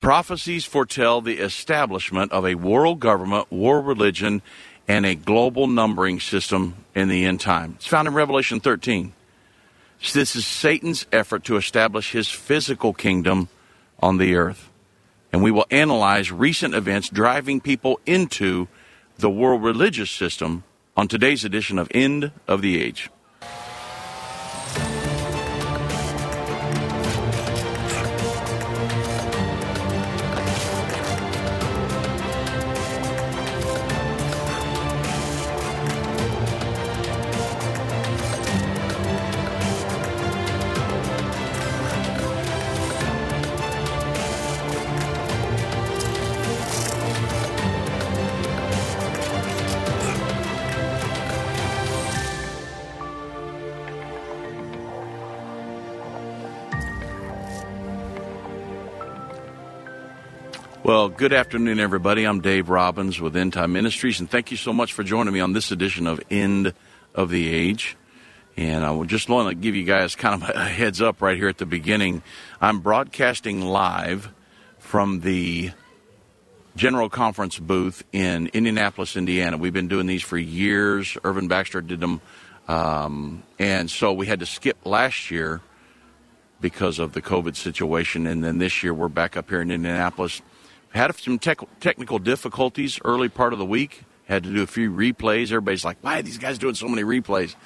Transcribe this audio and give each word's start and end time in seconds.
Prophecies 0.00 0.64
foretell 0.64 1.20
the 1.20 1.38
establishment 1.38 2.32
of 2.32 2.46
a 2.46 2.54
world 2.54 3.00
government, 3.00 3.52
world 3.52 3.86
religion, 3.86 4.40
and 4.88 5.04
a 5.04 5.14
global 5.14 5.66
numbering 5.66 6.20
system 6.20 6.74
in 6.94 7.08
the 7.08 7.26
end 7.26 7.40
time. 7.40 7.74
It's 7.76 7.86
found 7.86 8.08
in 8.08 8.14
Revelation 8.14 8.60
13. 8.60 9.12
This 10.14 10.34
is 10.34 10.46
Satan's 10.46 11.06
effort 11.12 11.44
to 11.44 11.58
establish 11.58 12.12
his 12.12 12.30
physical 12.30 12.94
kingdom 12.94 13.50
on 13.98 14.16
the 14.16 14.36
earth. 14.36 14.70
And 15.34 15.42
we 15.42 15.50
will 15.50 15.66
analyze 15.70 16.32
recent 16.32 16.74
events 16.74 17.10
driving 17.10 17.60
people 17.60 18.00
into 18.06 18.68
the 19.18 19.28
world 19.28 19.62
religious 19.62 20.10
system 20.10 20.64
on 20.96 21.08
today's 21.08 21.44
edition 21.44 21.78
of 21.78 21.88
End 21.94 22.32
of 22.48 22.62
the 22.62 22.80
Age. 22.80 23.10
Good 61.20 61.34
afternoon, 61.34 61.78
everybody. 61.78 62.24
I'm 62.24 62.40
Dave 62.40 62.70
Robbins 62.70 63.20
with 63.20 63.36
End 63.36 63.52
Time 63.52 63.74
Ministries, 63.74 64.20
and 64.20 64.30
thank 64.30 64.50
you 64.50 64.56
so 64.56 64.72
much 64.72 64.94
for 64.94 65.02
joining 65.02 65.34
me 65.34 65.40
on 65.40 65.52
this 65.52 65.70
edition 65.70 66.06
of 66.06 66.18
End 66.30 66.72
of 67.14 67.28
the 67.28 67.52
Age. 67.52 67.98
And 68.56 68.86
I 68.86 68.90
would 68.90 69.08
just 69.08 69.28
want 69.28 69.50
to 69.50 69.54
give 69.54 69.76
you 69.76 69.84
guys 69.84 70.16
kind 70.16 70.42
of 70.42 70.48
a 70.48 70.64
heads 70.64 71.02
up 71.02 71.20
right 71.20 71.36
here 71.36 71.50
at 71.50 71.58
the 71.58 71.66
beginning. 71.66 72.22
I'm 72.58 72.80
broadcasting 72.80 73.60
live 73.60 74.32
from 74.78 75.20
the 75.20 75.72
General 76.74 77.10
Conference 77.10 77.58
booth 77.58 78.02
in 78.12 78.46
Indianapolis, 78.54 79.14
Indiana. 79.14 79.58
We've 79.58 79.74
been 79.74 79.88
doing 79.88 80.06
these 80.06 80.22
for 80.22 80.38
years. 80.38 81.18
Irvin 81.22 81.48
Baxter 81.48 81.82
did 81.82 82.00
them. 82.00 82.22
Um, 82.66 83.42
and 83.58 83.90
so 83.90 84.14
we 84.14 84.24
had 84.24 84.40
to 84.40 84.46
skip 84.46 84.78
last 84.86 85.30
year 85.30 85.60
because 86.62 86.98
of 86.98 87.12
the 87.12 87.20
COVID 87.20 87.56
situation. 87.56 88.26
And 88.26 88.42
then 88.42 88.56
this 88.56 88.82
year 88.82 88.94
we're 88.94 89.08
back 89.08 89.36
up 89.36 89.50
here 89.50 89.60
in 89.60 89.70
Indianapolis 89.70 90.40
had 90.90 91.14
some 91.16 91.38
tech, 91.38 91.58
technical 91.80 92.18
difficulties 92.18 92.98
early 93.04 93.28
part 93.28 93.52
of 93.52 93.58
the 93.58 93.64
week. 93.64 94.04
Had 94.24 94.44
to 94.44 94.52
do 94.52 94.62
a 94.62 94.66
few 94.66 94.92
replays. 94.92 95.46
Everybody's 95.46 95.84
like, 95.84 95.98
"Why 96.02 96.20
are 96.20 96.22
these 96.22 96.38
guys 96.38 96.58
doing 96.58 96.74
so 96.74 96.88
many 96.88 97.02
replays?" 97.02 97.56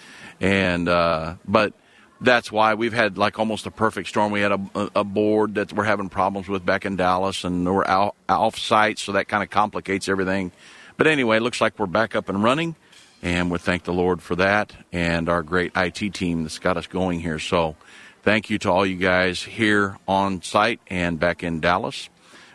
And 0.40 0.88
uh, 0.88 1.34
but 1.46 1.74
that's 2.20 2.50
why 2.50 2.74
we've 2.74 2.92
had 2.92 3.18
like 3.18 3.38
almost 3.38 3.66
a 3.66 3.70
perfect 3.70 4.08
storm. 4.08 4.32
We 4.32 4.40
had 4.40 4.52
a, 4.52 4.90
a 4.96 5.04
board 5.04 5.56
that 5.56 5.72
we're 5.72 5.84
having 5.84 6.08
problems 6.08 6.48
with 6.48 6.64
back 6.64 6.84
in 6.84 6.96
Dallas, 6.96 7.44
and 7.44 7.66
we're 7.66 7.86
out, 7.86 8.14
off 8.28 8.58
site, 8.58 8.98
so 8.98 9.12
that 9.12 9.28
kind 9.28 9.42
of 9.42 9.50
complicates 9.50 10.08
everything. 10.08 10.52
But 10.96 11.06
anyway, 11.06 11.38
it 11.38 11.42
looks 11.42 11.60
like 11.60 11.78
we're 11.78 11.86
back 11.86 12.14
up 12.14 12.28
and 12.28 12.42
running, 12.42 12.76
and 13.22 13.50
we 13.50 13.58
thank 13.58 13.84
the 13.84 13.92
Lord 13.92 14.22
for 14.22 14.36
that 14.36 14.72
and 14.92 15.28
our 15.28 15.42
great 15.42 15.72
IT 15.76 16.14
team 16.14 16.42
that's 16.44 16.58
got 16.58 16.76
us 16.76 16.86
going 16.86 17.20
here. 17.20 17.38
So, 17.38 17.76
thank 18.22 18.48
you 18.48 18.58
to 18.60 18.70
all 18.70 18.86
you 18.86 18.96
guys 18.96 19.42
here 19.42 19.98
on 20.06 20.40
site 20.42 20.80
and 20.86 21.18
back 21.18 21.42
in 21.42 21.60
Dallas. 21.60 22.08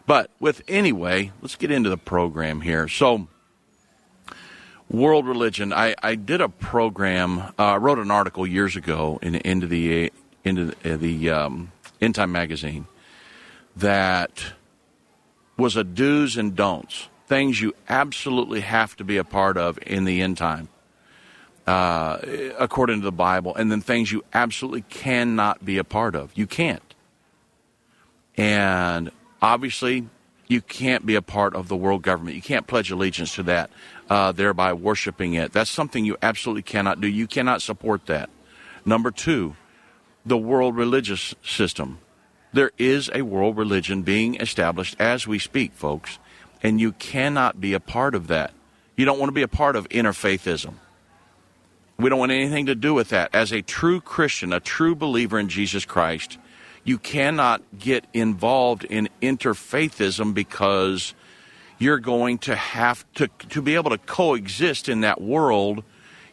But 0.09 0.31
with 0.39 0.63
anyway, 0.67 1.31
let's 1.39 1.55
get 1.55 1.69
into 1.69 1.91
the 1.91 1.97
program 1.97 2.61
here. 2.61 2.88
So, 2.88 3.27
world 4.89 5.27
religion. 5.27 5.71
I, 5.71 5.93
I 6.01 6.16
did 6.16 6.41
a 6.41 6.49
program. 6.49 7.38
Uh, 7.38 7.51
I 7.59 7.77
wrote 7.77 8.00
an 8.00 8.09
article 8.09 8.47
years 8.47 8.75
ago 8.75 9.19
in 9.22 9.35
into 9.35 9.67
the 9.67 10.11
into 10.44 10.73
the, 10.81 10.97
the 10.97 11.29
um, 11.29 11.72
End 12.01 12.16
Time 12.16 12.31
magazine 12.31 12.88
that 13.75 14.53
was 15.57 15.75
a 15.75 15.84
do's 15.84 16.38
and 16.38 16.55
don'ts, 16.55 17.07
things 17.28 17.61
you 17.61 17.75
absolutely 17.88 18.61
have 18.61 18.95
to 18.95 19.03
be 19.03 19.17
a 19.17 19.23
part 19.23 19.57
of 19.57 19.78
in 19.85 20.05
the 20.05 20.23
end 20.23 20.38
time, 20.38 20.69
uh, 21.67 22.17
according 22.57 23.01
to 23.01 23.05
the 23.05 23.11
Bible, 23.11 23.55
and 23.55 23.72
then 23.72 23.79
things 23.79 24.11
you 24.11 24.23
absolutely 24.34 24.81
cannot 24.89 25.63
be 25.63 25.78
a 25.78 25.84
part 25.84 26.16
of. 26.16 26.31
You 26.34 26.47
can't. 26.47 26.95
And 28.35 29.11
obviously, 29.41 30.07
you 30.47 30.61
can't 30.61 31.05
be 31.05 31.16
a 31.16 31.22
part 31.22 31.55
of 31.55 31.67
the 31.67 31.75
world 31.75 32.01
government. 32.01 32.35
You 32.35 32.41
can't 32.41 32.67
pledge 32.67 32.91
allegiance 32.91 33.35
to 33.35 33.44
that, 33.44 33.69
uh, 34.09 34.31
thereby 34.31 34.73
worshiping 34.73 35.35
it. 35.35 35.53
That's 35.53 35.69
something 35.69 36.03
you 36.03 36.17
absolutely 36.22 36.63
cannot 36.63 37.00
do. 37.00 37.07
You 37.07 37.27
cannot 37.27 37.61
support 37.61 38.07
that. 38.07 38.29
Number 38.83 39.11
two, 39.11 39.55
the 40.25 40.38
world 40.38 40.75
religious 40.75 41.35
system. 41.44 41.99
There 42.51 42.72
is 42.79 43.11
a 43.13 43.22
world 43.22 43.57
religion 43.57 44.01
being 44.01 44.35
established 44.35 44.95
as 44.99 45.28
we 45.28 45.38
speak, 45.38 45.73
folks, 45.73 46.17
and 46.63 46.81
you 46.81 46.94
cannot 46.94 47.61
be 47.61 47.73
a 47.73 47.79
part 47.79 48.16
of 48.16 48.28
that. 48.28 48.51
You 48.97 49.05
don't 49.05 49.19
want 49.19 49.29
to 49.29 49.33
be 49.33 49.44
a 49.44 49.47
part 49.47 49.75
of 49.75 49.88
interfaithism. 49.89 50.73
We 51.99 52.09
don't 52.09 52.19
want 52.19 52.31
anything 52.31 52.66
to 52.67 52.75
do 52.75 52.94
with 52.94 53.09
that. 53.09 53.35
As 53.35 53.51
a 53.51 53.61
true 53.61 54.01
Christian, 54.01 54.51
a 54.51 54.59
true 54.59 54.95
believer 54.95 55.38
in 55.38 55.47
Jesus 55.47 55.85
Christ, 55.85 56.38
you 56.89 56.97
cannot 56.97 57.61
get 57.77 58.03
involved 58.16 58.83
in 58.83 59.07
interfaithism 59.22 60.33
because 60.33 61.13
you're 61.77 62.00
going 62.00 62.39
to 62.39 62.55
have 62.55 63.05
to 63.13 63.27
to 63.50 63.61
be 63.61 63.75
able 63.75 63.91
to 63.91 64.00
coexist 64.00 64.89
in 64.89 65.01
that 65.01 65.22
world 65.22 65.83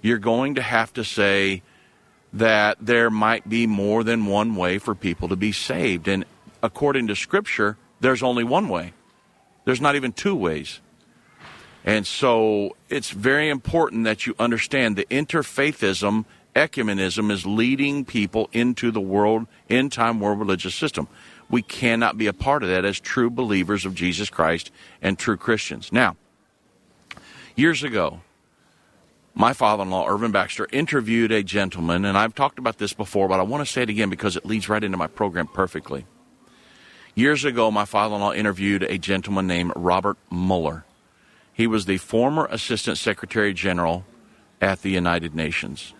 you're 0.00 0.18
going 0.18 0.54
to 0.54 0.62
have 0.62 0.90
to 0.94 1.04
say 1.04 1.62
that 2.32 2.78
there 2.80 3.10
might 3.10 3.46
be 3.46 3.66
more 3.66 4.02
than 4.02 4.24
one 4.24 4.56
way 4.56 4.78
for 4.78 4.94
people 4.94 5.28
to 5.28 5.36
be 5.36 5.52
saved. 5.52 6.06
And 6.08 6.24
according 6.62 7.08
to 7.08 7.16
scripture 7.16 7.76
there's 8.00 8.22
only 8.22 8.44
one 8.44 8.68
way. 8.68 8.94
There's 9.66 9.80
not 9.80 9.94
even 9.94 10.12
two 10.12 10.34
ways. 10.34 10.80
And 11.84 12.06
so 12.06 12.76
it's 12.88 13.10
very 13.10 13.50
important 13.50 14.04
that 14.04 14.26
you 14.26 14.34
understand 14.38 14.96
the 14.96 15.04
interfaithism 15.10 16.24
ecumenism 16.56 17.30
is 17.30 17.46
leading 17.46 18.04
people 18.04 18.48
into 18.52 18.90
the 18.90 19.00
world, 19.00 19.46
end 19.68 19.92
time 19.92 20.18
world 20.18 20.40
religious 20.40 20.74
system. 20.74 21.06
We 21.48 21.62
cannot 21.62 22.18
be 22.18 22.26
a 22.26 22.32
part 22.32 22.62
of 22.62 22.70
that 22.70 22.84
as 22.84 22.98
true 22.98 23.30
believers 23.30 23.84
of 23.84 23.94
Jesus 23.94 24.30
Christ 24.30 24.72
and 25.00 25.16
true 25.18 25.36
Christians. 25.36 25.92
Now, 25.92 26.16
years 27.54 27.84
ago, 27.84 28.22
my 29.34 29.52
father 29.52 29.82
in 29.82 29.90
law, 29.90 30.08
Irvin 30.08 30.32
Baxter, 30.32 30.66
interviewed 30.72 31.30
a 31.30 31.42
gentleman, 31.42 32.06
and 32.06 32.16
I've 32.16 32.34
talked 32.34 32.58
about 32.58 32.78
this 32.78 32.94
before, 32.94 33.28
but 33.28 33.38
I 33.38 33.42
want 33.42 33.64
to 33.64 33.70
say 33.70 33.82
it 33.82 33.90
again 33.90 34.08
because 34.08 34.34
it 34.34 34.46
leads 34.46 34.68
right 34.68 34.82
into 34.82 34.96
my 34.96 35.06
program 35.06 35.46
perfectly. 35.46 36.06
Years 37.14 37.44
ago, 37.44 37.70
my 37.70 37.84
father 37.84 38.14
in 38.14 38.22
law 38.22 38.32
interviewed 38.32 38.82
a 38.82 38.98
gentleman 38.98 39.46
named 39.46 39.72
Robert 39.76 40.16
Muller. 40.30 40.84
He 41.52 41.66
was 41.66 41.84
the 41.84 41.98
former 41.98 42.46
Assistant 42.46 42.98
Secretary 42.98 43.52
General 43.52 44.04
at 44.60 44.82
the 44.82 44.90
United 44.90 45.34
Nations 45.34 45.92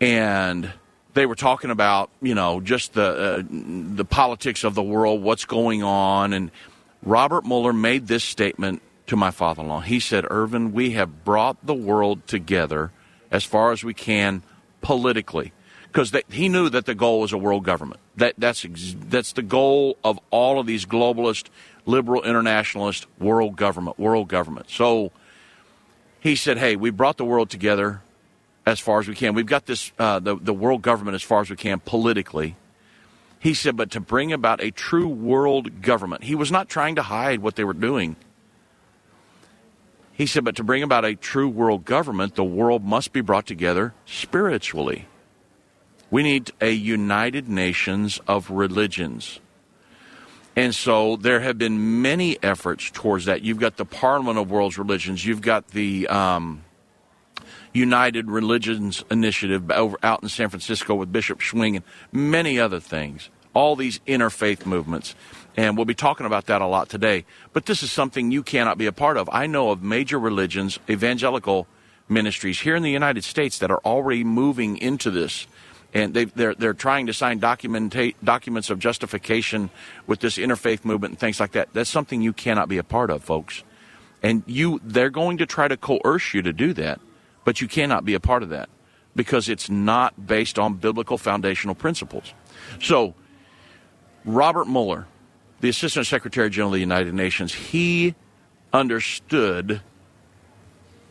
and 0.00 0.72
they 1.14 1.26
were 1.26 1.34
talking 1.34 1.70
about 1.70 2.10
you 2.22 2.34
know 2.34 2.60
just 2.60 2.94
the 2.94 3.02
uh, 3.02 3.42
the 3.50 4.04
politics 4.04 4.64
of 4.64 4.74
the 4.74 4.82
world, 4.82 5.22
what's 5.22 5.44
going 5.44 5.82
on, 5.82 6.32
and 6.32 6.50
Robert 7.02 7.44
Muller 7.44 7.72
made 7.72 8.06
this 8.06 8.24
statement 8.24 8.82
to 9.06 9.16
my 9.16 9.30
father-in-law. 9.30 9.80
He 9.80 10.00
said, 10.00 10.24
"Irvin, 10.30 10.72
we 10.72 10.92
have 10.92 11.24
brought 11.24 11.64
the 11.64 11.74
world 11.74 12.26
together 12.26 12.92
as 13.30 13.44
far 13.44 13.72
as 13.72 13.82
we 13.82 13.94
can 13.94 14.42
politically." 14.80 15.52
Because 15.90 16.14
he 16.30 16.50
knew 16.50 16.68
that 16.68 16.84
the 16.84 16.94
goal 16.94 17.20
was 17.20 17.32
a 17.32 17.38
world 17.38 17.64
government. 17.64 18.00
That 18.16 18.34
that's 18.38 18.64
that's 19.08 19.32
the 19.32 19.42
goal 19.42 19.96
of 20.04 20.20
all 20.30 20.60
of 20.60 20.66
these 20.66 20.84
globalist, 20.84 21.46
liberal, 21.86 22.22
internationalist 22.22 23.06
world 23.18 23.56
government, 23.56 23.98
world 23.98 24.28
government. 24.28 24.70
So 24.70 25.12
he 26.20 26.36
said, 26.36 26.58
"Hey, 26.58 26.76
we 26.76 26.90
brought 26.90 27.16
the 27.16 27.24
world 27.24 27.48
together 27.48 28.02
as 28.68 28.78
far 28.80 29.00
as 29.00 29.08
we 29.08 29.14
can. 29.14 29.34
We've 29.34 29.46
got 29.46 29.66
this 29.66 29.92
uh, 29.98 30.18
the 30.20 30.36
the 30.36 30.52
world 30.52 30.82
government 30.82 31.14
as 31.14 31.22
far 31.22 31.40
as 31.40 31.50
we 31.50 31.56
can 31.56 31.80
politically. 31.80 32.56
He 33.40 33.54
said, 33.54 33.76
but 33.76 33.92
to 33.92 34.00
bring 34.00 34.32
about 34.32 34.60
a 34.60 34.70
true 34.72 35.08
world 35.08 35.80
government, 35.80 36.24
he 36.24 36.34
was 36.34 36.50
not 36.50 36.68
trying 36.68 36.96
to 36.96 37.02
hide 37.02 37.38
what 37.38 37.54
they 37.54 37.62
were 37.62 37.72
doing. 37.72 38.16
He 40.12 40.26
said, 40.26 40.44
but 40.44 40.56
to 40.56 40.64
bring 40.64 40.82
about 40.82 41.04
a 41.04 41.14
true 41.14 41.48
world 41.48 41.84
government, 41.84 42.34
the 42.34 42.42
world 42.42 42.82
must 42.82 43.12
be 43.12 43.20
brought 43.20 43.46
together 43.46 43.94
spiritually. 44.04 45.06
We 46.10 46.24
need 46.24 46.50
a 46.60 46.72
united 46.72 47.48
nations 47.48 48.20
of 48.26 48.50
religions. 48.50 49.38
And 50.56 50.74
so 50.74 51.14
there 51.14 51.38
have 51.38 51.56
been 51.56 52.02
many 52.02 52.42
efforts 52.42 52.90
towards 52.90 53.26
that. 53.26 53.42
You've 53.42 53.60
got 53.60 53.76
the 53.76 53.84
Parliament 53.84 54.38
of 54.38 54.50
World's 54.50 54.76
Religions. 54.76 55.24
You've 55.24 55.42
got 55.42 55.68
the 55.68 56.08
um, 56.08 56.64
United 57.72 58.30
Religions 58.30 59.04
Initiative 59.10 59.70
over 59.70 59.96
out 60.02 60.22
in 60.22 60.28
San 60.28 60.48
Francisco 60.48 60.94
with 60.94 61.12
Bishop 61.12 61.42
Swing 61.42 61.76
and 61.76 61.84
many 62.12 62.58
other 62.58 62.80
things. 62.80 63.30
all 63.58 63.74
these 63.74 63.98
interfaith 64.06 64.64
movements. 64.64 65.14
And 65.56 65.76
we'll 65.76 65.84
be 65.84 65.94
talking 65.94 66.26
about 66.26 66.46
that 66.46 66.62
a 66.62 66.66
lot 66.66 66.88
today. 66.88 67.24
But 67.52 67.66
this 67.66 67.82
is 67.82 67.90
something 67.90 68.30
you 68.30 68.44
cannot 68.44 68.78
be 68.78 68.86
a 68.86 68.92
part 68.92 69.16
of. 69.16 69.28
I 69.32 69.46
know 69.46 69.70
of 69.70 69.82
major 69.82 70.18
religions, 70.18 70.78
evangelical 70.88 71.66
ministries 72.08 72.60
here 72.60 72.76
in 72.76 72.84
the 72.84 72.90
United 72.90 73.24
States 73.24 73.58
that 73.58 73.70
are 73.70 73.80
already 73.84 74.22
moving 74.22 74.78
into 74.78 75.10
this. 75.10 75.48
And 75.92 76.14
they, 76.14 76.26
they're, 76.26 76.54
they're 76.54 76.74
trying 76.74 77.06
to 77.06 77.12
sign 77.12 77.40
documents 77.40 78.70
of 78.70 78.78
justification 78.78 79.70
with 80.06 80.20
this 80.20 80.36
interfaith 80.38 80.84
movement 80.84 81.12
and 81.12 81.18
things 81.18 81.40
like 81.40 81.52
that. 81.52 81.70
That's 81.72 81.90
something 81.90 82.22
you 82.22 82.32
cannot 82.32 82.68
be 82.68 82.78
a 82.78 82.84
part 82.84 83.10
of, 83.10 83.24
folks. 83.24 83.64
And 84.22 84.44
you, 84.46 84.80
they're 84.84 85.10
going 85.10 85.38
to 85.38 85.46
try 85.46 85.66
to 85.66 85.76
coerce 85.76 86.34
you 86.34 86.42
to 86.42 86.52
do 86.52 86.72
that, 86.74 87.00
but 87.48 87.62
you 87.62 87.66
cannot 87.66 88.04
be 88.04 88.12
a 88.12 88.20
part 88.20 88.42
of 88.42 88.50
that 88.50 88.68
because 89.16 89.48
it's 89.48 89.70
not 89.70 90.26
based 90.26 90.58
on 90.58 90.74
biblical 90.74 91.16
foundational 91.16 91.74
principles. 91.74 92.34
So, 92.78 93.14
Robert 94.26 94.66
Muller, 94.66 95.06
the 95.60 95.70
Assistant 95.70 96.06
Secretary 96.06 96.50
General 96.50 96.72
of 96.72 96.74
the 96.74 96.80
United 96.80 97.14
Nations, 97.14 97.54
he 97.54 98.14
understood 98.70 99.80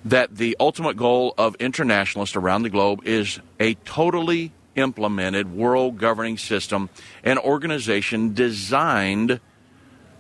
that 0.06 0.36
the 0.36 0.56
ultimate 0.60 0.96
goal 0.96 1.34
of 1.40 1.56
internationalists 1.56 2.36
around 2.36 2.62
the 2.62 2.70
globe 2.70 3.02
is 3.04 3.40
a 3.60 3.74
totally 3.74 4.52
implemented 4.76 5.52
world 5.52 5.98
governing 5.98 6.38
system 6.38 6.88
and 7.24 7.40
organization 7.40 8.36
designed 8.36 9.40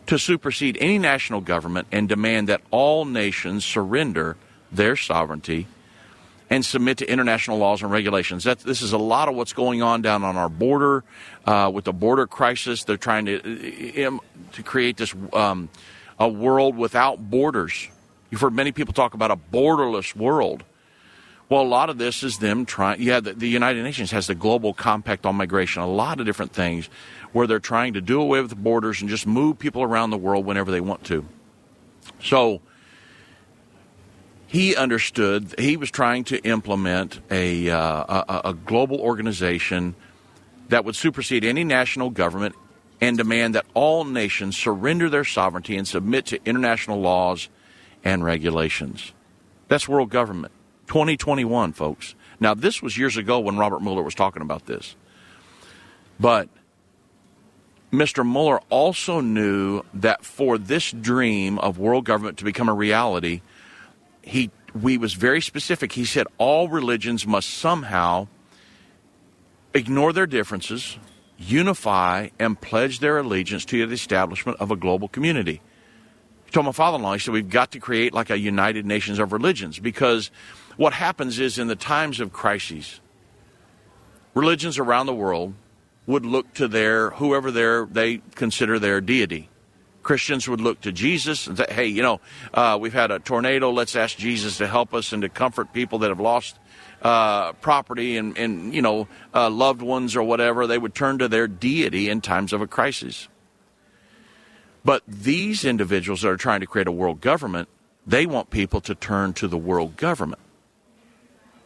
to 0.07 0.17
supersede 0.17 0.79
any 0.81 0.97
national 0.97 1.41
government 1.41 1.87
and 1.91 2.09
demand 2.09 2.49
that 2.49 2.61
all 2.71 3.05
nations 3.05 3.63
surrender 3.63 4.35
their 4.71 4.95
sovereignty 4.95 5.67
and 6.49 6.65
submit 6.65 6.99
to 6.99 7.09
international 7.09 7.57
laws 7.57 7.81
and 7.81 7.91
regulations. 7.91 8.43
This 8.43 8.81
is 8.81 8.93
a 8.93 8.97
lot 8.97 9.27
of 9.27 9.35
what's 9.35 9.53
going 9.53 9.81
on 9.81 10.01
down 10.01 10.23
on 10.23 10.37
our 10.37 10.49
border 10.49 11.03
uh, 11.45 11.69
with 11.73 11.85
the 11.85 11.93
border 11.93 12.27
crisis. 12.27 12.83
They're 12.83 12.97
trying 12.97 13.25
to 13.25 14.05
um, 14.05 14.21
to 14.53 14.63
create 14.63 14.97
this 14.97 15.13
um, 15.33 15.69
a 16.19 16.27
world 16.27 16.77
without 16.77 17.29
borders. 17.29 17.89
You've 18.29 18.41
heard 18.41 18.53
many 18.53 18.71
people 18.71 18.93
talk 18.93 19.13
about 19.13 19.31
a 19.31 19.37
borderless 19.37 20.15
world. 20.15 20.63
Well, 21.49 21.61
a 21.61 21.63
lot 21.63 21.89
of 21.89 21.97
this 21.97 22.23
is 22.23 22.39
them 22.39 22.65
trying. 22.65 23.01
Yeah, 23.01 23.21
the, 23.21 23.33
the 23.33 23.47
United 23.47 23.81
Nations 23.83 24.11
has 24.11 24.27
the 24.27 24.35
Global 24.35 24.73
Compact 24.73 25.25
on 25.25 25.35
Migration, 25.35 25.81
a 25.81 25.87
lot 25.87 26.19
of 26.19 26.25
different 26.25 26.51
things 26.51 26.89
where 27.31 27.47
they're 27.47 27.59
trying 27.59 27.93
to 27.93 28.01
do 28.01 28.19
away 28.19 28.41
with 28.41 28.49
the 28.49 28.55
borders 28.57 28.99
and 28.99 29.09
just 29.09 29.25
move 29.25 29.57
people 29.57 29.81
around 29.81 30.09
the 30.09 30.17
world 30.17 30.45
whenever 30.45 30.71
they 30.71 30.81
want 30.81 31.05
to. 31.05 31.25
So 32.21 32.61
he 34.47 34.75
understood 34.75 35.53
he 35.59 35.77
was 35.77 35.91
trying 35.91 36.23
to 36.25 36.37
implement 36.43 37.19
a, 37.29 37.69
uh, 37.69 38.23
a, 38.27 38.41
a 38.49 38.53
global 38.53 38.99
organization 38.99 39.95
that 40.69 40.85
would 40.85 40.95
supersede 40.95 41.43
any 41.43 41.63
national 41.63 42.09
government 42.09 42.55
and 42.99 43.17
demand 43.17 43.55
that 43.55 43.65
all 43.73 44.03
nations 44.05 44.57
surrender 44.57 45.09
their 45.09 45.23
sovereignty 45.23 45.77
and 45.77 45.87
submit 45.87 46.25
to 46.27 46.39
international 46.45 46.99
laws 46.99 47.49
and 48.03 48.23
regulations. 48.23 49.11
That's 49.67 49.87
world 49.87 50.09
government. 50.09 50.53
2021, 50.87 51.73
folks. 51.73 52.15
Now, 52.39 52.53
this 52.53 52.81
was 52.81 52.97
years 52.97 53.17
ago 53.17 53.39
when 53.39 53.57
Robert 53.57 53.81
Muller 53.81 54.01
was 54.01 54.15
talking 54.15 54.41
about 54.41 54.65
this. 54.65 54.95
But 56.19 56.49
Mr. 57.91 58.25
Muller 58.25 58.59
also 58.69 59.19
knew 59.19 59.83
that 59.93 60.25
for 60.25 60.57
this 60.57 60.91
dream 60.91 61.59
of 61.59 61.77
world 61.77 62.05
government 62.05 62.37
to 62.37 62.45
become 62.45 62.69
a 62.69 62.73
reality, 62.73 63.41
he 64.27 64.51
we 64.79 64.97
was 64.97 65.13
very 65.13 65.41
specific. 65.41 65.93
He 65.93 66.05
said 66.05 66.27
all 66.37 66.67
religions 66.67 67.25
must 67.25 67.49
somehow 67.49 68.27
ignore 69.73 70.13
their 70.13 70.27
differences, 70.27 70.97
unify, 71.37 72.29
and 72.37 72.59
pledge 72.59 72.99
their 72.99 73.17
allegiance 73.17 73.65
to 73.65 73.87
the 73.87 73.93
establishment 73.93 74.59
of 74.59 74.69
a 74.69 74.75
global 74.75 75.07
community. 75.07 75.61
He 76.45 76.51
told 76.51 76.65
my 76.65 76.71
father-in-law, 76.71 77.13
he 77.13 77.19
said, 77.19 77.33
we've 77.33 77.49
got 77.49 77.71
to 77.71 77.79
create 77.79 78.13
like 78.13 78.29
a 78.29 78.37
United 78.37 78.85
Nations 78.85 79.19
of 79.19 79.33
religions 79.33 79.79
because 79.79 80.31
what 80.77 80.93
happens 80.93 81.39
is 81.39 81.57
in 81.57 81.67
the 81.67 81.75
times 81.75 82.19
of 82.19 82.31
crises, 82.31 83.01
religions 84.33 84.77
around 84.77 85.07
the 85.07 85.13
world 85.13 85.53
would 86.05 86.25
look 86.25 86.53
to 86.53 86.67
their 86.67 87.09
whoever 87.11 87.51
their 87.51 87.85
they 87.85 88.21
consider 88.35 88.79
their 88.79 89.01
deity. 89.01 89.49
Christians 90.07 90.47
would 90.47 90.61
look 90.61 90.79
to 90.81 90.93
Jesus 90.93 91.47
and 91.47 91.57
say, 91.57 91.65
"Hey, 91.69 91.87
you 91.87 92.01
know, 92.01 92.21
uh, 92.53 92.77
we've 92.79 92.93
had 92.93 93.11
a 93.11 93.19
tornado. 93.19 93.71
Let's 93.71 93.93
ask 93.93 94.17
Jesus 94.17 94.57
to 94.59 94.65
help 94.65 94.93
us 94.93 95.11
and 95.11 95.21
to 95.21 95.27
comfort 95.27 95.73
people 95.73 95.99
that 95.99 96.07
have 96.07 96.21
lost 96.21 96.57
uh, 97.01 97.51
property 97.59 98.15
and, 98.15 98.37
and 98.37 98.73
you 98.73 98.81
know 98.81 99.09
uh, 99.33 99.49
loved 99.49 99.81
ones 99.81 100.15
or 100.15 100.23
whatever." 100.23 100.65
They 100.65 100.77
would 100.77 100.95
turn 100.95 101.17
to 101.17 101.27
their 101.27 101.45
deity 101.45 102.09
in 102.09 102.21
times 102.21 102.53
of 102.53 102.61
a 102.61 102.67
crisis. 102.67 103.27
But 104.85 105.03
these 105.05 105.65
individuals 105.65 106.21
that 106.21 106.29
are 106.29 106.37
trying 106.37 106.61
to 106.61 106.67
create 106.67 106.87
a 106.87 106.91
world 106.93 107.19
government, 107.19 107.67
they 108.07 108.25
want 108.25 108.49
people 108.49 108.79
to 108.87 108.95
turn 108.95 109.33
to 109.33 109.49
the 109.49 109.57
world 109.57 109.97
government. 109.97 110.39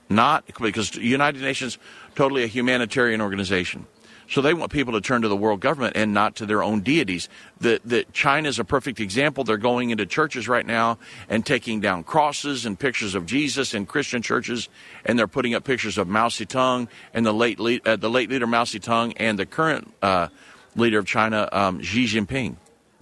Not 0.10 0.46
because 0.60 0.96
United 0.96 1.44
Nations 1.44 1.78
totally 2.16 2.42
a 2.42 2.48
humanitarian 2.48 3.22
organization. 3.22 3.86
So 4.32 4.42
they 4.42 4.54
want 4.54 4.72
people 4.72 4.94
to 4.94 5.02
turn 5.02 5.24
to 5.24 5.28
the 5.28 5.36
world 5.36 5.60
government 5.60 5.98
and 5.98 6.14
not 6.14 6.38
to 6.38 6.46
their 6.46 6.64
own 6.64 6.80
deities. 6.80 7.28
That 7.60 7.82
that 7.84 8.14
China 8.14 8.48
is 8.48 8.60
a 8.60 8.64
perfect 8.64 9.02
example. 9.02 9.44
They're 9.44 9.58
going 9.58 9.90
into 9.90 10.06
churches 10.06 10.48
right 10.48 10.66
now 10.66 11.00
and 11.28 11.46
taking 11.46 11.82
down 11.82 12.06
crosses 12.06 12.66
and 12.66 12.80
pictures 12.80 13.14
of 13.14 13.26
Jesus 13.26 13.74
in 13.74 13.86
Christian 13.86 14.22
churches, 14.22 14.70
and 15.04 15.20
they're 15.20 15.28
putting 15.28 15.54
up 15.54 15.66
pictures 15.66 15.98
of 15.98 16.08
Mao 16.08 16.30
Zedong 16.30 16.88
and 17.14 17.26
the 17.26 17.34
late 17.34 17.60
uh, 17.86 17.98
the 17.98 18.10
late 18.10 18.30
leader 18.30 18.48
Mao 18.48 18.64
Zedong 18.64 19.12
and 19.18 19.38
the 19.38 19.46
current 19.46 19.94
uh, 20.02 20.30
leader 20.78 21.00
of 21.00 21.06
China 21.06 21.50
um, 21.52 21.82
Xi 21.82 22.06
Jinping, 22.06 22.56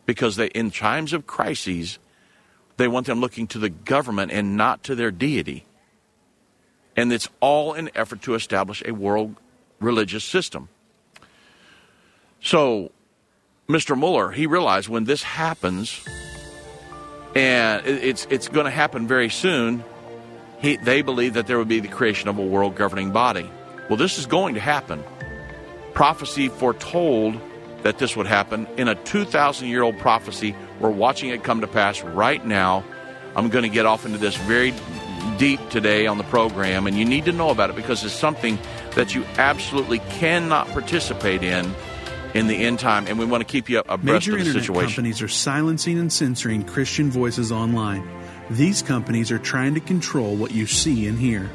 because 0.08 0.36
they 0.36 0.48
in 0.48 0.72
times 0.72 1.14
of 1.14 1.28
crises 1.28 2.00
they 2.78 2.88
want 2.88 3.06
them 3.06 3.22
looking 3.22 3.46
to 3.46 3.60
the 3.60 3.70
government 3.70 4.32
and 4.32 4.58
not 4.58 4.82
to 4.86 4.96
their 4.96 5.12
deity. 5.12 5.68
And 6.96 7.14
it's 7.14 7.30
all 7.40 7.74
an 7.74 7.92
effort 7.94 8.24
to 8.24 8.34
establish 8.34 8.82
a 8.84 8.94
world 8.94 9.36
religious 9.80 10.24
system. 10.24 10.70
So, 12.42 12.92
Mr. 13.68 13.98
Muller, 13.98 14.32
he 14.32 14.48
realized 14.48 14.90
when 14.90 15.04
this 15.04 15.24
happens, 15.24 16.04
and 17.36 17.86
it's 17.86 18.26
it's 18.30 18.48
going 18.48 18.66
to 18.66 18.72
happen 18.72 19.08
very 19.08 19.30
soon. 19.30 19.84
He, 20.60 20.78
they 20.78 21.02
believe 21.02 21.36
that 21.36 21.48
there 21.48 21.58
would 21.58 21.68
be 21.68 21.80
the 21.80 21.88
creation 21.88 22.28
of 22.28 22.38
a 22.38 22.46
world 22.46 22.76
governing 22.76 23.12
body. 23.12 23.50
Well, 23.90 23.98
this 23.98 24.18
is 24.18 24.26
going 24.26 24.56
to 24.56 24.60
happen. 24.60 25.04
Prophecy 25.94 26.50
foretold 26.50 27.40
that 27.84 27.98
this 27.98 28.16
would 28.16 28.28
happen 28.28 28.68
in 28.78 28.88
a 28.88 28.96
2,000 28.96 29.68
year 29.68 29.84
old 29.84 29.98
prophecy. 30.00 30.56
We're 30.80 30.90
watching 30.90 31.30
it 31.30 31.44
come 31.44 31.62
to 31.62 31.68
pass 31.68 32.02
right 32.02 32.46
now. 32.46 32.84
I'm 33.36 33.50
going 33.50 33.64
to 33.64 33.70
get 33.70 33.86
off 33.86 34.06
into 34.06 34.18
this 34.18 34.36
very 34.36 34.74
deep 35.38 35.70
today 35.70 36.08
on 36.08 36.18
the 36.18 36.24
program, 36.26 36.88
and 36.88 36.98
you 36.98 37.06
need 37.06 37.26
to 37.26 37.32
know 37.32 37.50
about 37.50 37.70
it 37.70 37.76
because 37.76 38.04
it's 38.04 38.14
something 38.14 38.58
that 38.96 39.16
you 39.16 39.24
absolutely 39.38 40.00
cannot 40.00 40.68
participate 40.70 41.44
in 41.44 41.74
in 42.34 42.48
the 42.48 42.56
end 42.56 42.80
time, 42.80 43.08
and 43.08 43.18
we 43.18 43.26
want 43.26 43.42
to 43.42 43.46
keep 43.46 43.70
you 43.70 43.80
abreast 43.80 44.28
Major 44.28 44.32
of 44.32 44.38
the 44.38 44.46
internet 44.46 44.64
situation. 44.64 44.88
companies 44.88 45.22
are 45.22 45.28
silencing 45.28 46.00
and 46.00 46.12
censoring 46.12 46.64
Christian 46.64 47.10
voices 47.10 47.52
online. 47.52 48.08
These 48.50 48.82
companies 48.82 49.32
are 49.32 49.40
trying 49.40 49.74
to 49.76 49.80
control 49.80 50.36
what 50.36 50.52
you 50.52 50.66
see 50.66 51.08
and 51.08 51.18
hear. 51.18 51.50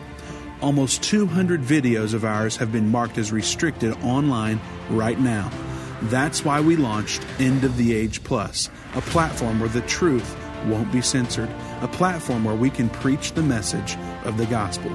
Almost 0.61 1.03
200 1.03 1.61
videos 1.61 2.15
of 2.15 2.25
ours 2.25 2.57
have 2.57 2.73
been 2.73 2.91
marked 2.91 3.19
as 3.19 3.33
restricted 3.33 3.93
online 4.03 4.61
right 4.91 5.19
now. 5.19 5.51
That's 6.03 6.45
why 6.45 6.61
we 6.61 6.77
launched 6.77 7.25
End 7.39 7.65
of 7.65 7.77
the 7.77 7.95
Age 7.95 8.23
Plus, 8.25 8.71
a 8.95 9.01
platform 9.01 9.61
where 9.61 9.69
the 9.69 9.81
truth 9.83 10.37
won't 10.67 10.91
be 10.93 11.01
censored, 11.01 11.49
a 11.83 11.89
platform 11.89 12.45
where 12.45 12.55
we 12.55 12.71
can 12.71 12.89
preach 12.89 13.33
the 13.33 13.43
message 13.43 13.97
of 14.25 14.39
the 14.39 14.47
gospel. 14.47 14.91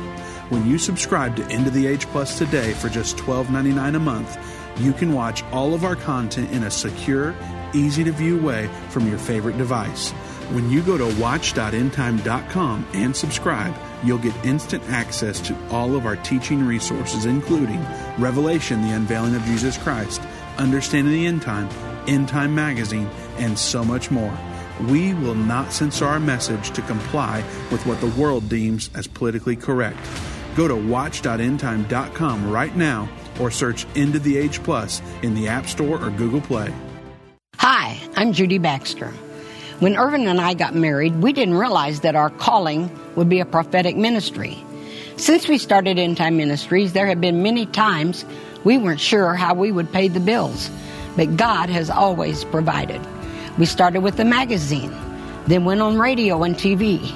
When 0.50 0.65
you 0.65 0.79
subscribe 0.79 1.36
to 1.36 1.46
End 1.46 1.68
of 1.68 1.74
the 1.74 1.86
Age 1.86 2.08
Plus 2.08 2.39
today 2.39 2.74
for 2.74 2.89
just 2.89 3.18
$12.99 3.18 3.96
a 3.96 4.00
month, 4.00 4.38
you 4.79 4.94
can 4.94 5.13
watch 5.13 5.44
all 5.51 5.75
of 5.75 5.84
our 5.84 5.96
content 5.96 6.51
in 6.51 6.63
a 6.63 6.72
secure, 6.72 7.36
easy 7.75 8.03
to 8.03 8.12
view 8.12 8.41
way 8.41 8.68
from 8.89 9.08
your 9.08 9.20
favorite 9.20 9.60
device. 9.60 10.10
When 10.50 10.72
you 10.72 10.82
go 10.82 10.98
to 10.98 11.22
watch.endtime.com 11.22 12.88
and 12.96 13.15
subscribe, 13.15 13.75
you'll 14.03 14.18
get 14.18 14.34
instant 14.44 14.82
access 14.89 15.39
to 15.41 15.56
all 15.70 15.96
of 15.96 16.08
our 16.08 16.15
teaching 16.15 16.65
resources, 16.65 17.25
including 17.25 17.86
Revelation, 18.18 18.82
the 18.82 18.96
unveiling 18.96 19.36
of 19.36 19.44
Jesus 19.44 19.77
Christ, 19.77 20.20
Understanding 20.58 21.13
the 21.13 21.27
End 21.27 21.44
Time, 21.44 21.70
End 22.08 22.27
Time 22.27 22.56
Magazine, 22.56 23.08
and 23.38 23.60
so 23.60 23.84
much 23.84 24.10
more. 24.10 24.36
We 24.88 25.13
will 25.13 25.36
not 25.36 25.74
censor 25.74 26.06
our 26.06 26.20
message 26.20 26.72
to 26.72 26.82
comply 26.82 27.44
with 27.70 27.86
what 27.86 28.01
the 28.01 28.08
world 28.08 28.50
deems 28.50 28.89
as 28.96 29.06
politically 29.06 29.56
correct. 29.56 30.00
Go 30.60 30.68
to 30.68 30.75
watch.endtime.com 30.75 32.51
right 32.51 32.75
now 32.75 33.08
or 33.39 33.50
search 33.50 33.88
End 33.96 34.13
of 34.16 34.24
the 34.25 34.38
Age 34.38 34.62
Plus 34.62 35.01
in 35.22 35.34
the 35.34 35.48
App 35.48 35.68
Store 35.68 36.04
or 36.04 36.10
Google 36.10 36.42
Play. 36.42 36.74
Hi, 37.56 37.98
I'm 38.18 38.34
Judy 38.34 38.58
Baxter. 38.58 39.08
When 39.80 39.96
Irvin 39.96 40.28
and 40.28 40.42
I 40.42 40.56
got 40.56 40.75
married, 40.75 41.16
we 41.22 41.32
didn't 41.32 41.54
realize 41.54 42.01
that 42.01 42.18
our 42.18 42.30
calling 42.30 42.92
would 43.16 43.30
be 43.30 43.39
a 43.39 43.46
prophetic 43.46 43.96
ministry. 43.96 44.58
Since 45.16 45.48
we 45.48 45.58
started 45.60 45.98
End 45.98 46.18
Time 46.18 46.36
Ministries, 46.36 46.92
there 46.92 47.08
have 47.08 47.22
been 47.22 47.42
many 47.42 47.66
times 47.66 48.25
we 48.66 48.78
weren't 48.78 49.00
sure 49.00 49.36
how 49.36 49.54
we 49.54 49.72
would 49.72 49.94
pay 49.94 50.10
the 50.10 50.20
bills. 50.20 50.70
but 51.16 51.38
God 51.38 51.70
has 51.70 51.89
always 51.89 52.44
provided. 52.44 53.00
We 53.58 53.66
started 53.66 54.01
with 54.01 54.18
the 54.18 54.25
magazine, 54.25 54.94
then 55.48 55.63
went 55.63 55.80
on 55.80 55.98
radio 55.98 56.44
and 56.44 56.56
TV, 56.56 57.16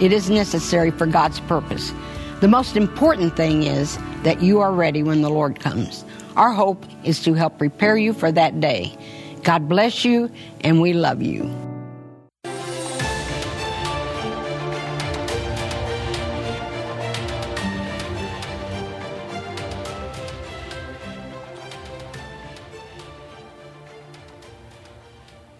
It 0.00 0.12
is 0.12 0.28
necessary 0.28 0.90
for 0.90 1.06
God's 1.06 1.38
purpose. 1.40 1.92
The 2.40 2.48
most 2.48 2.76
important 2.76 3.36
thing 3.36 3.62
is 3.62 3.96
that 4.24 4.42
you 4.42 4.60
are 4.60 4.72
ready 4.72 5.02
when 5.02 5.22
the 5.22 5.30
Lord 5.30 5.60
comes. 5.60 6.04
Our 6.36 6.52
hope 6.52 6.84
is 7.04 7.22
to 7.24 7.34
help 7.34 7.58
prepare 7.58 7.96
you 7.96 8.12
for 8.12 8.32
that 8.32 8.60
day. 8.60 8.96
God 9.44 9.68
bless 9.68 10.04
you, 10.04 10.30
and 10.62 10.80
we 10.80 10.94
love 10.94 11.22
you. 11.22 11.48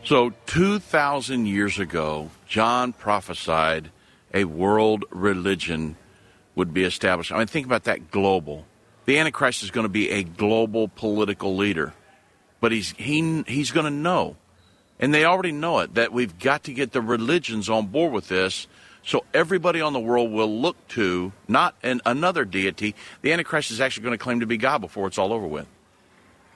So, 0.04 0.34
2,000 0.46 1.46
years 1.46 1.78
ago, 1.78 2.30
John 2.46 2.92
prophesied 2.92 3.90
a 4.34 4.44
world 4.44 5.04
religion 5.10 5.96
would 6.54 6.74
be 6.74 6.84
established. 6.84 7.32
I 7.32 7.38
mean, 7.38 7.46
think 7.46 7.66
about 7.66 7.84
that 7.84 8.10
global. 8.10 8.66
The 9.06 9.18
Antichrist 9.18 9.62
is 9.62 9.70
going 9.70 9.84
to 9.84 9.92
be 9.92 10.10
a 10.10 10.22
global 10.24 10.88
political 10.88 11.56
leader, 11.56 11.94
but 12.60 12.72
he's, 12.72 12.90
he, 12.92 13.42
he's 13.46 13.70
going 13.70 13.84
to 13.84 13.90
know, 13.90 14.36
and 14.98 15.14
they 15.14 15.24
already 15.24 15.52
know 15.52 15.78
it, 15.78 15.94
that 15.94 16.12
we've 16.12 16.38
got 16.38 16.64
to 16.64 16.72
get 16.72 16.92
the 16.92 17.00
religions 17.00 17.70
on 17.70 17.86
board 17.86 18.12
with 18.12 18.28
this 18.28 18.66
so 19.06 19.24
everybody 19.34 19.80
on 19.80 19.92
the 19.92 20.00
world 20.00 20.32
will 20.32 20.60
look 20.60 20.88
to 20.88 21.32
not 21.46 21.74
an, 21.82 22.00
another 22.06 22.44
deity. 22.44 22.94
The 23.20 23.32
Antichrist 23.32 23.70
is 23.70 23.80
actually 23.80 24.04
going 24.04 24.18
to 24.18 24.22
claim 24.22 24.40
to 24.40 24.46
be 24.46 24.56
God 24.56 24.80
before 24.80 25.06
it's 25.06 25.18
all 25.18 25.32
over 25.32 25.46
with. 25.46 25.66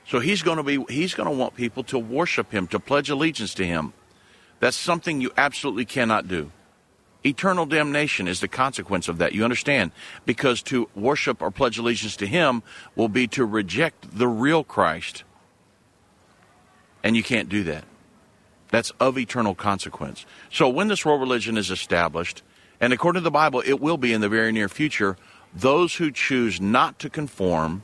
So 0.06 0.20
he's 0.20 0.40
going 0.40 0.56
to 0.56 0.62
be 0.62 0.82
he's 0.88 1.12
going 1.12 1.28
to 1.28 1.35
want 1.35 1.54
people 1.54 1.85
to 1.85 1.99
worship 1.99 2.50
him, 2.50 2.66
to 2.68 2.80
pledge 2.80 3.11
allegiance 3.11 3.52
to 3.54 3.66
him. 3.66 3.92
That's 4.61 4.76
something 4.76 5.20
you 5.20 5.30
absolutely 5.37 5.85
cannot 5.85 6.26
do. 6.26 6.50
Eternal 7.25 7.66
damnation 7.66 8.28
is 8.28 8.40
the 8.40 8.48
consequence 8.48 9.08
of 9.08 9.18
that. 9.18 9.32
You 9.32 9.44
understand? 9.44 9.90
Because 10.25 10.62
to 10.64 10.88
worship 10.94 11.42
or 11.42 11.50
pledge 11.50 11.78
allegiance 11.78 12.16
to 12.16 12.26
him 12.26 12.62
will 12.94 13.08
be 13.08 13.26
to 13.28 13.44
reject 13.44 14.16
the 14.16 14.28
real 14.28 14.62
Christ. 14.62 15.25
And 17.02 17.16
you 17.16 17.22
can't 17.22 17.48
do 17.48 17.64
that. 17.64 17.84
That's 18.70 18.90
of 19.00 19.18
eternal 19.18 19.54
consequence. 19.54 20.26
So 20.50 20.68
when 20.68 20.88
this 20.88 21.04
world 21.04 21.20
religion 21.20 21.56
is 21.56 21.70
established, 21.70 22.42
and 22.80 22.92
according 22.92 23.20
to 23.20 23.25
the 23.25 23.30
Bible, 23.30 23.62
it 23.66 23.80
will 23.80 23.96
be 23.96 24.12
in 24.12 24.20
the 24.20 24.28
very 24.28 24.52
near 24.52 24.68
future, 24.68 25.16
those 25.54 25.96
who 25.96 26.10
choose 26.10 26.60
not 26.60 26.98
to 27.00 27.10
conform 27.10 27.82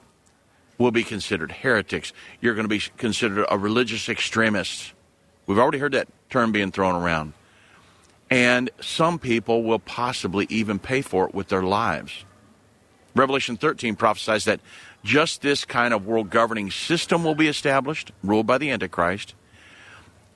will 0.79 0.91
be 0.91 1.03
considered 1.03 1.51
heretics. 1.51 2.13
You're 2.41 2.55
going 2.55 2.65
to 2.65 2.69
be 2.69 2.83
considered 2.97 3.47
a 3.51 3.59
religious 3.59 4.09
extremist. 4.09 4.93
We've 5.47 5.59
already 5.59 5.79
heard 5.79 5.93
that 5.93 6.09
term 6.31 6.53
being 6.53 6.71
thrown 6.71 6.95
around. 6.95 7.33
And 8.35 8.69
some 8.81 9.21
people 9.21 9.63
will 9.63 9.79
possibly 9.79 10.49
even 10.51 10.81
pay 10.81 11.03
for 11.03 11.29
it 11.29 11.37
with 11.37 11.47
their 11.51 11.63
lives. 11.63 12.25
Revelation 13.15 13.57
13 13.57 13.95
prophesies 13.95 14.45
that 14.47 14.59
just 15.05 15.41
this 15.41 15.65
kind 15.65 15.95
of 15.95 16.05
world 16.05 16.31
governing 16.31 16.73
system 16.73 17.23
will 17.23 17.37
be 17.37 17.47
established, 17.47 18.11
ruled 18.25 18.49
by 18.49 18.59
the 18.59 18.73
Antichrist. 18.73 19.37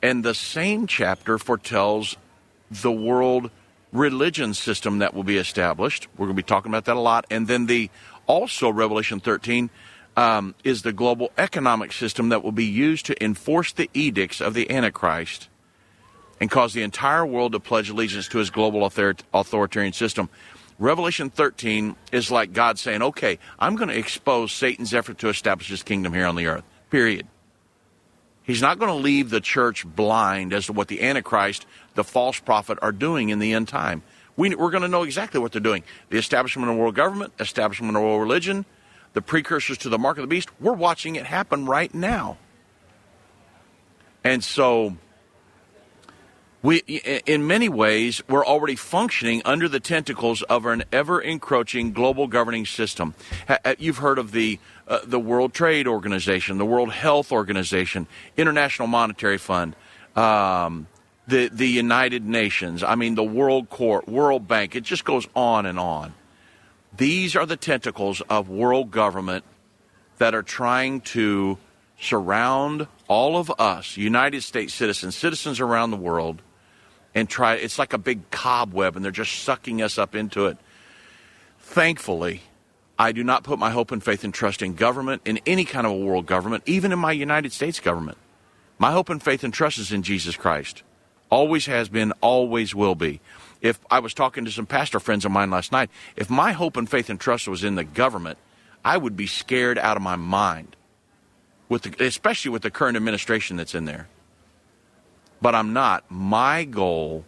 And 0.00 0.24
the 0.24 0.32
same 0.32 0.86
chapter 0.86 1.38
foretells 1.38 2.16
the 2.70 2.92
world 2.92 3.50
religion 3.90 4.54
system 4.54 5.00
that 5.00 5.12
will 5.12 5.24
be 5.24 5.36
established. 5.36 6.06
We're 6.16 6.26
going 6.26 6.36
to 6.36 6.42
be 6.44 6.46
talking 6.46 6.70
about 6.70 6.84
that 6.84 6.96
a 6.96 7.00
lot. 7.00 7.26
And 7.32 7.48
then 7.48 7.66
the 7.66 7.90
also 8.28 8.70
Revelation 8.70 9.18
13 9.18 9.70
um, 10.16 10.54
is 10.62 10.82
the 10.82 10.92
global 10.92 11.32
economic 11.36 11.90
system 11.90 12.28
that 12.28 12.44
will 12.44 12.52
be 12.52 12.64
used 12.64 13.06
to 13.06 13.24
enforce 13.24 13.72
the 13.72 13.90
edicts 13.92 14.40
of 14.40 14.54
the 14.54 14.70
Antichrist 14.70 15.48
and 16.40 16.50
cause 16.50 16.72
the 16.72 16.82
entire 16.82 17.26
world 17.26 17.52
to 17.52 17.60
pledge 17.60 17.90
allegiance 17.90 18.28
to 18.28 18.38
his 18.38 18.50
global 18.50 18.82
author- 18.82 19.16
authoritarian 19.34 19.92
system. 19.92 20.28
Revelation 20.78 21.30
13 21.30 21.96
is 22.12 22.30
like 22.30 22.52
God 22.52 22.78
saying, 22.78 23.02
okay, 23.02 23.38
I'm 23.58 23.74
going 23.74 23.88
to 23.88 23.98
expose 23.98 24.52
Satan's 24.52 24.94
effort 24.94 25.18
to 25.18 25.28
establish 25.28 25.68
his 25.68 25.82
kingdom 25.82 26.14
here 26.14 26.26
on 26.26 26.36
the 26.36 26.46
earth, 26.46 26.64
period. 26.90 27.26
He's 28.44 28.62
not 28.62 28.78
going 28.78 28.90
to 28.90 28.94
leave 28.94 29.28
the 29.28 29.40
church 29.40 29.84
blind 29.84 30.54
as 30.54 30.66
to 30.66 30.72
what 30.72 30.88
the 30.88 31.02
Antichrist, 31.02 31.66
the 31.94 32.04
false 32.04 32.38
prophet, 32.38 32.78
are 32.80 32.92
doing 32.92 33.28
in 33.28 33.40
the 33.40 33.52
end 33.52 33.68
time. 33.68 34.02
We, 34.36 34.54
are 34.54 34.70
going 34.70 34.82
to 34.82 34.88
know 34.88 35.02
exactly 35.02 35.40
what 35.40 35.52
they're 35.52 35.60
doing. 35.60 35.82
The 36.10 36.16
establishment 36.16 36.70
of 36.70 36.76
world 36.76 36.94
government, 36.94 37.32
establishment 37.40 37.96
of 37.96 38.02
world 38.02 38.22
religion, 38.22 38.64
the 39.12 39.20
precursors 39.20 39.78
to 39.78 39.88
the 39.88 39.98
mark 39.98 40.16
of 40.16 40.22
the 40.22 40.28
beast, 40.28 40.48
we're 40.60 40.72
watching 40.72 41.16
it 41.16 41.26
happen 41.26 41.66
right 41.66 41.92
now. 41.92 42.38
And 44.22 44.44
so, 44.44 44.96
we, 46.60 46.78
in 46.78 47.46
many 47.46 47.68
ways, 47.68 48.20
we're 48.28 48.44
already 48.44 48.74
functioning 48.74 49.42
under 49.44 49.68
the 49.68 49.78
tentacles 49.78 50.42
of 50.42 50.66
an 50.66 50.84
ever 50.90 51.20
encroaching 51.20 51.92
global 51.92 52.26
governing 52.26 52.66
system. 52.66 53.14
You've 53.78 53.98
heard 53.98 54.18
of 54.18 54.32
the, 54.32 54.58
uh, 54.88 55.00
the 55.04 55.20
World 55.20 55.54
Trade 55.54 55.86
Organization, 55.86 56.58
the 56.58 56.66
World 56.66 56.90
Health 56.90 57.30
Organization, 57.30 58.08
International 58.36 58.88
Monetary 58.88 59.38
Fund, 59.38 59.76
um, 60.16 60.88
the, 61.28 61.48
the 61.48 61.68
United 61.68 62.24
Nations, 62.24 62.82
I 62.82 62.96
mean, 62.96 63.14
the 63.14 63.22
World 63.22 63.70
Court, 63.70 64.08
World 64.08 64.48
Bank, 64.48 64.74
it 64.74 64.82
just 64.82 65.04
goes 65.04 65.28
on 65.36 65.66
and 65.66 65.78
on. 65.78 66.14
These 66.96 67.36
are 67.36 67.46
the 67.46 67.56
tentacles 67.56 68.20
of 68.22 68.48
world 68.48 68.90
government 68.90 69.44
that 70.16 70.34
are 70.34 70.42
trying 70.42 71.02
to 71.02 71.58
surround 72.00 72.88
all 73.06 73.36
of 73.36 73.52
us, 73.60 73.96
United 73.96 74.42
States 74.42 74.74
citizens, 74.74 75.14
citizens 75.14 75.60
around 75.60 75.90
the 75.90 75.96
world, 75.96 76.42
and 77.14 77.28
try. 77.28 77.54
It's 77.54 77.78
like 77.78 77.92
a 77.92 77.98
big 77.98 78.30
cobweb, 78.30 78.96
and 78.96 79.04
they're 79.04 79.12
just 79.12 79.42
sucking 79.42 79.82
us 79.82 79.98
up 79.98 80.14
into 80.14 80.46
it. 80.46 80.58
Thankfully, 81.60 82.42
I 82.98 83.12
do 83.12 83.22
not 83.22 83.44
put 83.44 83.58
my 83.58 83.70
hope 83.70 83.92
and 83.92 84.02
faith 84.02 84.24
and 84.24 84.34
trust 84.34 84.62
in 84.62 84.74
government, 84.74 85.22
in 85.24 85.40
any 85.46 85.64
kind 85.64 85.86
of 85.86 85.92
a 85.92 85.96
world 85.96 86.26
government, 86.26 86.64
even 86.66 86.92
in 86.92 86.98
my 86.98 87.12
United 87.12 87.52
States 87.52 87.80
government. 87.80 88.18
My 88.78 88.92
hope 88.92 89.10
and 89.10 89.22
faith 89.22 89.44
and 89.44 89.52
trust 89.52 89.78
is 89.78 89.92
in 89.92 90.02
Jesus 90.02 90.36
Christ. 90.36 90.82
Always 91.30 91.66
has 91.66 91.88
been, 91.88 92.12
always 92.20 92.74
will 92.74 92.94
be 92.94 93.20
if 93.60 93.80
I 93.90 93.98
was 93.98 94.14
talking 94.14 94.44
to 94.44 94.50
some 94.50 94.66
pastor 94.66 95.00
friends 95.00 95.24
of 95.24 95.32
mine 95.32 95.50
last 95.50 95.72
night, 95.72 95.90
if 96.16 96.30
my 96.30 96.52
hope 96.52 96.76
and 96.76 96.88
faith 96.88 97.10
and 97.10 97.18
trust 97.18 97.48
was 97.48 97.64
in 97.64 97.74
the 97.74 97.84
government, 97.84 98.38
I 98.84 98.96
would 98.96 99.16
be 99.16 99.26
scared 99.26 99.78
out 99.78 99.96
of 99.96 100.02
my 100.02 100.16
mind, 100.16 100.76
with 101.68 101.82
the, 101.82 102.04
especially 102.04 102.50
with 102.50 102.62
the 102.62 102.70
current 102.70 102.96
administration 102.96 103.56
that's 103.56 103.74
in 103.74 103.84
there. 103.84 104.08
But 105.40 105.54
I'm 105.54 105.72
not. 105.72 106.04
My 106.10 106.64
goal 106.64 107.24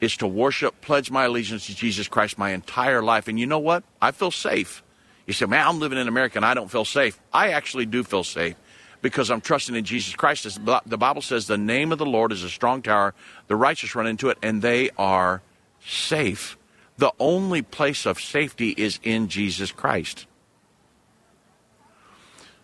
is 0.00 0.16
to 0.18 0.26
worship, 0.26 0.80
pledge 0.80 1.10
my 1.10 1.24
allegiance 1.24 1.66
to 1.66 1.74
Jesus 1.74 2.08
Christ 2.08 2.38
my 2.38 2.50
entire 2.50 3.02
life. 3.02 3.28
And 3.28 3.38
you 3.38 3.46
know 3.46 3.58
what? 3.58 3.84
I 4.00 4.12
feel 4.12 4.30
safe. 4.30 4.82
You 5.26 5.32
say, 5.32 5.46
man, 5.46 5.66
I'm 5.66 5.78
living 5.78 5.98
in 5.98 6.08
America 6.08 6.38
and 6.38 6.46
I 6.46 6.54
don't 6.54 6.70
feel 6.70 6.84
safe. 6.84 7.20
I 7.32 7.50
actually 7.50 7.86
do 7.86 8.02
feel 8.02 8.24
safe 8.24 8.56
because 9.02 9.30
I'm 9.30 9.40
trusting 9.40 9.74
in 9.74 9.84
Jesus 9.84 10.14
Christ. 10.14 10.44
The 10.64 10.98
Bible 10.98 11.22
says 11.22 11.46
the 11.46 11.58
name 11.58 11.92
of 11.92 11.98
the 11.98 12.06
Lord 12.06 12.32
is 12.32 12.42
a 12.42 12.48
strong 12.48 12.82
tower. 12.82 13.14
The 13.48 13.56
righteous 13.56 13.94
run 13.94 14.06
into 14.06 14.30
it 14.30 14.38
and 14.42 14.62
they 14.62 14.90
are 14.96 15.42
safe. 15.84 16.56
The 16.96 17.12
only 17.20 17.62
place 17.62 18.06
of 18.06 18.20
safety 18.20 18.70
is 18.70 18.98
in 19.02 19.28
Jesus 19.28 19.70
Christ. 19.70 20.26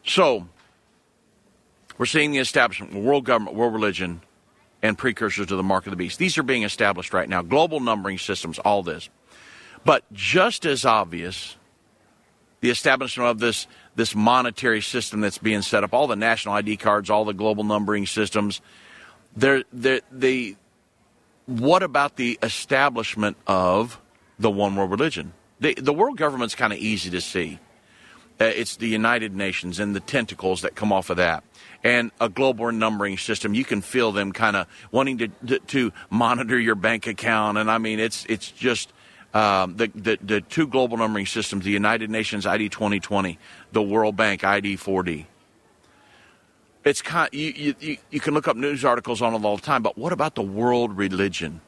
So, 0.05 0.49
we're 1.97 2.07
seeing 2.07 2.33
the 2.33 2.38
establishment 2.38 2.95
world 2.95 3.25
government, 3.25 3.57
world 3.57 3.73
religion, 3.73 4.21
and 4.85 4.99
precursors 4.99 5.47
to 5.47 5.57
the 5.57 5.62
mark 5.62 5.87
of 5.87 5.91
the 5.91 5.97
beast. 5.97 6.19
These 6.19 6.37
are 6.37 6.43
being 6.43 6.62
established 6.62 7.14
right 7.14 7.26
now. 7.29 7.41
Global 7.41 7.81
numbering 7.81 8.19
systems, 8.19 8.59
all 8.59 8.83
this. 8.83 9.09
But 9.83 10.05
just 10.12 10.67
as 10.67 10.85
obvious, 10.85 11.57
the 12.61 12.69
establishment 12.69 13.31
of 13.31 13.38
this 13.38 13.67
this 13.97 14.14
monetary 14.14 14.83
system 14.83 15.21
that's 15.21 15.38
being 15.38 15.62
set 15.62 15.85
up, 15.85 15.95
all 15.95 16.07
the 16.07 16.17
national 16.17 16.55
ID 16.55 16.76
cards, 16.76 17.09
all 17.09 17.25
the 17.25 17.33
global 17.33 17.64
numbering 17.64 18.07
systems. 18.07 18.61
They're, 19.37 19.64
they're, 19.73 20.00
they, 20.11 20.57
what 21.47 21.83
about 21.83 22.17
the 22.17 22.38
establishment 22.43 23.37
of 23.47 24.00
the 24.38 24.50
one 24.50 24.75
world 24.75 24.91
religion? 24.91 25.33
The, 25.61 25.75
the 25.75 25.93
world 25.93 26.17
government's 26.19 26.55
kind 26.55 26.73
of 26.73 26.79
easy 26.79 27.09
to 27.11 27.21
see. 27.21 27.59
Uh, 28.41 28.47
it's 28.47 28.76
the 28.76 28.88
United 28.88 29.35
Nations 29.35 29.79
and 29.79 29.95
the 29.95 30.00
tentacles 30.00 30.62
that 30.62 30.75
come 30.75 30.93
off 30.93 31.09
of 31.09 31.19
that. 31.19 31.45
And 31.85 32.11
a 32.21 32.29
global 32.29 32.73
numbering 32.73 33.17
system, 33.17 33.55
you 33.55 33.64
can 33.64 33.81
feel 33.81 34.11
them 34.11 34.33
kind 34.33 34.57
of 34.57 34.67
wanting 34.91 35.19
to, 35.19 35.29
to, 35.47 35.59
to 35.59 35.93
monitor 36.11 36.59
your 36.59 36.75
bank 36.75 37.07
account, 37.07 37.59
and 37.59 37.71
I 37.71 37.79
mean 37.79 38.00
it's 38.00 38.25
it's 38.26 38.50
just 38.50 38.93
um, 39.35 39.76
the, 39.76 39.91
the, 39.95 40.19
the 40.23 40.41
two 40.41 40.67
global 40.67 40.97
numbering 40.97 41.26
systems, 41.26 41.64
the 41.64 41.71
United 41.71 42.09
Nations 42.09 42.47
ID 42.47 42.69
2020, 42.69 43.38
the 43.73 43.83
World 43.83 44.17
Bank 44.17 44.45
ID 44.45 44.76
4D. 44.76 45.26
It's 46.85 47.03
kind 47.03 47.29
you, 47.33 47.75
you, 47.81 47.97
you 48.11 48.21
can 48.21 48.35
look 48.35 48.47
up 48.47 48.57
news 48.57 48.85
articles 48.85 49.23
on 49.23 49.35
it 49.35 49.45
all 49.45 49.57
the 49.57 49.62
time, 49.62 49.83
but 49.83 49.99
what 49.99 50.12
about 50.12 50.35
the 50.35 50.43
world 50.43 50.97
religion? 50.97 51.61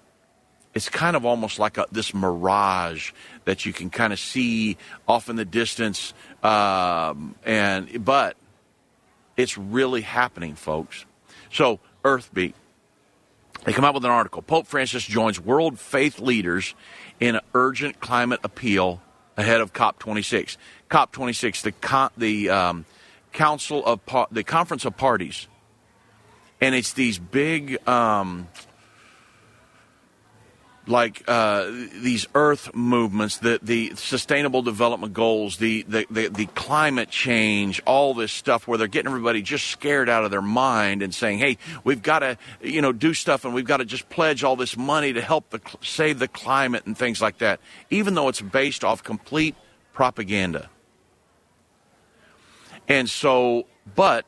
It's 0.77 0.91
kind 0.91 1.17
of 1.17 1.25
almost 1.25 1.59
like 1.59 1.79
a, 1.79 1.87
this 1.91 2.13
mirage 2.13 3.13
that 3.47 3.65
you 3.65 3.73
can 3.73 3.89
kind 3.89 4.13
of 4.13 4.19
see 4.19 4.77
off 5.09 5.31
in 5.31 5.37
the 5.37 5.45
distance, 5.47 6.13
um, 6.43 7.35
and 7.47 8.05
but 8.05 8.37
it's 9.39 9.57
really 9.57 10.03
happening, 10.03 10.55
folks. 10.55 11.07
So 11.51 11.81
Earthbeat, 12.05 12.53
they 13.65 13.73
come 13.73 13.87
out 13.87 13.95
with 13.95 14.05
an 14.05 14.11
article. 14.11 14.43
Pope 14.43 14.67
Francis 14.67 15.03
joins 15.03 15.41
world 15.41 15.79
faith 15.79 16.21
leaders 16.21 16.75
in 17.21 17.37
an 17.37 17.41
urgent 17.55 17.99
climate 18.01 18.41
appeal 18.45 19.01
ahead 19.39 19.63
of 19.63 19.73
COP26. 19.73 20.59
COP26, 20.91 21.63
the 21.63 21.73
con- 21.73 22.11
the 22.19 22.51
um, 22.51 22.85
Council 23.33 23.83
of 23.83 24.05
Par- 24.05 24.29
the 24.31 24.45
Conference 24.45 24.85
of 24.85 24.95
Parties, 24.95 25.49
and 26.61 26.75
it's 26.75 26.93
these 26.93 27.19
big. 27.19 27.79
Um, 27.89 28.49
like 30.89 31.25
uh, 31.27 31.67
these 31.67 32.27
earth 32.35 32.75
movements, 32.75 33.39
the, 33.39 33.59
the 33.63 33.93
sustainable 33.97 34.63
development 34.63 35.13
goals, 35.13 35.57
the, 35.57 35.83
the, 35.83 36.07
the, 36.11 36.29
the, 36.29 36.47
climate 36.47 37.11
change, 37.11 37.83
all 37.87 38.15
this 38.15 38.33
stuff 38.33 38.69
where 38.69 38.79
they're 38.79 38.87
getting 38.87 39.09
everybody 39.09 39.43
just 39.43 39.67
scared 39.67 40.09
out 40.09 40.25
of 40.25 40.31
their 40.31 40.43
mind 40.43 41.03
and 41.03 41.15
saying, 41.15 41.39
hey, 41.39 41.59
we've 41.85 42.03
got 42.03 42.21
to, 42.21 42.39
you 42.61 42.81
know, 42.81 42.93
do 42.93 43.15
stuff 43.15 43.45
and 43.45 43.53
we've 43.53 43.67
got 43.67 43.79
to 43.79 43.85
just 43.85 44.09
pledge 44.09 44.45
all 44.45 44.57
this 44.57 44.77
money 44.77 45.13
to 45.13 45.21
help 45.21 45.51
the, 45.51 45.61
save 45.83 46.19
the 46.19 46.29
climate 46.29 46.87
and 46.87 46.97
things 46.97 47.21
like 47.21 47.39
that, 47.39 47.61
even 47.91 48.15
though 48.15 48.29
it's 48.29 48.41
based 48.41 48.85
off 48.85 49.03
complete 49.03 49.57
propaganda. 49.93 50.71
And 52.89 53.11
so, 53.11 53.67
but 53.95 54.25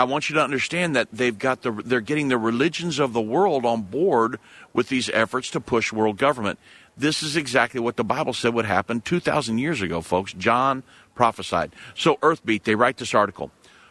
I 0.00 0.04
want 0.04 0.30
you 0.30 0.34
to 0.36 0.42
understand 0.42 0.96
that 0.96 1.08
they've 1.12 1.38
got 1.38 1.60
the 1.60 1.72
they're 1.72 2.00
getting 2.00 2.28
the 2.28 2.38
religions 2.38 2.98
of 2.98 3.12
the 3.12 3.20
world 3.20 3.66
on 3.66 3.82
board 3.82 4.38
with 4.72 4.88
these 4.88 5.10
efforts 5.10 5.50
to 5.50 5.60
push 5.60 5.92
world 5.92 6.16
government. 6.16 6.58
This 6.96 7.22
is 7.22 7.36
exactly 7.36 7.80
what 7.80 7.96
the 7.96 8.04
Bible 8.04 8.32
said 8.32 8.54
would 8.54 8.64
happen 8.64 9.02
2,000 9.02 9.58
years 9.58 9.82
ago, 9.82 10.00
folks. 10.00 10.32
John 10.32 10.84
prophesied. 11.14 11.74
So, 11.94 12.16
Earthbeat, 12.22 12.64
they 12.64 12.74
write 12.74 12.96
this 12.96 13.12
article. 13.12 13.50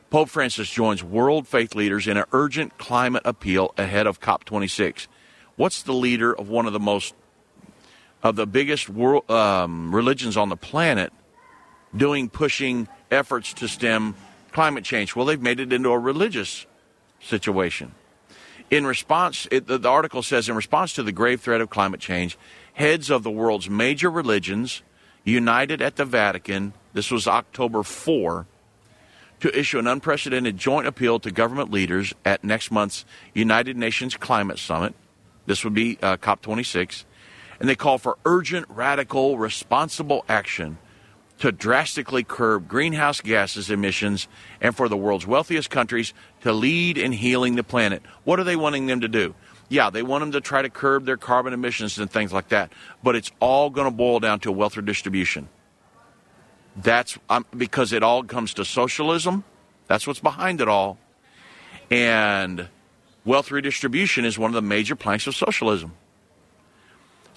Pope 0.10 0.30
Francis 0.30 0.68
joins 0.72 1.04
world 1.04 1.48
faith 1.48 1.76
leaders 1.76 2.08
in 2.08 2.18
an 2.18 2.26
urgent 2.32 2.80
climate 2.80 3.22
appeal 3.24 3.72
ahead 3.78 4.08
of 4.08 4.20
COP26. 4.20 5.06
What's 5.58 5.84
the 5.84 5.94
leader 5.94 6.34
of 6.34 6.50
one 6.50 6.66
of 6.66 6.74
the 6.74 6.80
most 6.80 7.14
of 8.24 8.36
the 8.36 8.48
biggest 8.48 8.90
world, 8.90 9.30
um, 9.30 9.94
religions 9.94 10.38
on 10.38 10.50
the 10.50 10.58
planet 10.58 11.14
doing 11.96 12.30
pushing 12.30 12.88
efforts 13.12 13.54
to 13.54 13.68
stem 13.68 14.16
climate 14.52 14.84
change? 14.84 15.16
Well, 15.16 15.26
they've 15.26 15.42
made 15.42 15.60
it 15.60 15.74
into 15.74 15.90
a 15.90 16.00
religious 16.00 16.66
situation. 17.22 17.94
In 18.70 18.86
response, 18.86 19.48
it, 19.52 19.68
the, 19.68 19.78
the 19.78 19.90
article 19.90 20.22
says, 20.22 20.48
in 20.48 20.56
response 20.56 20.94
to 20.94 21.04
the 21.04 21.12
grave 21.12 21.42
threat 21.42 21.62
of 21.62 21.70
climate 21.70 22.00
change, 22.00 22.38
heads 22.74 23.10
of 23.10 23.24
the 23.24 23.32
world's 23.32 23.70
major 23.70 24.12
religions 24.12 24.84
united 25.24 25.82
at 25.82 25.96
the 25.96 26.06
Vatican, 26.06 26.74
this 26.94 27.10
was 27.12 27.28
October 27.28 27.84
4, 27.84 28.46
to 29.40 29.58
issue 29.58 29.80
an 29.80 29.88
unprecedented 29.88 30.58
joint 30.58 30.86
appeal 30.86 31.20
to 31.20 31.32
government 31.32 31.72
leaders 31.72 32.14
at 32.26 32.44
next 32.44 32.72
month's 32.72 33.06
United 33.34 33.78
Nations 33.78 34.16
Climate 34.18 34.60
Summit. 34.60 34.94
This 35.46 35.64
would 35.64 35.74
be 35.74 35.98
uh, 36.02 36.18
COP26. 36.18 37.06
And 37.60 37.68
they 37.68 37.76
call 37.76 37.98
for 37.98 38.18
urgent, 38.26 38.68
radical, 38.70 39.38
responsible 39.38 40.24
action 40.30 40.78
to 41.40 41.52
drastically 41.52 42.24
curb 42.24 42.68
greenhouse 42.68 43.22
gases 43.22 43.70
emissions 43.70 44.28
and 44.62 44.76
for 44.76 44.90
the 44.90 44.98
world's 44.98 45.26
wealthiest 45.26 45.70
countries 45.70 46.14
to 46.42 46.52
lead 46.54 46.98
in 46.98 47.12
healing 47.12 47.56
the 47.56 47.64
planet. 47.64 48.02
What 48.24 48.40
are 48.40 48.44
they 48.44 48.56
wanting 48.56 48.88
them 48.88 49.02
to 49.02 49.08
do? 49.08 49.34
Yeah, 49.70 49.90
they 49.90 50.04
want 50.04 50.22
them 50.22 50.32
to 50.34 50.42
try 50.42 50.62
to 50.62 50.70
curb 50.70 51.06
their 51.06 51.18
carbon 51.18 51.54
emissions 51.54 51.98
and 51.98 52.10
things 52.10 52.34
like 52.34 52.50
that, 52.50 52.72
but 53.04 53.16
it's 53.16 53.32
all 53.40 53.70
going 53.70 53.86
to 53.86 53.96
boil 53.96 54.20
down 54.20 54.40
to 54.42 54.52
wealth 54.52 54.76
redistribution. 54.76 55.48
That's 56.76 57.18
um, 57.30 57.46
because 57.56 57.94
it 57.94 58.04
all 58.04 58.24
comes 58.24 58.54
to 58.56 58.66
socialism. 58.66 59.44
That's 59.88 60.08
what's 60.08 60.20
behind 60.20 60.62
it 60.62 60.68
all. 60.68 60.98
And 61.92 62.68
wealth 63.26 63.52
redistribution 63.52 64.26
is 64.26 64.38
one 64.38 64.50
of 64.50 64.56
the 64.56 64.62
major 64.62 64.96
planks 64.96 65.28
of 65.28 65.36
socialism. 65.36 65.94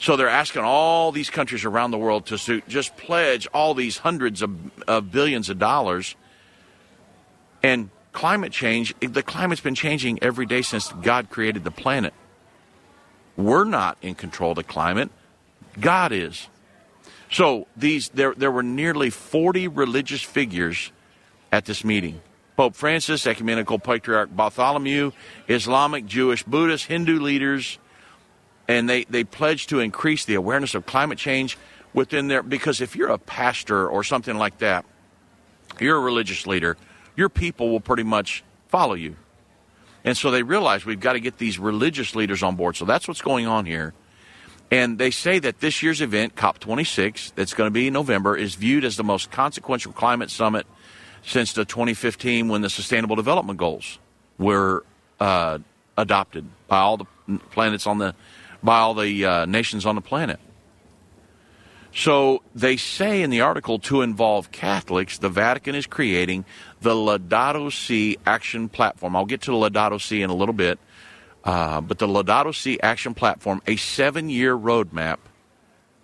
So 0.03 0.17
they're 0.17 0.29
asking 0.29 0.63
all 0.65 1.13
these 1.13 1.31
countries 1.31 1.65
around 1.65 1.93
the 1.93 1.97
world 1.97 2.27
to 2.27 2.61
just 2.67 2.97
pledge 2.97 3.47
all 3.55 3.73
these 3.73 3.99
hundreds 3.99 4.43
of, 4.43 4.51
of 4.89 5.13
billions 5.13 5.49
of 5.49 5.61
dollars. 5.61 6.17
And 7.63 7.89
climate 8.11 8.51
change, 8.51 8.97
the 8.99 9.23
climate's 9.23 9.61
been 9.61 9.77
changing 9.77 10.19
every 10.21 10.45
day 10.45 10.63
since 10.63 10.91
God 10.91 11.31
created 11.31 11.63
the 11.63 11.71
planet. 11.71 12.15
We're 13.37 13.63
not 13.63 13.97
in 14.03 14.17
control 14.17 14.51
of 14.51 14.57
the 14.57 14.65
climate. 14.65 15.09
God 15.79 16.11
is. 16.11 16.49
So 17.31 17.69
these 17.77 18.09
there 18.09 18.35
there 18.35 18.51
were 18.51 18.65
nearly 18.65 19.09
40 19.09 19.69
religious 19.69 20.21
figures 20.21 20.91
at 21.53 21.67
this 21.67 21.85
meeting. 21.85 22.21
Pope 22.57 22.75
Francis, 22.75 23.25
Ecumenical 23.25 23.79
Patriarch 23.79 24.35
Bartholomew, 24.35 25.13
Islamic, 25.47 26.07
Jewish, 26.07 26.43
Buddhist, 26.43 26.87
Hindu 26.87 27.21
leaders, 27.21 27.79
and 28.69 28.89
they, 28.89 29.05
they 29.05 29.25
pledge 29.25 29.67
to 29.69 29.81
increase 29.81 30.25
the 30.25 30.35
awareness 30.35 30.75
of 30.75 30.87
climate 30.87 31.19
change 31.19 31.59
within 31.93 32.29
their 32.29 32.43
Because 32.43 32.81
if 32.81 32.97
you're 32.97 33.11
a 33.11 33.19
pastor 33.19 33.89
or 33.89 34.05
something 34.05 34.37
like 34.37 34.59
that, 34.59 34.85
you're 35.81 35.97
a 35.97 36.01
religious 36.01 36.47
leader, 36.47 36.77
your 37.17 37.29
people 37.29 37.71
will 37.71 37.81
pretty 37.81 38.03
much 38.03 38.45
follow 38.69 38.95
you. 38.95 39.17
And 40.05 40.17
so 40.17 40.31
they 40.31 40.43
realize 40.43 40.85
we've 40.85 41.01
got 41.01 41.13
to 41.13 41.21
get 41.21 41.39
these 41.39 41.59
religious 41.59 42.15
leaders 42.15 42.43
on 42.43 42.57
board. 42.57 42.77
So 42.77 42.85
that's 42.85 43.07
what's 43.07 43.23
going 43.23 43.47
on 43.47 43.67
here. 43.67 43.95
And 44.71 44.99
they 44.99 45.11
say 45.11 45.39
that 45.39 45.61
this 45.61 45.83
year's 45.83 46.01
event, 46.01 46.35
COP26, 46.35 47.35
that's 47.35 47.53
going 47.53 47.67
to 47.67 47.71
be 47.71 47.89
in 47.89 47.93
November, 47.93 48.37
is 48.37 48.55
viewed 48.55 48.85
as 48.85 48.97
the 48.97 49.05
most 49.05 49.31
consequential 49.31 49.93
climate 49.93 50.31
summit 50.31 50.67
since 51.25 51.53
the 51.53 51.65
2015 51.65 52.49
when 52.49 52.63
the 52.63 52.71
Sustainable 52.71 53.15
Development 53.15 53.59
Goals 53.59 53.99
were 54.39 54.85
uh, 55.21 55.59
adopted 55.97 56.47
by 56.69 56.79
all 56.79 56.97
the 56.97 57.07
planets 57.51 57.87
on 57.87 57.99
the 57.99 58.15
by 58.63 58.79
all 58.79 58.95
the 58.95 59.25
uh, 59.25 59.47
nations 59.47 59.87
on 59.87 59.95
the 59.95 60.01
planet. 60.01 60.39
So 61.95 62.43
they 62.55 62.79
say 62.79 63.23
in 63.23 63.29
the 63.29 63.43
article 63.43 63.79
to 63.81 64.01
involve 64.01 64.51
Catholics, 64.51 65.19
the 65.19 65.29
Vatican 65.29 65.75
is 65.75 65.87
creating 65.87 66.47
the 66.81 66.95
Laudato 66.95 67.71
Si 67.71 68.17
Action 68.25 68.69
Platform. 68.71 69.15
I'll 69.15 69.27
get 69.27 69.43
to 69.43 69.51
the 69.51 69.57
Laudato 69.57 70.01
Si 70.01 70.23
in 70.23 70.31
a 70.31 70.35
little 70.35 70.55
bit, 70.55 70.79
uh, 71.45 71.83
but 71.83 71.99
the 71.99 72.07
Laudato 72.07 72.55
Si 72.55 72.81
Action 72.81 73.13
Platform, 73.13 73.61
a 73.67 73.77
seven-year 73.77 74.57
roadmap 74.57 75.19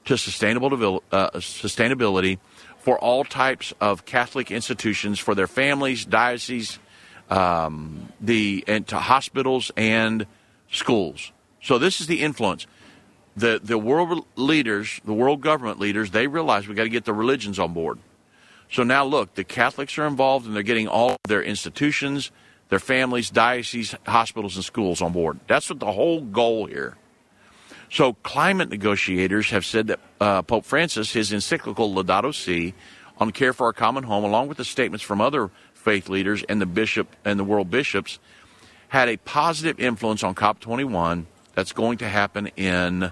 to 0.05 0.18
sustainable 0.18 1.03
uh, 1.11 1.31
sustainability 1.37 2.38
for 2.79 2.99
all 2.99 3.25
types 3.25 3.73
of 3.81 4.05
Catholic 4.05 4.51
institutions, 4.51 5.18
for 5.18 5.35
their 5.35 5.47
families, 5.47 6.05
dioceses, 6.05 6.79
um, 7.31 8.12
the 8.21 8.64
and 8.66 8.87
to 8.88 8.97
hospitals 8.97 9.71
and 9.77 10.27
schools. 10.71 11.33
So 11.62 11.79
this 11.79 12.01
is 12.01 12.07
the 12.07 12.21
influence. 12.21 12.66
The 13.37 13.61
the 13.62 13.79
world 13.79 14.27
leaders, 14.37 15.01
the 15.05 15.12
world 15.12 15.40
government 15.40 15.79
leaders, 15.79 16.11
they 16.11 16.27
realize 16.27 16.66
we've 16.66 16.77
got 16.77 16.85
to 16.85 16.88
get 16.88 17.05
the 17.05 17.12
religions 17.12 17.59
on 17.59 17.73
board. 17.73 17.99
So 18.71 18.83
now 18.83 19.05
look, 19.05 19.35
the 19.35 19.44
Catholics 19.44 19.97
are 19.99 20.07
involved 20.07 20.47
and 20.47 20.55
they're 20.55 20.62
getting 20.62 20.88
all 20.88 21.16
their 21.27 21.42
institutions, 21.42 22.31
their 22.68 22.79
families, 22.79 23.31
dioceses, 23.31 23.94
hospitals, 24.07 24.57
and 24.57 24.64
schools 24.64 25.01
on 25.01 25.12
board. 25.12 25.40
That's 25.47 25.71
what 25.71 25.81
the 25.81 25.92
whole 25.92 26.21
goal 26.21 26.66
here. 26.66 26.97
So 27.90 28.14
climate 28.23 28.68
negotiators 28.68 29.51
have 29.51 29.64
said 29.64 29.87
that 29.87 30.01
uh, 30.21 30.42
Pope 30.42 30.66
Francis, 30.66 31.12
his 31.12 31.33
encyclical 31.33 31.94
Laudato 31.94 32.35
Si 32.35 32.75
on 33.16 33.33
care 33.33 33.53
for 33.53 33.66
our 33.66 33.73
common 33.73 34.05
home, 34.05 34.25
along 34.25 34.49
with 34.49 34.59
the 34.59 34.64
statements 34.64 35.03
from 35.03 35.21
other 35.21 35.51
faith 35.73 36.09
leaders 36.09 36.44
and 36.49 36.61
the 36.61 36.66
bishop 36.66 37.16
and 37.25 37.38
the 37.38 37.44
world 37.44 37.71
bishops, 37.71 38.18
had 38.88 39.09
a 39.09 39.16
positive 39.18 39.81
influence 39.81 40.23
on 40.23 40.35
COP21 40.35 41.25
that's 41.59 41.73
going 41.73 41.99
to 41.99 42.09
happen 42.09 42.47
in 42.57 43.11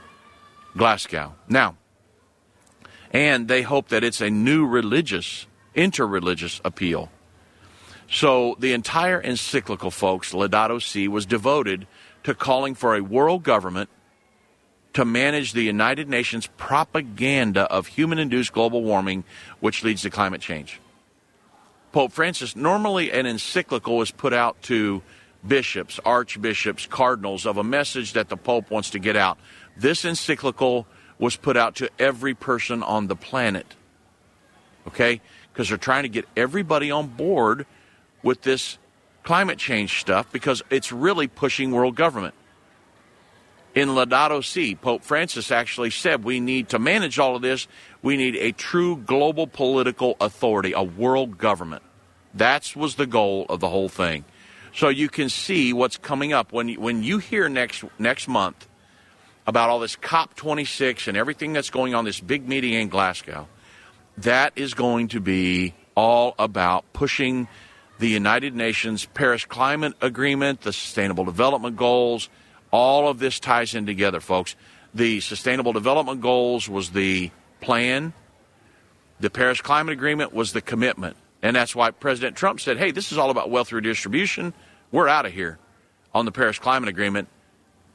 Glasgow. 0.77 1.35
Now, 1.49 1.75
and 3.11 3.49
they 3.49 3.63
hope 3.63 3.89
that 3.89 4.05
it's 4.05 4.21
a 4.21 4.31
new 4.31 4.65
religious, 4.65 5.49
interreligious 5.75 6.61
appeal. 6.65 7.11
So 8.09 8.55
the 8.61 8.73
entire 8.73 9.21
encyclical, 9.21 9.91
folks, 9.91 10.33
Laudato 10.33 10.81
Si, 10.81 11.09
was 11.09 11.27
devoted 11.27 11.89
to 12.23 12.37
calling 12.37 12.77
for 12.77 12.95
a 12.95 13.03
world 13.03 13.43
government 13.43 13.91
to 14.93 15.05
manage 15.05 15.53
the 15.53 15.63
United 15.63 16.09
Nations 16.09 16.47
propaganda 16.57 17.63
of 17.63 17.89
human 17.89 18.21
induced 18.21 18.53
global 18.53 18.85
warming, 18.85 19.25
which 19.59 19.83
leads 19.83 20.03
to 20.03 20.11
climate 20.11 20.41
change. 20.41 20.81
Pope 21.91 22.13
Francis, 22.13 22.55
normally 22.55 23.11
an 23.11 23.27
encyclical 23.27 24.03
is 24.03 24.13
put 24.13 24.33
out 24.33 24.63
to 24.63 25.03
bishops, 25.49 26.01
archbishops, 26.05 26.87
cardinals 26.87 27.47
of 27.47 27.57
a 27.57 27.65
message 27.65 28.13
that 28.15 28.29
the 28.29 28.37
Pope 28.37 28.71
wants 28.71 28.91
to 28.91 28.99
get 28.99 29.17
out. 29.17 29.39
This 29.77 30.05
encyclical 30.05 30.87
was 31.19 31.37
put 31.37 31.57
out 31.57 31.77
to 31.77 31.91
every 31.99 32.35
person 32.35 32.83
on 32.83 33.07
the 33.07 33.17
planet. 33.17 33.75
Okay? 34.87 35.21
Because 35.53 35.69
they're 35.69 35.79
trying 35.79 36.03
to 36.03 36.09
get 36.09 36.27
everybody 36.37 36.91
on 36.91 37.09
board 37.09 37.67
with 38.23 38.43
this 38.43 38.79
climate 39.23 39.59
change 39.59 40.01
stuff 40.01 40.31
because 40.33 40.63
it's 40.71 40.93
really 40.93 41.27
pushing 41.27 41.73
world 41.73 41.97
government. 41.97 42.35
In 43.75 43.91
Laudato 43.91 44.43
Si, 44.43 44.75
Pope 44.75 45.03
Francis 45.03 45.51
actually 45.51 45.91
said 45.91 46.25
we 46.25 46.41
need 46.41 46.71
to 46.71 46.79
manage 46.79 47.19
all 47.19 47.37
of 47.37 47.43
this, 47.43 47.69
we 48.03 48.17
need 48.17 48.37
a 48.37 48.53
true 48.53 48.97
global 48.97 49.47
political 49.47 50.17
authority, 50.21 50.73
a 50.73 50.83
world 50.83 51.37
government. 51.37 51.83
That 52.33 52.75
was 52.75 52.95
the 52.95 53.07
goal 53.07 53.45
of 53.49 53.61
the 53.61 53.69
whole 53.69 53.89
thing. 53.91 54.25
So 54.77 54.91
you 54.91 55.09
can 55.09 55.31
see 55.31 55.73
what's 55.73 55.97
coming 55.97 56.35
up 56.35 56.53
when 56.53 56.69
you, 56.69 56.79
when 56.79 57.03
you 57.03 57.17
hear 57.17 57.49
next 57.49 57.83
next 57.99 58.29
month 58.29 58.69
about 59.47 59.71
all 59.71 59.81
this 59.81 59.97
COP26 59.97 61.09
and 61.09 61.17
everything 61.17 61.55
that's 61.55 61.71
going 61.71 61.95
on 61.95 62.05
this 62.05 62.21
big 62.21 62.47
meeting 62.47 62.75
in 62.75 62.91
Glasgow. 62.91 63.49
That 64.19 64.53
is 64.55 64.75
going 64.75 65.09
to 65.09 65.21
be 65.21 65.73
all 65.95 66.35
about 66.39 66.85
pushing 66.93 67.49
the 68.01 68.09
United 68.09 68.55
Nations 68.55 69.07
Paris 69.07 69.47
Climate 69.47 69.95
Agreement, 70.03 70.61
the 70.61 70.75
Sustainable 70.75 71.25
Development 71.25 71.75
Goals. 71.75 72.29
All 72.71 73.09
of 73.09 73.19
this 73.19 73.41
ties 73.41 73.75
in 73.75 73.87
together, 73.87 74.21
folks. 74.21 74.57
The 74.93 75.21
Sustainable 75.21 75.73
Development 75.73 76.21
Goals 76.21 76.69
was 76.69 76.91
the 76.91 77.31
plan. 77.63 78.13
The 79.21 79.31
Paris 79.31 79.63
Climate 79.63 79.95
Agreement 79.95 80.35
was 80.35 80.53
the 80.53 80.61
commitment. 80.61 81.17
And 81.43 81.55
that's 81.57 81.75
why 81.75 81.93
President 81.93 82.37
Trump 82.37 82.61
said, 82.61 82.77
hey, 82.77 82.91
this 82.91 83.13
is 83.13 83.19
all 83.19 83.31
about 83.31 83.51
wealth 83.51 83.73
redistribution. 83.73 84.53
We're 84.93 85.09
out 85.09 85.27
of 85.27 85.33
here 85.33 85.59
on 86.15 86.25
the 86.25 86.33
Paris 86.33 86.59
Climate 86.59 86.89
Agreement. 86.89 87.29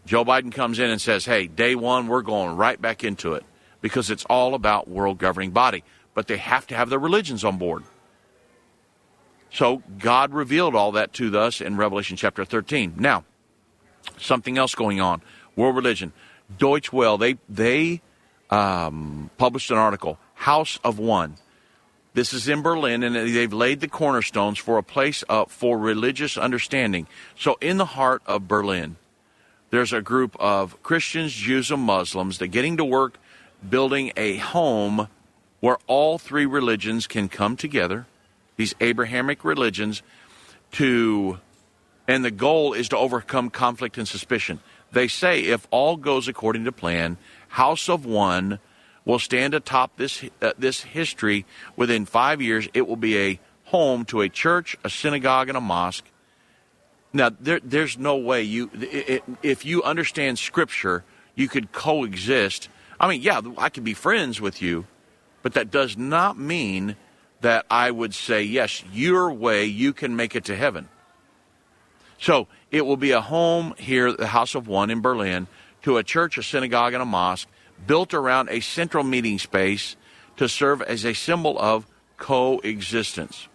Joe 0.06 0.26
Biden 0.26 0.52
comes 0.52 0.80
in 0.80 0.90
and 0.90 1.00
says, 1.00 1.26
hey, 1.26 1.48
day 1.48 1.76
one, 1.76 2.08
we're 2.08 2.22
going 2.22 2.56
right 2.58 2.82
back 2.82 3.04
into 3.04 3.34
it 3.34 3.44
because 3.82 4.10
it's 4.10 4.26
all 4.26 4.56
about 4.56 4.88
world 4.88 5.18
governing 5.18 5.52
body. 5.52 5.84
But 6.14 6.28
they 6.28 6.38
have 6.38 6.68
to 6.68 6.76
have 6.76 6.90
their 6.90 7.00
religions 7.00 7.44
on 7.44 7.58
board. 7.58 7.84
So 9.52 9.84
God 10.00 10.34
revealed 10.34 10.76
all 10.76 10.94
that 10.94 11.14
to 11.14 11.38
us 11.38 11.62
in 11.62 11.78
Revelation 11.78 12.18
chapter 12.18 12.46
13. 12.46 12.96
Now, 12.98 13.26
something 14.18 14.58
else 14.58 14.76
going 14.76 15.02
on. 15.02 15.22
World 15.56 15.76
religion. 15.76 16.14
Deutsche 16.58 16.92
Welle, 16.92 17.18
they, 17.18 17.38
they 17.50 18.02
um, 18.50 19.30
published 19.38 19.72
an 19.72 19.78
article, 19.78 20.18
House 20.34 20.80
of 20.84 21.00
One. 21.00 21.36
This 22.14 22.34
is 22.34 22.50
in 22.50 22.62
Berlin, 22.62 23.04
and 23.04 23.16
they've 23.16 23.54
laid 23.54 23.80
the 23.80 23.88
cornerstones 23.88 24.58
for 24.58 24.78
a 24.78 24.84
place 24.84 25.24
uh, 25.30 25.46
for 25.46 25.78
religious 25.78 26.38
understanding. 26.38 27.08
So, 27.38 27.58
in 27.62 27.78
the 27.78 27.86
heart 27.86 28.22
of 28.26 28.50
Berlin, 28.50 28.98
there's 29.70 29.94
a 29.94 30.02
group 30.02 30.36
of 30.38 30.82
Christians, 30.84 31.32
Jews, 31.32 31.72
and 31.72 31.82
Muslims 31.82 32.40
that 32.40 32.50
getting 32.50 32.76
to 32.78 32.86
work 32.86 33.18
building 33.68 34.12
a 34.18 34.36
home 34.38 35.08
where 35.62 35.78
all 35.88 36.18
three 36.18 36.46
religions 36.46 37.08
can 37.08 37.30
come 37.30 37.56
together, 37.56 38.08
these 38.58 38.76
Abrahamic 38.82 39.46
religions, 39.46 40.02
to 40.74 41.40
and 42.08 42.26
the 42.26 42.32
goal 42.32 42.74
is 42.74 42.90
to 42.90 42.98
overcome 42.98 43.50
conflict 43.50 43.98
and 43.98 44.08
suspicion. 44.08 44.60
They 44.92 45.08
say 45.08 45.42
if 45.42 45.66
all 45.72 45.96
goes 45.96 46.28
according 46.28 46.66
to 46.66 46.74
plan, 46.74 47.16
House 47.48 47.88
of 47.88 48.06
One 48.06 48.60
will 49.06 49.20
stand 49.20 49.54
atop 49.54 49.98
this 49.98 50.24
uh, 50.42 50.54
this 50.58 50.82
history 50.82 51.46
within 51.76 52.06
5 52.06 52.42
years 52.42 52.68
it 52.74 52.88
will 52.88 52.96
be 52.96 53.18
a 53.18 53.40
home 53.66 54.04
to 54.06 54.22
a 54.22 54.30
church, 54.30 54.76
a 54.84 54.90
synagogue 54.90 55.48
and 55.48 55.58
a 55.58 55.62
mosque. 55.62 56.06
Now 57.14 57.32
there, 57.40 57.60
there's 57.64 57.98
no 57.98 58.18
way 58.18 58.44
you 58.44 58.70
it, 58.74 59.24
if 59.42 59.66
you 59.66 59.84
understand 59.84 60.40
scripture, 60.40 61.04
you 61.36 61.48
could 61.48 61.72
coexist. 61.72 62.70
I 63.00 63.08
mean, 63.08 63.22
yeah, 63.22 63.42
I 63.58 63.70
could 63.70 63.84
be 63.84 63.94
friends 63.94 64.40
with 64.40 64.62
you, 64.62 64.86
but 65.42 65.54
that 65.54 65.72
does 65.72 65.98
not 65.98 66.38
mean 66.38 66.96
that 67.42 67.66
I 67.72 67.90
would 67.90 68.14
say, 68.14 68.44
yes, 68.44 68.84
your 68.92 69.32
way, 69.34 69.66
you 69.66 69.94
can 69.94 70.16
make 70.16 70.36
it 70.36 70.46
to 70.46 70.56
heaven. 70.56 70.88
So 72.20 72.48
it 72.70 72.86
will 72.86 72.98
be 72.98 73.12
a 73.12 73.22
home 73.22 73.74
here, 73.80 74.14
the 74.14 74.28
House 74.28 74.54
of 74.54 74.68
One 74.68 74.92
in 74.92 75.02
Berlin, 75.02 75.48
to 75.82 75.98
a 75.98 76.04
church, 76.04 76.38
a 76.38 76.44
synagogue, 76.44 76.94
and 76.94 77.02
a 77.02 77.06
mosque 77.06 77.48
built 77.86 78.14
around 78.14 78.50
a 78.50 78.60
central 78.60 79.04
meeting 79.04 79.40
space 79.40 79.96
to 80.38 80.48
serve 80.48 80.82
as 80.82 81.06
a 81.06 81.14
symbol 81.14 81.60
of 81.60 81.86
coexistence. 82.18 83.48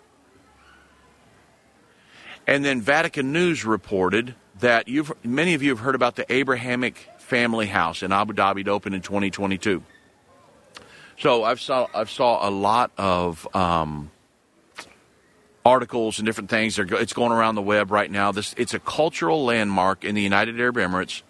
And 2.46 2.64
then 2.64 2.80
Vatican 2.80 3.32
News 3.32 3.64
reported 3.64 4.34
that 4.60 4.88
you've, 4.88 5.12
many 5.24 5.54
of 5.54 5.62
you 5.62 5.70
have 5.70 5.80
heard 5.80 5.94
about 5.94 6.16
the 6.16 6.30
Abrahamic 6.32 7.08
family 7.18 7.66
house 7.66 8.02
in 8.02 8.12
Abu 8.12 8.32
Dhabi 8.32 8.64
to 8.64 8.70
open 8.70 8.94
in 8.94 9.02
2022. 9.02 9.82
So 11.18 11.44
I've 11.44 11.60
saw 11.60 11.88
I've 11.94 12.10
saw 12.10 12.46
a 12.46 12.50
lot 12.50 12.90
of 12.98 13.48
um, 13.56 14.10
articles 15.64 16.18
and 16.18 16.26
different 16.26 16.50
things. 16.50 16.78
It's 16.78 17.12
going 17.14 17.32
around 17.32 17.54
the 17.54 17.62
web 17.62 17.90
right 17.90 18.10
now. 18.10 18.32
This 18.32 18.54
it's 18.58 18.74
a 18.74 18.78
cultural 18.78 19.44
landmark 19.44 20.04
in 20.04 20.14
the 20.14 20.22
United 20.22 20.60
Arab 20.60 20.76
Emirates, 20.76 21.22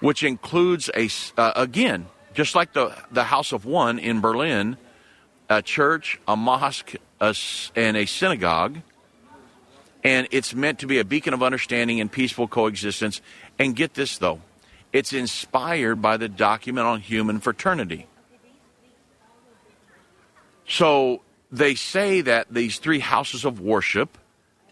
which 0.00 0.22
includes 0.22 0.90
a 0.94 1.08
uh, 1.36 1.52
again 1.56 2.06
just 2.34 2.54
like 2.54 2.72
the 2.72 2.94
the 3.10 3.24
House 3.24 3.52
of 3.52 3.64
One 3.64 3.98
in 3.98 4.20
Berlin, 4.20 4.76
a 5.48 5.62
church, 5.62 6.20
a 6.28 6.36
mosque, 6.36 6.94
a, 7.20 7.34
and 7.74 7.96
a 7.96 8.06
synagogue. 8.06 8.78
And 10.04 10.28
it's 10.30 10.54
meant 10.54 10.80
to 10.80 10.86
be 10.86 10.98
a 10.98 11.04
beacon 11.04 11.34
of 11.34 11.42
understanding 11.42 12.00
and 12.00 12.12
peaceful 12.12 12.46
coexistence. 12.46 13.20
And 13.58 13.74
get 13.74 13.94
this, 13.94 14.18
though, 14.18 14.40
it's 14.92 15.12
inspired 15.12 16.00
by 16.00 16.16
the 16.16 16.28
document 16.28 16.86
on 16.86 17.00
human 17.00 17.40
fraternity. 17.40 18.06
So 20.68 21.22
they 21.50 21.74
say 21.74 22.20
that 22.20 22.46
these 22.52 22.78
three 22.78 23.00
houses 23.00 23.44
of 23.44 23.60
worship 23.60 24.16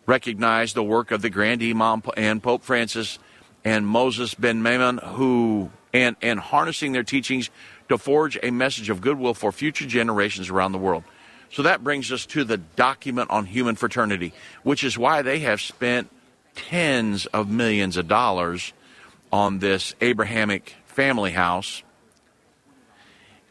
recognize 0.06 0.72
the 0.72 0.82
work 0.82 1.10
of 1.10 1.22
the 1.22 1.30
Grand 1.30 1.62
Imam 1.62 2.02
and 2.16 2.42
Pope 2.42 2.62
Francis 2.62 3.18
and 3.64 3.86
Moses 3.86 4.34
ben 4.34 4.62
Maimon, 4.62 4.98
who 4.98 5.70
and 5.92 6.16
and 6.22 6.38
harnessing 6.38 6.92
their 6.92 7.02
teachings 7.02 7.50
to 7.88 7.98
forge 7.98 8.38
a 8.42 8.50
message 8.50 8.90
of 8.90 9.00
goodwill 9.00 9.34
for 9.34 9.52
future 9.52 9.86
generations 9.86 10.50
around 10.50 10.72
the 10.72 10.78
world. 10.78 11.04
So 11.50 11.62
that 11.62 11.84
brings 11.84 12.10
us 12.10 12.26
to 12.26 12.44
the 12.44 12.56
document 12.56 13.30
on 13.30 13.46
human 13.46 13.76
fraternity, 13.76 14.32
which 14.62 14.82
is 14.82 14.98
why 14.98 15.22
they 15.22 15.40
have 15.40 15.60
spent 15.60 16.10
tens 16.56 17.26
of 17.26 17.48
millions 17.48 17.96
of 17.96 18.08
dollars 18.08 18.72
on 19.32 19.58
this 19.58 19.94
Abrahamic 20.00 20.74
family 20.86 21.32
house 21.32 21.82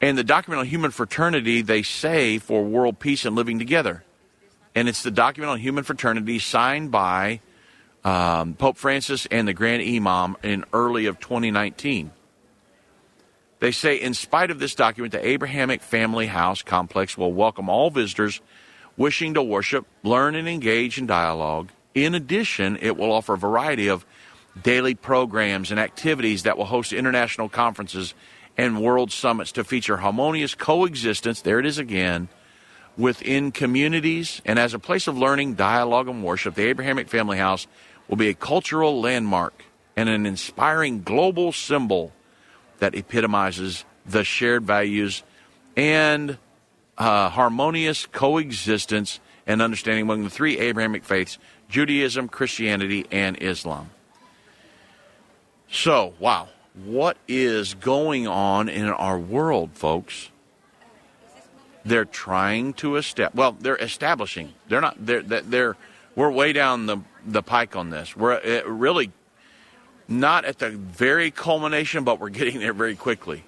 and 0.03 0.17
the 0.17 0.23
document 0.25 0.59
on 0.59 0.65
human 0.65 0.91
fraternity, 0.91 1.61
they 1.61 1.81
say 1.81 2.37
for 2.37 2.61
world 2.61 2.99
peace 2.99 3.23
and 3.23 3.37
living 3.37 3.57
together. 3.57 4.03
And 4.75 4.89
it's 4.89 5.01
the 5.01 5.11
document 5.11 5.51
on 5.51 5.59
human 5.59 5.85
fraternity 5.85 6.39
signed 6.39 6.91
by 6.91 7.39
um, 8.03 8.53
Pope 8.55 8.77
Francis 8.77 9.25
and 9.27 9.47
the 9.47 9.53
Grand 9.53 9.81
Imam 9.81 10.37
in 10.43 10.65
early 10.73 11.05
of 11.05 11.19
2019. 11.19 12.11
They 13.59 13.71
say, 13.71 13.95
in 13.95 14.13
spite 14.13 14.51
of 14.51 14.59
this 14.59 14.75
document, 14.75 15.13
the 15.13 15.25
Abrahamic 15.25 15.81
Family 15.81 16.27
House 16.27 16.61
Complex 16.61 17.17
will 17.17 17.31
welcome 17.31 17.69
all 17.69 17.89
visitors 17.89 18.41
wishing 18.97 19.35
to 19.35 19.41
worship, 19.41 19.87
learn, 20.03 20.35
and 20.35 20.47
engage 20.47 20.97
in 20.97 21.05
dialogue. 21.05 21.69
In 21.95 22.13
addition, 22.13 22.77
it 22.81 22.97
will 22.97 23.11
offer 23.11 23.35
a 23.35 23.37
variety 23.37 23.87
of 23.87 24.05
daily 24.61 24.95
programs 24.95 25.71
and 25.71 25.79
activities 25.79 26.43
that 26.43 26.57
will 26.57 26.65
host 26.65 26.93
international 26.93 27.49
conferences 27.49 28.13
and 28.57 28.81
world 28.81 29.11
summits 29.11 29.51
to 29.53 29.63
feature 29.63 29.97
harmonious 29.97 30.53
coexistence, 30.53 31.41
there 31.41 31.59
it 31.59 31.65
is 31.65 31.79
again, 31.79 32.29
within 32.97 33.51
communities 33.51 34.41
and 34.45 34.59
as 34.59 34.73
a 34.73 34.79
place 34.79 35.07
of 35.07 35.17
learning, 35.17 35.55
dialogue, 35.55 36.07
and 36.07 36.23
worship. 36.23 36.53
The 36.53 36.67
Abrahamic 36.67 37.07
Family 37.07 37.37
House 37.37 37.65
will 38.07 38.17
be 38.17 38.29
a 38.29 38.33
cultural 38.33 38.99
landmark 38.99 39.65
and 39.95 40.09
an 40.09 40.25
inspiring 40.25 41.03
global 41.03 41.51
symbol 41.51 42.11
that 42.79 42.95
epitomizes 42.95 43.85
the 44.05 44.23
shared 44.23 44.63
values 44.63 45.23
and 45.75 46.37
uh, 46.97 47.29
harmonious 47.29 48.05
coexistence 48.07 49.19
and 49.47 49.61
understanding 49.61 50.03
among 50.03 50.23
the 50.23 50.29
three 50.29 50.59
Abrahamic 50.59 51.03
faiths 51.03 51.37
Judaism, 51.69 52.27
Christianity, 52.29 53.05
and 53.11 53.41
Islam. 53.41 53.89
So, 55.69 56.13
wow, 56.19 56.49
what 56.85 57.17
is 57.27 57.73
going 57.73 58.27
on 58.27 58.69
in 58.69 58.85
our 58.85 59.17
world, 59.17 59.71
folks. 59.73 60.29
They're 61.85 62.05
trying 62.05 62.73
to 62.75 62.95
establish. 62.95 63.35
Well, 63.37 63.57
they're 63.59 63.75
establishing. 63.75 64.53
They're 64.69 64.81
not. 64.81 64.95
They're. 65.05 65.21
They're. 65.21 65.75
We're 66.15 66.31
way 66.31 66.53
down 66.53 66.85
the 66.85 66.97
the 67.25 67.41
pike 67.41 67.75
on 67.75 67.89
this. 67.89 68.15
We're 68.15 68.63
really. 68.67 69.11
not 70.07 70.43
at 70.45 70.59
the 70.59 70.69
very 70.69 71.31
culmination, 71.31 72.03
but 72.03 72.19
we're 72.19 72.29
getting 72.29 72.59
there 72.59 72.73
very 72.73 72.95
quickly 72.95 73.43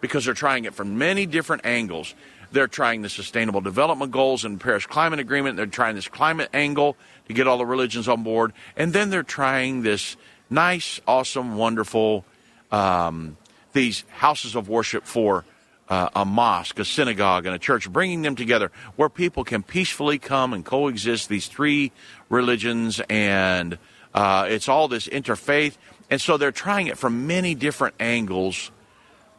because 0.00 0.24
they're 0.24 0.34
trying 0.34 0.64
it 0.64 0.72
from 0.72 0.96
many 0.96 1.26
different 1.26 1.66
angles. 1.66 2.14
They're 2.52 2.68
trying 2.68 3.02
the 3.02 3.08
Sustainable 3.08 3.60
Development 3.60 4.10
Goals 4.12 4.44
and 4.44 4.60
Paris 4.60 4.86
Climate 4.86 5.18
Agreement. 5.18 5.56
They're 5.56 5.66
trying 5.66 5.96
this 5.96 6.08
climate 6.08 6.48
angle 6.54 6.96
to 7.26 7.34
get 7.34 7.46
all 7.46 7.58
the 7.58 7.66
religions 7.66 8.08
on 8.08 8.22
board. 8.22 8.52
And 8.76 8.92
then 8.92 9.10
they're 9.10 9.22
trying 9.24 9.82
this 9.82 10.16
nice, 10.48 11.00
awesome, 11.06 11.56
wonderful, 11.56 12.24
um, 12.70 13.36
these 13.72 14.04
houses 14.08 14.54
of 14.54 14.68
worship 14.68 15.04
for 15.04 15.44
uh, 15.88 16.08
a 16.14 16.24
mosque, 16.24 16.78
a 16.78 16.84
synagogue, 16.84 17.46
and 17.46 17.54
a 17.54 17.58
church, 17.58 17.90
bringing 17.90 18.22
them 18.22 18.36
together 18.36 18.70
where 18.96 19.08
people 19.08 19.44
can 19.44 19.62
peacefully 19.62 20.18
come 20.18 20.52
and 20.52 20.64
coexist, 20.64 21.28
these 21.28 21.46
three 21.46 21.92
religions, 22.28 23.00
and 23.08 23.78
uh, 24.14 24.46
it's 24.48 24.68
all 24.68 24.88
this 24.88 25.08
interfaith. 25.08 25.76
And 26.10 26.20
so 26.20 26.36
they're 26.36 26.52
trying 26.52 26.86
it 26.86 26.98
from 26.98 27.26
many 27.26 27.54
different 27.54 27.94
angles. 28.00 28.70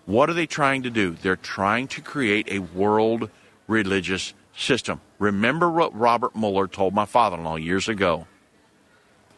What 0.06 0.30
are 0.30 0.34
they 0.34 0.48
trying 0.48 0.84
to 0.84 0.90
do? 0.90 1.16
They're 1.22 1.36
trying 1.36 1.88
to 1.90 2.02
create 2.02 2.48
a 2.52 2.60
world 2.60 3.30
religious 3.68 4.34
system. 4.56 5.02
Remember 5.20 5.70
what 5.70 5.98
Robert 5.98 6.36
Muller 6.36 6.68
told 6.68 6.94
my 6.94 7.06
father 7.06 7.38
in 7.38 7.44
law 7.44 7.56
years 7.56 7.88
ago. 7.88 8.28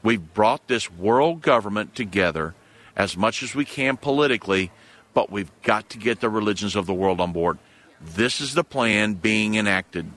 We've 0.04 0.34
brought 0.34 0.68
this 0.68 0.90
world 0.90 1.42
government 1.42 1.96
together 1.96 2.56
as 2.96 3.16
much 3.16 3.44
as 3.44 3.54
we 3.54 3.66
can 3.66 3.98
politically 3.98 4.72
but 5.14 5.32
we've 5.32 5.52
got 5.64 5.90
to 5.90 5.98
get 5.98 6.20
the 6.20 6.30
religions 6.30 6.76
of 6.76 6.86
the 6.86 6.94
world 6.94 7.20
on 7.20 7.32
board. 7.32 7.58
This 8.00 8.42
is 8.42 8.54
the 8.54 8.64
plan 8.64 9.14
being 9.14 9.56
enacted. 9.56 10.10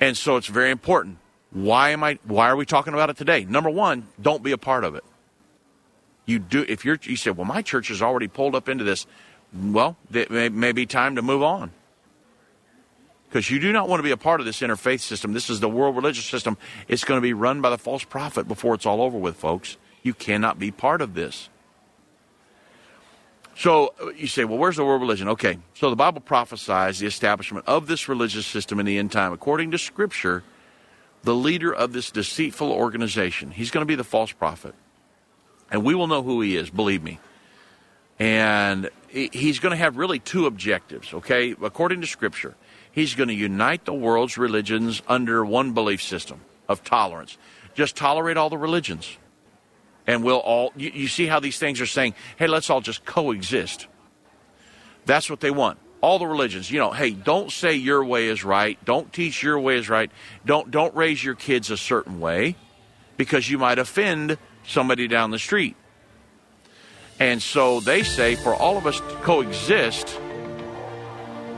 And 0.00 0.16
so 0.16 0.36
it's 0.36 0.46
very 0.46 0.70
important. 0.70 1.18
Why 1.50 1.90
am 1.90 2.04
I 2.04 2.18
why 2.24 2.48
are 2.48 2.56
we 2.56 2.66
talking 2.66 2.94
about 2.94 3.10
it 3.10 3.16
today? 3.16 3.44
Number 3.44 3.70
1, 3.70 4.06
don't 4.20 4.42
be 4.42 4.52
a 4.52 4.58
part 4.58 4.84
of 4.84 4.94
it. 4.94 5.04
You 6.26 6.38
do 6.38 6.64
if 6.68 6.84
you're 6.84 6.98
you 7.02 7.16
say, 7.16 7.30
"Well, 7.30 7.46
my 7.46 7.62
church 7.62 7.90
is 7.90 8.02
already 8.02 8.28
pulled 8.28 8.54
up 8.54 8.68
into 8.68 8.84
this." 8.84 9.06
Well, 9.52 9.96
it 10.12 10.30
may, 10.30 10.50
may 10.50 10.72
be 10.72 10.84
time 10.84 11.16
to 11.16 11.22
move 11.22 11.42
on. 11.42 11.70
Because 13.28 13.50
you 13.50 13.58
do 13.58 13.72
not 13.72 13.88
want 13.88 14.00
to 14.00 14.02
be 14.02 14.10
a 14.10 14.16
part 14.16 14.40
of 14.40 14.46
this 14.46 14.60
interfaith 14.60 15.00
system. 15.00 15.32
This 15.32 15.48
is 15.48 15.60
the 15.60 15.68
world 15.68 15.96
religious 15.96 16.24
system. 16.24 16.56
It's 16.86 17.04
going 17.04 17.18
to 17.18 17.22
be 17.22 17.32
run 17.32 17.60
by 17.60 17.70
the 17.70 17.78
false 17.78 18.04
prophet 18.04 18.46
before 18.46 18.74
it's 18.74 18.86
all 18.86 19.02
over 19.02 19.18
with, 19.18 19.36
folks. 19.36 19.76
You 20.02 20.14
cannot 20.14 20.58
be 20.58 20.70
part 20.70 21.02
of 21.02 21.14
this. 21.14 21.48
So 23.58 23.92
uh, 24.00 24.10
you 24.10 24.28
say, 24.28 24.44
well, 24.44 24.56
where's 24.56 24.76
the 24.76 24.84
world 24.84 25.00
religion? 25.00 25.30
Okay, 25.30 25.58
so 25.74 25.90
the 25.90 25.96
Bible 25.96 26.20
prophesies 26.20 27.00
the 27.00 27.08
establishment 27.08 27.66
of 27.66 27.88
this 27.88 28.08
religious 28.08 28.46
system 28.46 28.78
in 28.78 28.86
the 28.86 28.98
end 28.98 29.10
time. 29.10 29.32
According 29.32 29.72
to 29.72 29.78
Scripture, 29.78 30.44
the 31.24 31.34
leader 31.34 31.74
of 31.74 31.92
this 31.92 32.12
deceitful 32.12 32.70
organization, 32.70 33.50
he's 33.50 33.72
going 33.72 33.82
to 33.82 33.86
be 33.86 33.96
the 33.96 34.04
false 34.04 34.30
prophet. 34.30 34.76
And 35.72 35.84
we 35.84 35.96
will 35.96 36.06
know 36.06 36.22
who 36.22 36.40
he 36.40 36.56
is, 36.56 36.70
believe 36.70 37.02
me. 37.02 37.18
And 38.20 38.90
he's 39.08 39.58
going 39.58 39.72
to 39.72 39.76
have 39.76 39.96
really 39.96 40.20
two 40.20 40.46
objectives, 40.46 41.12
okay? 41.12 41.56
According 41.60 42.00
to 42.02 42.06
Scripture, 42.06 42.54
he's 42.92 43.16
going 43.16 43.28
to 43.28 43.34
unite 43.34 43.84
the 43.84 43.92
world's 43.92 44.38
religions 44.38 45.02
under 45.08 45.44
one 45.44 45.72
belief 45.72 46.00
system 46.00 46.42
of 46.68 46.84
tolerance. 46.84 47.36
Just 47.74 47.96
tolerate 47.96 48.36
all 48.36 48.50
the 48.50 48.58
religions 48.58 49.18
and 50.08 50.24
we'll 50.24 50.38
all, 50.38 50.72
you, 50.74 50.90
you 50.92 51.06
see 51.06 51.26
how 51.26 51.38
these 51.38 51.58
things 51.58 51.80
are 51.82 51.86
saying, 51.86 52.14
hey, 52.38 52.48
let's 52.48 52.70
all 52.70 52.80
just 52.80 53.04
coexist. 53.04 53.86
That's 55.04 55.30
what 55.30 55.40
they 55.40 55.50
want. 55.50 55.78
All 56.00 56.18
the 56.18 56.26
religions, 56.26 56.70
you 56.70 56.78
know, 56.78 56.92
hey, 56.92 57.10
don't 57.10 57.52
say 57.52 57.74
your 57.74 58.02
way 58.04 58.28
is 58.28 58.42
right. 58.42 58.82
Don't 58.84 59.12
teach 59.12 59.42
your 59.42 59.60
way 59.60 59.76
is 59.76 59.88
right. 59.88 60.10
Don't, 60.46 60.70
don't 60.70 60.94
raise 60.94 61.22
your 61.22 61.34
kids 61.34 61.70
a 61.70 61.76
certain 61.76 62.20
way 62.20 62.56
because 63.18 63.50
you 63.50 63.58
might 63.58 63.78
offend 63.78 64.38
somebody 64.66 65.08
down 65.08 65.30
the 65.30 65.38
street. 65.38 65.76
And 67.20 67.42
so 67.42 67.80
they 67.80 68.02
say 68.02 68.34
for 68.34 68.54
all 68.54 68.78
of 68.78 68.86
us 68.86 69.00
to 69.00 69.14
coexist, 69.22 70.18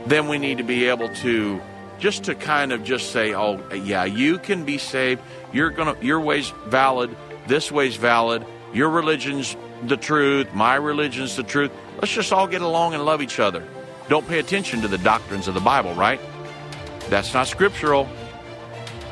then 0.07 0.27
we 0.27 0.39
need 0.39 0.57
to 0.57 0.63
be 0.63 0.87
able 0.87 1.07
to 1.15 1.61
just 1.99 2.25
to 2.25 2.35
kind 2.35 2.73
of 2.73 2.83
just 2.83 3.11
say, 3.11 3.33
oh, 3.33 3.61
yeah, 3.73 4.03
you 4.03 4.39
can 4.39 4.65
be 4.65 4.79
saved. 4.79 5.21
You're 5.53 5.69
gonna, 5.69 5.95
your 6.01 6.19
way's 6.19 6.49
valid 6.65 7.15
this 7.51 7.71
way's 7.71 7.97
valid, 7.97 8.45
your 8.73 8.89
religion's 8.89 9.57
the 9.83 9.97
truth, 9.97 10.53
my 10.53 10.75
religion's 10.75 11.35
the 11.35 11.43
truth. 11.43 11.69
Let's 11.97 12.13
just 12.13 12.31
all 12.31 12.47
get 12.47 12.61
along 12.61 12.93
and 12.93 13.03
love 13.03 13.21
each 13.21 13.39
other. 13.39 13.67
Don't 14.07 14.25
pay 14.27 14.39
attention 14.39 14.81
to 14.81 14.87
the 14.87 14.97
doctrines 14.97 15.49
of 15.49 15.53
the 15.53 15.59
Bible, 15.59 15.93
right? 15.93 16.19
That's 17.09 17.33
not 17.33 17.47
scriptural. 17.47 18.07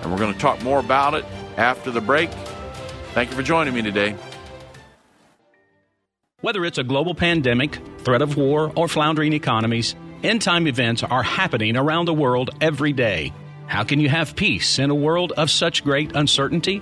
And 0.02 0.12
we're 0.12 0.18
going 0.18 0.34
to 0.34 0.40
talk 0.40 0.64
more 0.64 0.80
about 0.80 1.16
it 1.16 1.26
after 1.58 1.92
the 1.92 2.00
break. 2.00 2.30
Thank 3.14 3.30
you 3.30 3.36
for 3.36 3.44
joining 3.44 3.74
me 3.74 3.82
today. 3.82 4.16
Whether 6.40 6.64
it's 6.64 6.78
a 6.78 6.84
global 6.86 7.16
pandemic, 7.16 7.78
threat 8.00 8.22
of 8.22 8.38
war, 8.38 8.72
or 8.78 8.88
floundering 8.88 9.34
economies, 9.34 9.96
end 10.24 10.42
time 10.42 10.66
events 10.68 11.04
are 11.04 11.24
happening 11.24 11.76
around 11.76 12.06
the 12.06 12.14
world 12.14 12.52
every 12.62 12.94
day. 12.94 13.34
How 13.68 13.84
can 13.84 14.00
you 14.00 14.08
have 14.08 14.38
peace 14.38 14.80
in 14.80 14.90
a 14.90 14.96
world 14.96 15.34
of 15.34 15.52
such 15.52 15.84
great 15.84 16.16
uncertainty? 16.16 16.82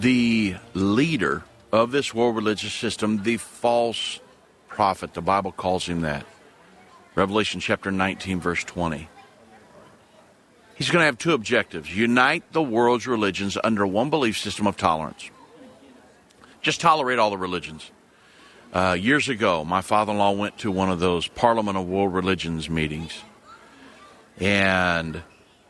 The 0.00 0.56
leader 0.74 1.44
of 1.72 1.90
this 1.90 2.14
world 2.14 2.36
religious 2.36 2.72
system, 2.72 3.22
the 3.22 3.36
false 3.36 4.20
prophet. 4.68 5.14
The 5.14 5.22
Bible 5.22 5.52
calls 5.52 5.86
him 5.86 6.02
that. 6.02 6.24
Revelation 7.14 7.60
chapter 7.60 7.90
19, 7.90 8.40
verse 8.40 8.62
20. 8.64 9.08
He's 10.76 10.90
going 10.90 11.02
to 11.02 11.06
have 11.06 11.18
two 11.18 11.32
objectives 11.32 11.94
unite 11.94 12.52
the 12.52 12.62
world's 12.62 13.08
religions 13.08 13.58
under 13.64 13.86
one 13.86 14.10
belief 14.10 14.38
system 14.38 14.66
of 14.68 14.76
tolerance. 14.76 15.30
Just 16.62 16.80
tolerate 16.80 17.18
all 17.18 17.30
the 17.30 17.38
religions. 17.38 17.90
Uh, 18.72 18.96
years 18.98 19.28
ago, 19.28 19.64
my 19.64 19.80
father 19.80 20.12
in 20.12 20.18
law 20.18 20.30
went 20.30 20.58
to 20.58 20.70
one 20.70 20.90
of 20.90 21.00
those 21.00 21.26
Parliament 21.26 21.76
of 21.76 21.88
World 21.88 22.14
Religions 22.14 22.70
meetings. 22.70 23.22
And 24.38 25.22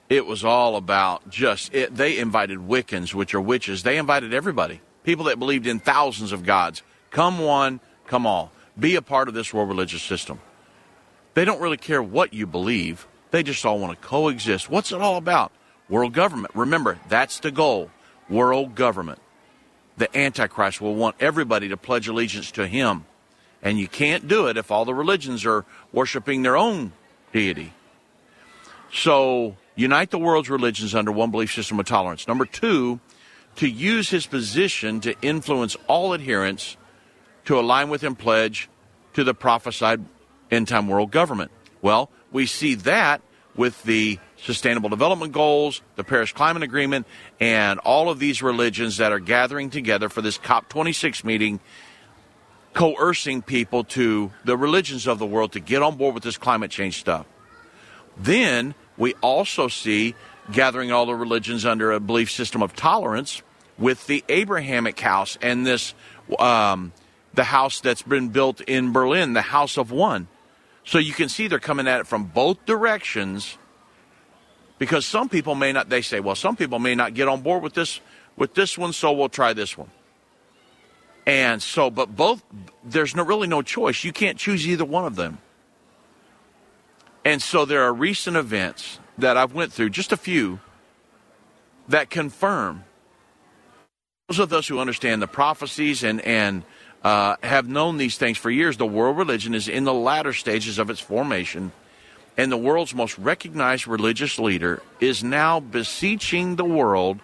it 0.08 0.26
was 0.26 0.44
all 0.44 0.76
about 0.76 1.28
just 1.28 1.74
it, 1.74 1.94
they 1.94 2.18
invited 2.18 2.58
Wiccans, 2.58 3.14
which 3.14 3.34
are 3.34 3.40
witches. 3.40 3.82
They 3.82 3.98
invited 3.98 4.32
everybody, 4.32 4.80
people 5.04 5.26
that 5.26 5.38
believed 5.38 5.66
in 5.66 5.80
thousands 5.80 6.32
of 6.32 6.44
gods. 6.44 6.82
Come 7.10 7.38
one, 7.38 7.80
come 8.06 8.26
all. 8.26 8.52
Be 8.78 8.96
a 8.96 9.02
part 9.02 9.28
of 9.28 9.34
this 9.34 9.52
world 9.52 9.68
religious 9.68 10.02
system. 10.02 10.40
They 11.34 11.44
don't 11.44 11.60
really 11.60 11.76
care 11.76 12.02
what 12.02 12.32
you 12.32 12.46
believe. 12.46 13.06
They 13.30 13.42
just 13.42 13.64
all 13.64 13.78
want 13.78 14.00
to 14.00 14.06
coexist. 14.06 14.70
What's 14.70 14.92
it 14.92 15.00
all 15.00 15.16
about? 15.16 15.52
World 15.88 16.12
government. 16.12 16.54
Remember, 16.54 16.98
that's 17.08 17.40
the 17.40 17.50
goal. 17.50 17.90
World 18.28 18.74
government. 18.74 19.20
The 19.96 20.16
Antichrist 20.16 20.80
will 20.80 20.94
want 20.94 21.16
everybody 21.20 21.68
to 21.68 21.76
pledge 21.76 22.08
allegiance 22.08 22.50
to 22.52 22.66
him. 22.66 23.04
And 23.62 23.78
you 23.78 23.88
can't 23.88 24.28
do 24.28 24.46
it 24.46 24.56
if 24.56 24.70
all 24.70 24.84
the 24.84 24.94
religions 24.94 25.44
are 25.44 25.64
worshiping 25.92 26.42
their 26.42 26.56
own 26.56 26.92
deity. 27.32 27.72
So, 28.92 29.56
unite 29.78 30.10
the 30.10 30.18
world's 30.18 30.50
religions 30.50 30.94
under 30.94 31.12
one 31.12 31.30
belief 31.30 31.54
system 31.54 31.78
of 31.78 31.86
tolerance. 31.86 32.26
Number 32.26 32.44
two, 32.44 32.98
to 33.56 33.68
use 33.68 34.10
his 34.10 34.26
position 34.26 35.00
to 35.00 35.14
influence 35.22 35.76
all 35.86 36.14
adherents 36.14 36.76
to 37.44 37.58
align 37.58 37.88
with 37.88 38.02
and 38.02 38.18
pledge 38.18 38.68
to 39.14 39.22
the 39.24 39.34
prophesied 39.34 40.04
end 40.50 40.68
time 40.68 40.88
world 40.88 41.10
government. 41.12 41.50
Well, 41.80 42.10
we 42.32 42.46
see 42.46 42.74
that 42.74 43.22
with 43.54 43.80
the 43.84 44.18
Sustainable 44.36 44.88
Development 44.88 45.32
Goals, 45.32 45.80
the 45.96 46.04
Paris 46.04 46.32
Climate 46.32 46.62
Agreement, 46.62 47.06
and 47.40 47.78
all 47.80 48.10
of 48.10 48.18
these 48.18 48.42
religions 48.42 48.98
that 48.98 49.12
are 49.12 49.18
gathering 49.18 49.70
together 49.70 50.08
for 50.08 50.22
this 50.22 50.38
COP26 50.38 51.24
meeting, 51.24 51.60
coercing 52.74 53.42
people 53.42 53.84
to 53.84 54.32
the 54.44 54.56
religions 54.56 55.06
of 55.06 55.18
the 55.18 55.26
world 55.26 55.52
to 55.52 55.60
get 55.60 55.82
on 55.82 55.96
board 55.96 56.14
with 56.14 56.22
this 56.22 56.36
climate 56.36 56.70
change 56.70 56.98
stuff. 57.00 57.26
Then 58.16 58.74
we 58.98 59.14
also 59.14 59.68
see 59.68 60.14
gathering 60.52 60.92
all 60.92 61.06
the 61.06 61.14
religions 61.14 61.64
under 61.64 61.92
a 61.92 62.00
belief 62.00 62.30
system 62.30 62.62
of 62.62 62.74
tolerance 62.74 63.42
with 63.78 64.06
the 64.06 64.24
Abrahamic 64.28 64.98
house 64.98 65.38
and 65.40 65.64
this, 65.64 65.94
um, 66.38 66.92
the 67.32 67.44
house 67.44 67.80
that's 67.80 68.02
been 68.02 68.28
built 68.28 68.60
in 68.62 68.92
Berlin, 68.92 69.32
the 69.32 69.40
House 69.40 69.78
of 69.78 69.92
One. 69.92 70.26
So 70.84 70.98
you 70.98 71.12
can 71.12 71.28
see 71.28 71.48
they're 71.48 71.58
coming 71.58 71.86
at 71.86 72.00
it 72.00 72.06
from 72.06 72.24
both 72.24 72.64
directions 72.66 73.56
because 74.78 75.06
some 75.06 75.28
people 75.28 75.54
may 75.54 75.72
not 75.72 75.88
they 75.88 76.02
say 76.02 76.20
well 76.20 76.34
some 76.34 76.56
people 76.56 76.78
may 76.78 76.94
not 76.94 77.12
get 77.12 77.28
on 77.28 77.42
board 77.42 77.62
with 77.62 77.74
this 77.74 78.00
with 78.36 78.54
this 78.54 78.78
one 78.78 78.92
so 78.92 79.12
we'll 79.12 79.28
try 79.28 79.52
this 79.52 79.76
one. 79.76 79.90
And 81.26 81.62
so 81.62 81.90
but 81.90 82.16
both 82.16 82.42
there's 82.82 83.14
no 83.14 83.22
really 83.22 83.48
no 83.48 83.60
choice. 83.60 84.02
You 84.02 84.12
can't 84.12 84.38
choose 84.38 84.66
either 84.66 84.84
one 84.84 85.04
of 85.04 85.14
them 85.14 85.38
and 87.28 87.42
so 87.42 87.66
there 87.66 87.82
are 87.82 87.92
recent 87.92 88.38
events 88.38 89.00
that 89.18 89.36
I've 89.36 89.52
went 89.52 89.70
through 89.70 89.90
just 89.90 90.12
a 90.12 90.16
few 90.16 90.60
that 91.88 92.08
confirm 92.08 92.84
those 94.28 94.38
of 94.38 94.50
us 94.54 94.66
who 94.66 94.78
understand 94.78 95.20
the 95.20 95.26
prophecies 95.26 96.02
and 96.02 96.22
and 96.22 96.62
uh, 97.04 97.36
have 97.42 97.68
known 97.68 97.98
these 97.98 98.16
things 98.16 98.38
for 98.38 98.50
years. 98.50 98.78
The 98.78 98.86
world 98.86 99.18
religion 99.18 99.54
is 99.54 99.68
in 99.68 99.84
the 99.84 99.92
latter 99.92 100.32
stages 100.32 100.78
of 100.78 100.88
its 100.88 101.00
formation, 101.00 101.70
and 102.38 102.50
the 102.50 102.56
world's 102.56 102.94
most 102.94 103.18
recognized 103.18 103.86
religious 103.86 104.38
leader 104.38 104.82
is 104.98 105.22
now 105.22 105.60
beseeching 105.60 106.56
the 106.56 106.64
world 106.64 107.20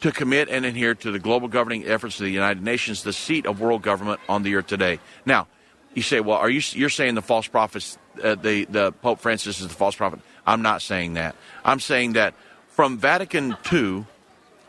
to 0.00 0.12
commit 0.12 0.50
and 0.50 0.66
adhere 0.66 0.94
to 0.96 1.10
the 1.10 1.18
global 1.18 1.48
governing 1.48 1.86
efforts 1.86 2.20
of 2.20 2.26
the 2.26 2.30
United 2.30 2.62
Nations, 2.62 3.02
the 3.02 3.12
seat 3.14 3.46
of 3.46 3.58
world 3.58 3.80
government 3.80 4.20
on 4.28 4.42
the 4.42 4.54
earth 4.54 4.66
today. 4.66 5.00
Now, 5.24 5.48
you 5.94 6.02
say, 6.02 6.20
well, 6.20 6.36
are 6.36 6.50
you 6.50 6.60
you're 6.72 6.90
saying 6.90 7.14
the 7.14 7.22
false 7.22 7.48
prophets, 7.48 7.96
uh, 8.22 8.34
the 8.34 8.64
the 8.66 8.92
Pope 8.92 9.20
Francis 9.20 9.60
is 9.60 9.68
the 9.68 9.74
false 9.74 9.96
prophet? 9.96 10.20
I'm 10.46 10.62
not 10.62 10.82
saying 10.82 11.14
that. 11.14 11.36
I'm 11.64 11.80
saying 11.80 12.14
that 12.14 12.34
from 12.68 12.98
Vatican 12.98 13.56
II 13.72 14.06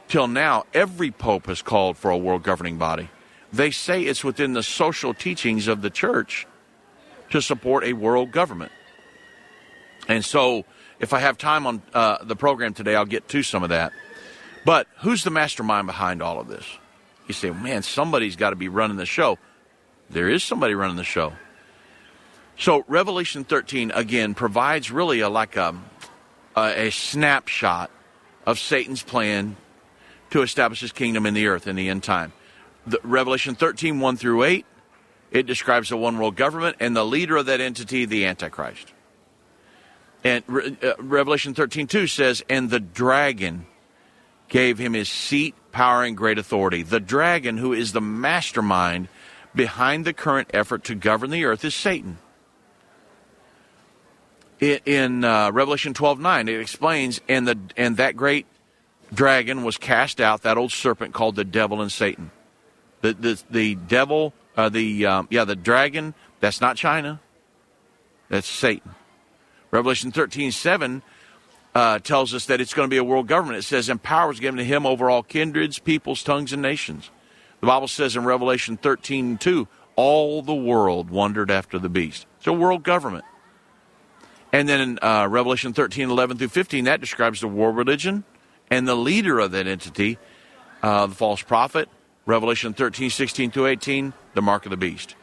till 0.08 0.28
now, 0.28 0.66
every 0.74 1.12
pope 1.12 1.48
has 1.48 1.62
called 1.62 1.98
for 1.98 2.12
a 2.12 2.18
world 2.18 2.44
governing 2.44 2.78
body 2.78 3.10
they 3.56 3.72
say 3.72 4.04
it's 4.04 4.24
within 4.24 4.54
the 4.54 4.64
social 4.64 5.14
teachings 5.14 5.68
of 5.68 5.82
the 5.82 5.90
church 5.90 6.46
to 7.30 7.42
support 7.42 7.84
a 7.84 7.94
world 7.94 8.32
government. 8.32 8.72
And 10.08 10.24
so, 10.24 10.66
if 11.00 11.14
I 11.14 11.20
have 11.20 11.38
time 11.38 11.66
on 11.66 11.82
uh, 11.94 12.24
the 12.24 12.36
program 12.36 12.74
today, 12.74 12.96
I'll 12.96 13.06
get 13.06 13.28
to 13.30 13.44
some 13.44 13.64
of 13.64 13.70
that. 13.70 13.92
But 14.66 14.88
who's 15.00 15.24
the 15.24 15.32
mastermind 15.32 15.88
behind 15.88 16.22
all 16.22 16.40
of 16.40 16.48
this? 16.48 16.66
You 17.28 17.34
say, 17.34 17.50
man, 17.50 17.82
somebody's 17.82 18.36
got 18.36 18.52
to 18.52 18.56
be 18.56 18.68
running 18.68 18.98
the 18.98 19.06
show. 19.06 19.38
There 20.10 20.30
is 20.30 20.44
somebody 20.44 20.76
running 20.76 20.98
the 20.98 21.04
show. 21.04 21.34
So 22.58 22.86
Revelation 22.88 23.44
13 23.44 23.91
again 23.91 24.34
provides 24.34 24.91
really 24.91 25.20
a, 25.20 25.30
like 25.30 25.58
a, 25.58 25.76
a, 26.56 26.88
a 26.88 26.91
snapshot 26.91 27.91
of 28.46 28.60
Satan's 28.60 29.04
plan 29.04 29.58
to 30.30 30.41
establish 30.41 30.80
his 30.80 30.91
kingdom 30.91 31.26
in 31.26 31.34
the 31.34 31.48
earth 31.48 31.68
in 31.68 31.76
the 31.76 31.89
end 31.89 32.04
time 32.04 32.32
the, 32.86 33.00
Revelation 33.04 33.56
13, 33.56 34.00
1 34.00 34.18
through 34.18 34.44
8, 34.44 34.65
it 35.32 35.46
describes 35.46 35.91
a 35.91 35.98
one 35.98 36.18
world 36.18 36.36
government 36.36 36.78
and 36.80 36.96
the 36.96 37.06
leader 37.06 37.38
of 37.38 37.48
that 37.48 37.62
entity, 37.62 38.06
the 38.06 38.26
Antichrist. 38.26 38.94
And 40.24 40.44
uh, 40.50 40.96
Revelation 41.00 41.54
13, 41.54 41.88
2 41.88 42.08
says, 42.08 42.44
And 42.50 42.70
the 42.70 42.80
dragon 42.80 43.68
gave 44.48 44.78
him 44.78 44.94
his 44.94 45.10
seat, 45.10 45.56
power, 45.72 46.04
and 46.04 46.15
great 46.15 46.38
authority. 46.38 46.84
The 46.84 47.00
dragon, 47.00 47.58
who 47.58 47.74
is 47.74 47.91
the 47.91 48.02
mastermind 48.02 49.08
behind 49.54 50.06
the 50.06 50.13
current 50.13 50.50
effort 50.54 50.84
to 50.86 50.96
govern 50.96 51.32
the 51.32 51.46
earth, 51.46 51.65
is 51.65 51.76
Satan. 51.76 52.18
In 54.65 55.23
uh, 55.23 55.51
Revelation 55.51 55.93
12, 55.93 56.19
9, 56.19 56.47
it 56.49 56.60
explains, 56.60 57.21
and, 57.28 57.47
the, 57.47 57.60
and 57.78 57.97
that 57.97 58.15
great 58.15 58.47
dragon 59.13 59.63
was 59.63 59.78
cast 59.78 60.19
out, 60.19 60.41
that 60.41 60.58
old 60.58 60.71
serpent 60.71 61.13
called 61.13 61.36
the 61.36 61.43
devil 61.43 61.82
and 61.82 61.91
Satan. 61.91 62.32
The 63.01 63.13
the 63.13 63.43
the 63.51 63.75
devil, 63.75 64.34
uh, 64.58 64.69
the 64.69 65.06
um, 65.06 65.28
yeah, 65.30 65.45
the 65.45 65.56
dragon. 65.56 66.15
That's 66.39 66.60
not 66.60 66.75
China. 66.75 67.19
That's 68.30 68.47
Satan. 68.47 68.95
Revelation 69.69 70.12
thirteen 70.12 70.51
seven 70.51 71.04
uh, 71.75 71.99
tells 71.99 72.34
us 72.34 72.47
that 72.47 72.62
it's 72.62 72.73
going 72.73 72.89
to 72.89 72.93
be 72.93 72.97
a 72.97 73.04
world 73.04 73.28
government. 73.28 73.60
It 73.60 73.63
says, 73.63 73.89
"And 73.89 74.01
power 74.01 74.30
was 74.30 74.39
given 74.39 74.58
to 74.58 74.63
him 74.63 74.88
over 74.88 75.10
all 75.10 75.21
kindreds, 75.21 75.78
peoples, 75.78 76.23
tongues, 76.23 76.51
and 76.51 76.62
nations." 76.62 77.12
The 77.62 77.67
Bible 77.67 77.88
says 77.88 78.15
in 78.15 78.23
Revelation 78.23 78.78
thirteen 78.78 79.38
two, 79.38 79.67
all 79.95 80.41
the 80.41 80.56
world 80.56 81.12
wondered 81.12 81.51
after 81.51 81.78
the 81.78 81.89
beast. 81.89 82.25
It's 82.38 82.47
a 82.47 82.54
world 82.54 82.82
government. 82.82 83.25
And 84.56 84.70
then 84.70 84.80
in 84.80 85.00
uh, 85.02 85.28
Revelation 85.30 85.74
13, 85.74 86.10
11 86.10 86.38
through 86.38 86.48
15, 86.48 86.86
that 86.86 87.02
describes 87.02 87.41
the 87.41 87.48
war 87.50 87.74
religion 87.74 88.24
and 88.72 88.88
the 88.88 88.96
leader 88.96 89.38
of 89.39 89.52
that 89.52 89.68
entity, 89.68 90.18
uh, 90.82 91.08
the 91.08 91.13
false 91.13 91.41
prophet, 91.41 91.89
Revelation 92.26 92.74
13, 92.74 93.10
16 93.10 93.52
through 93.52 93.65
18, 93.65 94.13
the 94.34 94.41
mark 94.41 94.65
of 94.65 94.70
the 94.70 94.78
beast. 94.78 95.15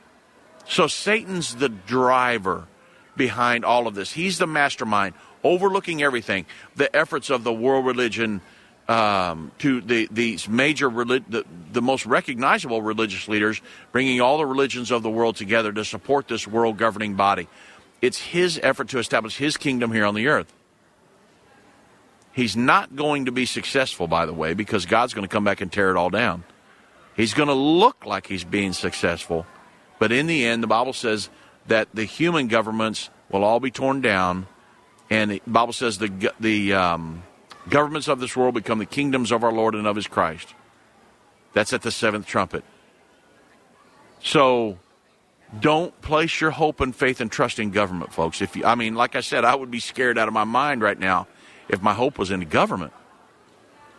So 0.68 0.86
Satan's 0.86 1.54
the 1.54 1.70
driver 1.70 2.66
behind 3.16 3.64
all 3.64 3.86
of 3.86 3.94
this. 3.94 4.12
He's 4.12 4.36
the 4.36 4.46
mastermind, 4.46 5.14
overlooking 5.42 6.02
everything. 6.02 6.44
The 6.76 6.94
efforts 6.94 7.30
of 7.30 7.42
the 7.42 7.54
world 7.54 7.86
religion 7.86 8.42
um, 8.86 9.50
to 9.60 9.80
the, 9.80 10.08
these 10.10 10.46
major, 10.46 10.90
the, 10.90 11.46
the 11.72 11.80
most 11.80 12.04
recognizable 12.04 12.82
religious 12.82 13.28
leaders, 13.28 13.62
bringing 13.92 14.20
all 14.20 14.36
the 14.36 14.44
religions 14.44 14.90
of 14.90 15.02
the 15.02 15.08
world 15.08 15.36
together 15.36 15.72
to 15.72 15.86
support 15.86 16.28
this 16.28 16.46
world 16.46 16.76
governing 16.76 17.14
body. 17.14 17.48
It's 18.02 18.18
his 18.18 18.60
effort 18.62 18.88
to 18.88 18.98
establish 18.98 19.36
his 19.36 19.56
kingdom 19.56 19.92
here 19.92 20.04
on 20.04 20.14
the 20.14 20.26
earth. 20.26 20.52
He's 22.32 22.56
not 22.56 22.96
going 22.96 23.26
to 23.26 23.32
be 23.32 23.46
successful, 23.46 24.08
by 24.08 24.26
the 24.26 24.32
way, 24.32 24.54
because 24.54 24.84
God's 24.84 25.14
going 25.14 25.26
to 25.26 25.32
come 25.32 25.44
back 25.44 25.60
and 25.60 25.72
tear 25.72 25.90
it 25.90 25.96
all 25.96 26.10
down. 26.10 26.44
He's 27.14 27.34
going 27.34 27.48
to 27.48 27.54
look 27.54 28.04
like 28.04 28.26
he's 28.26 28.44
being 28.44 28.72
successful, 28.72 29.46
but 29.98 30.12
in 30.12 30.26
the 30.26 30.44
end, 30.44 30.62
the 30.62 30.66
Bible 30.66 30.94
says 30.94 31.28
that 31.68 31.88
the 31.94 32.04
human 32.04 32.48
governments 32.48 33.10
will 33.30 33.44
all 33.44 33.60
be 33.60 33.70
torn 33.70 34.00
down, 34.00 34.46
and 35.10 35.30
the 35.30 35.42
Bible 35.46 35.74
says 35.74 35.98
the 35.98 36.32
the 36.40 36.72
um, 36.72 37.22
governments 37.68 38.08
of 38.08 38.18
this 38.18 38.34
world 38.34 38.54
become 38.54 38.78
the 38.78 38.86
kingdoms 38.86 39.30
of 39.30 39.44
our 39.44 39.52
Lord 39.52 39.74
and 39.74 39.86
of 39.86 39.94
His 39.94 40.06
Christ. 40.06 40.54
That's 41.52 41.72
at 41.74 41.82
the 41.82 41.90
seventh 41.90 42.26
trumpet. 42.26 42.64
So, 44.22 44.78
don't 45.60 45.98
place 46.00 46.40
your 46.40 46.50
hope 46.50 46.80
and 46.80 46.94
faith 46.94 47.20
and 47.20 47.30
trust 47.30 47.58
in 47.58 47.70
government, 47.70 48.12
folks. 48.12 48.40
If 48.40 48.56
you, 48.56 48.64
I 48.64 48.74
mean, 48.74 48.94
like 48.94 49.16
I 49.16 49.20
said, 49.20 49.44
I 49.44 49.54
would 49.54 49.70
be 49.70 49.80
scared 49.80 50.18
out 50.18 50.28
of 50.28 50.34
my 50.34 50.44
mind 50.44 50.82
right 50.82 50.98
now 50.98 51.26
if 51.68 51.82
my 51.82 51.92
hope 51.92 52.18
was 52.18 52.30
in 52.30 52.40
the 52.40 52.46
government. 52.46 52.92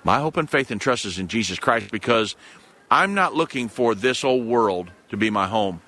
My 0.04 0.20
hope 0.20 0.38
and 0.38 0.50
faith 0.50 0.72
and 0.72 0.82
trust 0.82 1.06
is 1.06 1.20
in 1.20 1.28
Jesus 1.28 1.60
Christ 1.60 1.92
because 1.92 2.36
I'm 2.90 3.14
not 3.14 3.34
looking 3.34 3.70
for 3.70 3.96
this 3.96 4.24
old 4.24 4.46
world 4.46 4.92
to 5.10 5.18
be 5.18 5.30
my 5.30 5.48
home. 5.48 5.82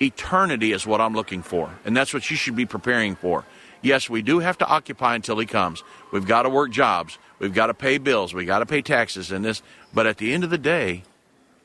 Eternity 0.00 0.72
is 0.72 0.86
what 0.86 1.00
I'm 1.00 1.14
looking 1.14 1.42
for, 1.42 1.70
and 1.84 1.96
that's 1.96 2.12
what 2.12 2.30
you 2.30 2.36
should 2.36 2.54
be 2.54 2.66
preparing 2.66 3.16
for. 3.16 3.44
Yes, 3.82 4.10
we 4.10 4.20
do 4.22 4.40
have 4.40 4.58
to 4.58 4.66
occupy 4.66 5.14
until 5.14 5.38
he 5.38 5.46
comes. 5.46 5.82
We've 6.12 6.26
got 6.26 6.42
to 6.42 6.50
work 6.50 6.70
jobs. 6.70 7.18
We've 7.38 7.54
got 7.54 7.68
to 7.68 7.74
pay 7.74 7.98
bills. 7.98 8.34
We've 8.34 8.46
got 8.46 8.58
to 8.58 8.66
pay 8.66 8.82
taxes 8.82 9.30
and 9.32 9.44
this. 9.44 9.62
But 9.94 10.06
at 10.06 10.18
the 10.18 10.32
end 10.32 10.44
of 10.44 10.50
the 10.50 10.58
day, 10.58 11.02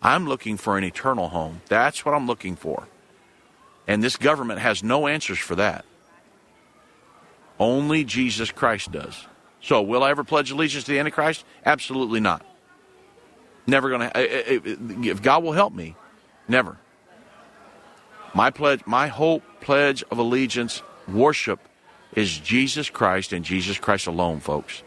I'm 0.01 0.27
looking 0.27 0.57
for 0.57 0.77
an 0.77 0.83
eternal 0.83 1.29
home. 1.29 1.61
That's 1.67 2.05
what 2.05 2.13
I'm 2.13 2.27
looking 2.27 2.55
for. 2.55 2.87
And 3.87 4.03
this 4.03 4.17
government 4.17 4.59
has 4.59 4.83
no 4.83 5.07
answers 5.07 5.39
for 5.39 5.55
that. 5.55 5.85
Only 7.59 8.03
Jesus 8.03 8.51
Christ 8.51 8.91
does. 8.91 9.27
So, 9.61 9.81
will 9.81 10.03
I 10.03 10.09
ever 10.09 10.23
pledge 10.23 10.49
allegiance 10.49 10.85
to 10.85 10.91
the 10.91 10.99
Antichrist? 10.99 11.45
Absolutely 11.65 12.19
not. 12.19 12.43
Never 13.67 13.89
going 13.89 14.09
to. 14.09 15.07
If 15.07 15.21
God 15.21 15.43
will 15.43 15.51
help 15.51 15.73
me, 15.73 15.95
never. 16.47 16.77
My 18.33 18.49
pledge, 18.49 18.81
my 18.85 19.07
hope, 19.07 19.43
pledge 19.59 20.03
of 20.09 20.17
allegiance, 20.17 20.81
worship 21.07 21.59
is 22.13 22.37
Jesus 22.39 22.89
Christ 22.89 23.33
and 23.33 23.45
Jesus 23.45 23.77
Christ 23.77 24.07
alone, 24.07 24.39
folks. 24.39 24.83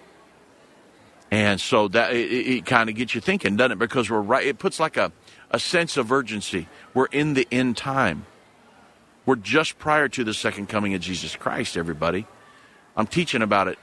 And 1.30 1.60
so 1.60 1.88
that 1.88 2.12
it, 2.12 2.30
it 2.30 2.66
kind 2.66 2.88
of 2.88 2.96
gets 2.96 3.14
you 3.14 3.20
thinking, 3.20 3.56
doesn't 3.56 3.72
it? 3.72 3.78
Because 3.78 4.10
we're 4.10 4.20
right. 4.20 4.46
It 4.46 4.58
puts 4.58 4.78
like 4.78 4.96
a, 4.96 5.12
a 5.50 5.58
sense 5.58 5.96
of 5.96 6.12
urgency. 6.12 6.68
We're 6.92 7.06
in 7.06 7.34
the 7.34 7.46
end 7.50 7.76
time. 7.76 8.26
We're 9.26 9.36
just 9.36 9.78
prior 9.78 10.08
to 10.10 10.24
the 10.24 10.34
second 10.34 10.68
coming 10.68 10.94
of 10.94 11.00
Jesus 11.00 11.34
Christ, 11.36 11.76
everybody. 11.76 12.26
I'm 12.96 13.06
teaching 13.06 13.42
about 13.42 13.68
it 13.68 13.78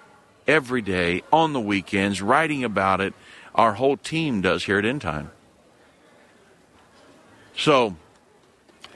every 0.48 0.82
day 0.82 1.24
on 1.32 1.54
the 1.54 1.60
weekends, 1.60 2.22
writing 2.22 2.64
about 2.64 3.02
it. 3.02 3.14
Our 3.56 3.74
whole 3.74 3.98
team 3.98 4.42
does 4.42 4.64
here 4.64 4.78
at 4.78 4.86
End 4.86 5.02
Time. 5.02 5.32
So, 7.56 7.96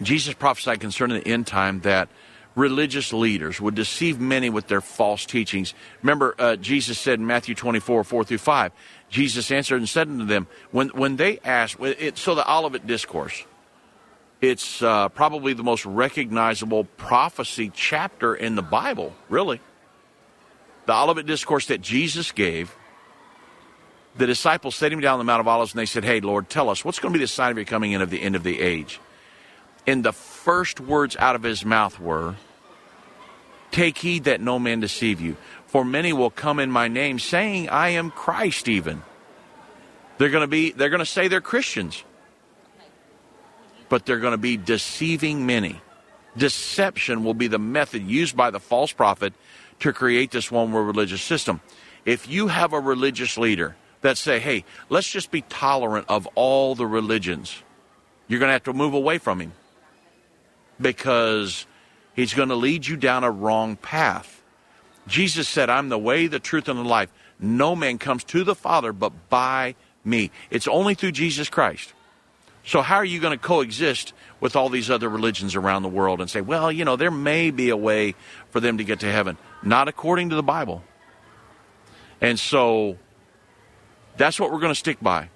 Jesus 0.02 0.34
prophesied 0.34 0.80
concerning 0.80 1.20
the 1.20 1.28
end 1.28 1.48
time 1.48 1.82
that 1.82 2.10
religious 2.56 3.12
leaders 3.14 3.60
would 3.60 3.76
deceive 3.76 4.20
many 4.20 4.50
with 4.50 4.68
their 4.68 4.82
false 4.82 5.26
teachings. 5.26 5.74
Remember, 6.02 6.36
uh, 6.40 6.56
Jesus 6.56 6.98
said 6.98 7.20
in 7.20 7.28
Matthew 7.28 7.56
24, 7.56 8.04
4 8.04 8.24
through 8.24 8.38
5, 8.38 8.72
Jesus 9.10 9.52
answered 9.52 9.78
and 9.78 9.90
said 9.90 10.08
unto 10.08 10.26
them, 10.26 10.48
when, 10.72 10.90
when 10.90 11.18
they 11.18 11.40
asked, 11.40 11.78
so 12.16 12.36
the 12.36 12.50
Olivet 12.52 12.88
Discourse, 12.88 13.44
it's 14.42 14.82
uh, 14.82 15.10
probably 15.10 15.54
the 15.54 15.64
most 15.64 15.86
recognizable 15.86 16.84
prophecy 16.98 17.72
chapter 17.74 18.36
in 18.36 18.56
the 18.56 18.62
Bible, 18.62 19.14
really. 19.30 19.60
The 20.86 20.94
Olivet 20.94 21.26
Discourse 21.26 21.68
that 21.68 21.82
Jesus 21.82 22.32
gave, 22.32 22.76
the 24.18 24.28
disciples 24.28 24.76
set 24.76 24.92
him 24.92 25.00
down 25.00 25.14
on 25.14 25.20
the 25.20 25.26
Mount 25.26 25.40
of 25.40 25.48
Olives 25.48 25.74
and 25.74 25.80
they 25.80 25.86
said, 25.86 26.04
Hey, 26.04 26.22
Lord, 26.22 26.50
tell 26.50 26.70
us, 26.70 26.86
what's 26.86 27.00
going 27.00 27.14
to 27.14 27.18
be 27.20 27.24
the 27.24 27.28
sign 27.28 27.52
of 27.52 27.58
your 27.58 27.66
coming 27.66 27.92
in 27.92 28.02
of 28.02 28.10
the 28.10 28.22
end 28.22 28.36
of 28.36 28.44
the 28.44 28.62
age? 28.62 29.00
And 29.88 30.04
the 30.04 30.14
first 30.14 30.80
words 30.80 31.16
out 31.18 31.36
of 31.36 31.44
his 31.44 31.66
mouth 31.66 32.00
were, 32.00 32.36
Take 33.72 33.98
heed 33.98 34.26
that 34.26 34.42
no 34.42 34.58
man 34.58 34.80
deceive 34.80 35.20
you, 35.20 35.38
for 35.68 35.84
many 35.84 36.14
will 36.14 36.30
come 36.30 36.60
in 36.60 36.72
my 36.72 36.88
name, 36.88 37.20
saying, 37.20 37.70
I 37.70 37.90
am 37.90 38.12
Christ 38.12 38.68
even. 38.68 39.02
They're 40.18 40.30
going 40.30 40.42
to 40.42 40.48
be 40.48 40.72
they're 40.72 40.90
going 40.90 41.00
to 41.00 41.06
say 41.06 41.28
they're 41.28 41.42
Christians. 41.42 42.04
But 43.90 44.06
they're 44.06 44.20
going 44.20 44.32
to 44.32 44.38
be 44.38 44.58
deceiving 44.58 45.46
many. 45.46 45.82
Deception 46.38 47.24
will 47.24 47.34
be 47.34 47.48
the 47.48 47.60
method 47.60 48.04
used 48.04 48.36
by 48.36 48.50
the 48.50 48.60
false 48.60 48.92
prophet 48.92 49.34
to 49.80 49.94
create 49.94 50.32
this 50.32 50.52
one 50.52 50.72
world 50.72 50.88
religious 50.88 51.22
system. 51.22 51.62
If 52.06 52.28
you 52.28 52.48
have 52.48 52.74
a 52.74 52.80
religious 52.80 53.38
leader 53.38 53.76
that 54.02 54.18
say, 54.18 54.40
"Hey, 54.40 54.66
let's 54.90 55.10
just 55.10 55.32
be 55.32 55.42
tolerant 55.42 56.06
of 56.10 56.28
all 56.36 56.76
the 56.76 56.86
religions," 56.86 57.64
you're 58.28 58.40
going 58.40 58.50
to 58.50 58.54
have 58.54 58.64
to 58.64 58.74
move 58.74 58.94
away 58.94 59.18
from 59.18 59.40
him 59.40 59.54
because 60.80 61.66
he's 62.16 62.34
going 62.34 62.50
to 62.50 62.56
lead 62.56 62.88
you 62.88 62.98
down 62.98 63.24
a 63.24 63.32
wrong 63.32 63.76
path. 63.76 64.42
Jesus 65.08 65.48
said, 65.48 65.70
I'm 65.70 65.90
the 65.90 65.98
way, 65.98 66.28
the 66.28 66.40
truth, 66.40 66.68
and 66.68 66.80
the 66.80 66.84
life. 66.84 67.12
No 67.40 67.76
man 67.76 67.98
comes 67.98 68.24
to 68.26 68.44
the 68.44 68.56
Father 68.56 68.92
but 68.92 69.30
by 69.30 69.76
me. 70.04 70.32
It's 70.50 70.68
only 70.68 70.96
through 70.96 71.12
Jesus 71.12 71.50
Christ. 71.50 71.94
So, 72.66 72.82
how 72.82 72.96
are 72.96 73.06
you 73.06 73.20
going 73.20 73.38
to 73.38 73.44
coexist 73.44 74.14
with 74.40 74.56
all 74.56 74.70
these 74.70 74.90
other 74.90 75.08
religions 75.08 75.56
around 75.56 75.84
the 75.84 75.90
world 75.90 76.20
and 76.20 76.30
say, 76.30 76.42
well, 76.42 76.72
you 76.72 76.84
know, 76.84 76.96
there 76.96 77.12
may 77.12 77.52
be 77.52 77.70
a 77.70 77.78
way 77.78 78.16
for 78.50 78.60
them 78.60 78.80
to 78.80 78.84
get 78.84 79.02
to 79.02 79.12
heaven? 79.12 79.38
Not 79.62 79.88
according 79.88 80.32
to 80.32 80.36
the 80.36 80.44
Bible. 80.44 80.84
And 82.22 82.40
so, 82.40 82.98
that's 84.18 84.40
what 84.40 84.52
we're 84.52 84.60
going 84.60 84.72
to 84.72 84.80
stick 84.80 84.98
by. 85.00 85.30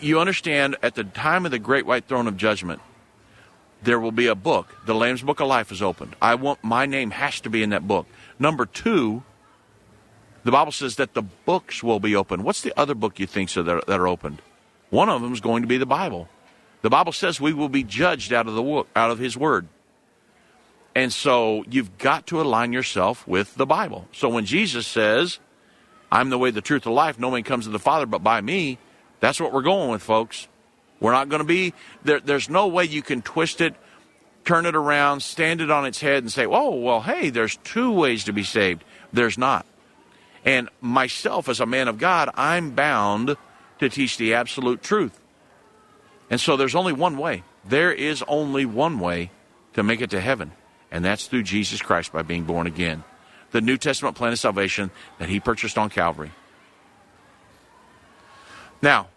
You 0.00 0.18
understand, 0.18 0.76
at 0.82 0.96
the 0.96 1.04
time 1.04 1.44
of 1.44 1.52
the 1.52 1.60
great 1.60 1.86
white 1.86 2.06
throne 2.06 2.26
of 2.26 2.36
judgment, 2.36 2.80
there 3.82 4.00
will 4.00 4.12
be 4.12 4.26
a 4.26 4.34
book. 4.34 4.74
The 4.84 4.94
Lamb's 4.94 5.22
Book 5.22 5.38
of 5.38 5.46
Life 5.46 5.70
is 5.70 5.80
opened. 5.80 6.16
I 6.20 6.34
want 6.34 6.64
my 6.64 6.86
name 6.86 7.12
has 7.12 7.40
to 7.42 7.50
be 7.50 7.62
in 7.62 7.70
that 7.70 7.86
book. 7.86 8.06
Number 8.38 8.66
two, 8.66 9.22
the 10.42 10.50
Bible 10.50 10.72
says 10.72 10.96
that 10.96 11.14
the 11.14 11.22
books 11.22 11.84
will 11.84 12.00
be 12.00 12.16
opened. 12.16 12.42
What's 12.42 12.62
the 12.62 12.72
other 12.76 12.96
book 12.96 13.20
you 13.20 13.26
think 13.26 13.48
so 13.48 13.62
that, 13.62 13.86
that 13.86 14.00
are 14.00 14.08
opened? 14.08 14.42
One 14.90 15.08
of 15.08 15.22
them 15.22 15.32
is 15.32 15.40
going 15.40 15.62
to 15.62 15.68
be 15.68 15.78
the 15.78 15.86
Bible. 15.86 16.28
The 16.82 16.90
Bible 16.90 17.12
says 17.12 17.40
we 17.40 17.52
will 17.52 17.68
be 17.68 17.82
judged 17.82 18.32
out 18.32 18.46
of 18.46 18.54
the 18.54 18.84
out 18.94 19.10
of 19.10 19.18
His 19.18 19.36
Word, 19.36 19.66
and 20.94 21.12
so 21.12 21.64
you've 21.68 21.98
got 21.98 22.26
to 22.28 22.40
align 22.40 22.72
yourself 22.72 23.26
with 23.26 23.54
the 23.56 23.66
Bible. 23.66 24.06
So 24.12 24.28
when 24.28 24.44
Jesus 24.44 24.86
says, 24.86 25.40
"I'm 26.10 26.30
the 26.30 26.38
way, 26.38 26.50
the 26.50 26.60
truth, 26.60 26.84
the 26.84 26.90
life," 26.90 27.18
no 27.18 27.30
man 27.30 27.42
comes 27.42 27.64
to 27.64 27.70
the 27.70 27.78
Father 27.78 28.06
but 28.06 28.22
by 28.22 28.40
me. 28.40 28.78
That's 29.20 29.40
what 29.40 29.52
we're 29.52 29.62
going 29.62 29.90
with, 29.90 30.02
folks. 30.02 30.46
We're 31.00 31.12
not 31.12 31.28
going 31.28 31.40
to 31.40 31.46
be 31.46 31.74
there. 32.04 32.20
There's 32.20 32.48
no 32.48 32.68
way 32.68 32.84
you 32.84 33.02
can 33.02 33.22
twist 33.22 33.60
it, 33.60 33.74
turn 34.44 34.64
it 34.64 34.76
around, 34.76 35.20
stand 35.20 35.60
it 35.60 35.70
on 35.70 35.84
its 35.84 36.00
head, 36.00 36.22
and 36.22 36.32
say, 36.32 36.46
"Oh, 36.46 36.74
well, 36.76 37.00
hey, 37.00 37.30
there's 37.30 37.56
two 37.64 37.90
ways 37.90 38.24
to 38.24 38.32
be 38.32 38.44
saved." 38.44 38.84
There's 39.12 39.36
not. 39.36 39.66
And 40.44 40.68
myself, 40.80 41.48
as 41.48 41.58
a 41.60 41.66
man 41.66 41.88
of 41.88 41.98
God, 41.98 42.30
I'm 42.34 42.70
bound 42.70 43.36
to 43.80 43.88
teach 43.88 44.16
the 44.16 44.34
absolute 44.34 44.82
truth. 44.82 45.18
And 46.30 46.40
so 46.40 46.56
there's 46.56 46.74
only 46.74 46.92
one 46.92 47.16
way. 47.16 47.42
There 47.64 47.92
is 47.92 48.22
only 48.28 48.66
one 48.66 48.98
way 48.98 49.30
to 49.74 49.82
make 49.82 50.00
it 50.00 50.10
to 50.10 50.20
heaven, 50.20 50.52
and 50.90 51.04
that's 51.04 51.26
through 51.26 51.44
Jesus 51.44 51.80
Christ 51.80 52.12
by 52.12 52.22
being 52.22 52.44
born 52.44 52.66
again. 52.66 53.04
The 53.50 53.60
New 53.60 53.78
Testament 53.78 54.16
plan 54.16 54.32
of 54.32 54.38
salvation 54.38 54.90
that 55.18 55.28
He 55.28 55.40
purchased 55.40 55.78
on 55.78 55.88
Calvary. 55.88 56.32
Now, 58.82 59.08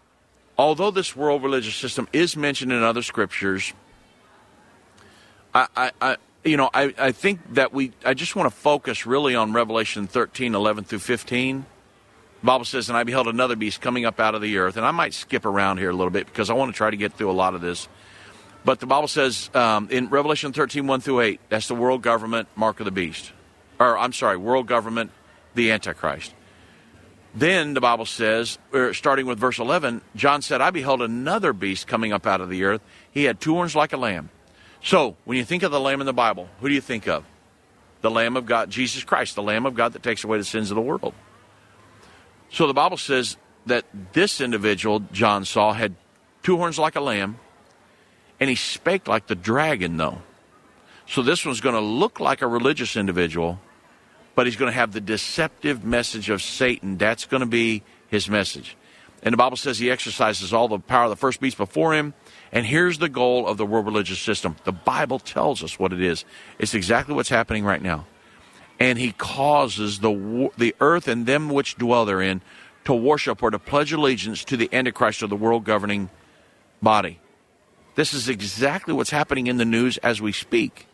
although 0.58 0.90
this 0.90 1.14
world 1.14 1.42
religious 1.42 1.76
system 1.76 2.08
is 2.12 2.36
mentioned 2.36 2.72
in 2.72 2.82
other 2.82 3.02
scriptures, 3.02 3.72
I, 5.54 5.68
I, 5.76 5.90
I 6.00 6.16
you 6.44 6.56
know, 6.56 6.70
I, 6.74 6.94
I 6.98 7.12
think 7.12 7.54
that 7.54 7.72
we, 7.72 7.92
I 8.04 8.14
just 8.14 8.34
want 8.34 8.50
to 8.50 8.56
focus 8.56 9.06
really 9.06 9.34
on 9.34 9.52
Revelation 9.52 10.06
13, 10.06 10.54
11 10.54 10.84
through 10.84 10.98
15. 10.98 11.66
Bible 12.42 12.64
says, 12.64 12.88
and 12.88 12.98
I 12.98 13.04
beheld 13.04 13.28
another 13.28 13.54
beast 13.54 13.80
coming 13.80 14.04
up 14.04 14.18
out 14.18 14.34
of 14.34 14.42
the 14.42 14.58
earth. 14.58 14.76
And 14.76 14.84
I 14.84 14.90
might 14.90 15.14
skip 15.14 15.44
around 15.44 15.78
here 15.78 15.90
a 15.90 15.94
little 15.94 16.10
bit 16.10 16.26
because 16.26 16.50
I 16.50 16.54
want 16.54 16.72
to 16.72 16.76
try 16.76 16.90
to 16.90 16.96
get 16.96 17.12
through 17.12 17.30
a 17.30 17.32
lot 17.32 17.54
of 17.54 17.60
this. 17.60 17.88
But 18.64 18.80
the 18.80 18.86
Bible 18.86 19.08
says 19.08 19.50
um, 19.54 19.88
in 19.90 20.08
Revelation 20.08 20.52
13, 20.52 20.86
1 20.86 21.00
through 21.00 21.20
8, 21.20 21.40
that's 21.48 21.68
the 21.68 21.74
world 21.74 22.02
government, 22.02 22.48
mark 22.56 22.80
of 22.80 22.84
the 22.84 22.90
beast. 22.90 23.32
Or, 23.78 23.96
I'm 23.96 24.12
sorry, 24.12 24.36
world 24.36 24.66
government, 24.66 25.10
the 25.54 25.70
Antichrist. 25.70 26.34
Then 27.34 27.74
the 27.74 27.80
Bible 27.80 28.06
says, 28.06 28.58
starting 28.92 29.26
with 29.26 29.38
verse 29.38 29.58
11, 29.58 30.02
John 30.14 30.42
said, 30.42 30.60
I 30.60 30.70
beheld 30.70 31.00
another 31.00 31.52
beast 31.52 31.86
coming 31.86 32.12
up 32.12 32.26
out 32.26 32.40
of 32.40 32.50
the 32.50 32.64
earth. 32.64 32.82
He 33.10 33.24
had 33.24 33.40
two 33.40 33.54
horns 33.54 33.74
like 33.74 33.92
a 33.92 33.96
lamb. 33.96 34.30
So, 34.82 35.16
when 35.24 35.38
you 35.38 35.44
think 35.44 35.62
of 35.62 35.70
the 35.70 35.80
lamb 35.80 36.00
in 36.00 36.06
the 36.06 36.12
Bible, 36.12 36.48
who 36.60 36.68
do 36.68 36.74
you 36.74 36.80
think 36.80 37.06
of? 37.06 37.24
The 38.00 38.10
Lamb 38.10 38.36
of 38.36 38.46
God, 38.46 38.68
Jesus 38.68 39.04
Christ, 39.04 39.36
the 39.36 39.42
Lamb 39.42 39.64
of 39.64 39.74
God 39.74 39.92
that 39.92 40.02
takes 40.02 40.24
away 40.24 40.36
the 40.36 40.44
sins 40.44 40.72
of 40.72 40.74
the 40.74 40.80
world. 40.82 41.14
So 42.52 42.66
the 42.66 42.74
Bible 42.74 42.98
says 42.98 43.38
that 43.64 43.86
this 44.12 44.40
individual, 44.40 45.00
John 45.10 45.46
saw, 45.46 45.72
had 45.72 45.96
two 46.42 46.58
horns 46.58 46.78
like 46.78 46.96
a 46.96 47.00
lamb, 47.00 47.38
and 48.38 48.50
he 48.50 48.56
spake 48.56 49.08
like 49.08 49.26
the 49.26 49.34
dragon, 49.34 49.96
though. 49.96 50.18
So 51.06 51.22
this 51.22 51.46
one's 51.46 51.62
going 51.62 51.74
to 51.74 51.80
look 51.80 52.20
like 52.20 52.42
a 52.42 52.46
religious 52.46 52.94
individual, 52.94 53.58
but 54.34 54.46
he's 54.46 54.56
going 54.56 54.70
to 54.70 54.76
have 54.76 54.92
the 54.92 55.00
deceptive 55.00 55.82
message 55.82 56.28
of 56.28 56.42
Satan. 56.42 56.98
That's 56.98 57.24
going 57.24 57.40
to 57.40 57.46
be 57.46 57.82
his 58.08 58.28
message. 58.28 58.76
And 59.22 59.32
the 59.32 59.38
Bible 59.38 59.56
says 59.56 59.78
he 59.78 59.90
exercises 59.90 60.52
all 60.52 60.68
the 60.68 60.78
power 60.78 61.04
of 61.04 61.10
the 61.10 61.16
first 61.16 61.40
beast 61.40 61.56
before 61.56 61.94
him. 61.94 62.12
And 62.50 62.66
here's 62.66 62.98
the 62.98 63.08
goal 63.08 63.46
of 63.46 63.56
the 63.56 63.64
world 63.64 63.86
religious 63.86 64.18
system. 64.18 64.56
The 64.64 64.72
Bible 64.72 65.20
tells 65.20 65.62
us 65.62 65.78
what 65.78 65.92
it 65.92 66.02
is. 66.02 66.26
It's 66.58 66.74
exactly 66.74 67.14
what's 67.14 67.30
happening 67.30 67.64
right 67.64 67.80
now. 67.80 68.04
And 68.82 68.98
he 68.98 69.12
causes 69.12 70.00
the, 70.00 70.50
the 70.58 70.74
earth 70.80 71.06
and 71.06 71.24
them 71.24 71.48
which 71.48 71.76
dwell 71.76 72.04
therein 72.04 72.40
to 72.84 72.92
worship 72.92 73.40
or 73.40 73.52
to 73.52 73.60
pledge 73.60 73.92
allegiance 73.92 74.42
to 74.46 74.56
the 74.56 74.68
Antichrist 74.72 75.22
or 75.22 75.28
the 75.28 75.36
world 75.36 75.62
governing 75.62 76.10
body. 76.82 77.20
This 77.94 78.12
is 78.12 78.28
exactly 78.28 78.92
what's 78.92 79.10
happening 79.10 79.46
in 79.46 79.56
the 79.56 79.64
news 79.64 79.98
as 79.98 80.20
we 80.20 80.32
speak. 80.32 80.88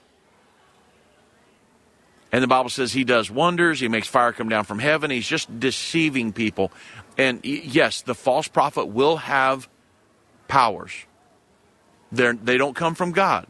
And 2.31 2.43
the 2.43 2.47
Bible 2.47 2.69
says 2.69 2.93
he 2.93 3.05
does 3.05 3.31
wonders. 3.31 3.81
He 3.81 3.89
makes 3.89 4.07
fire 4.07 4.33
come 4.33 4.51
down 4.51 4.65
from 4.65 4.81
heaven. 4.81 5.11
He's 5.11 5.27
just 5.27 5.59
deceiving 5.59 6.35
people. 6.35 6.71
And 7.17 7.43
yes, 7.43 8.03
the 8.03 8.15
false 8.15 8.49
prophet 8.49 8.89
will 8.89 9.17
have 9.17 9.67
powers. 10.47 10.93
They're, 12.13 12.35
they 12.35 12.59
don't 12.59 12.77
come 12.77 12.95
from 12.95 13.13
God. 13.13 13.47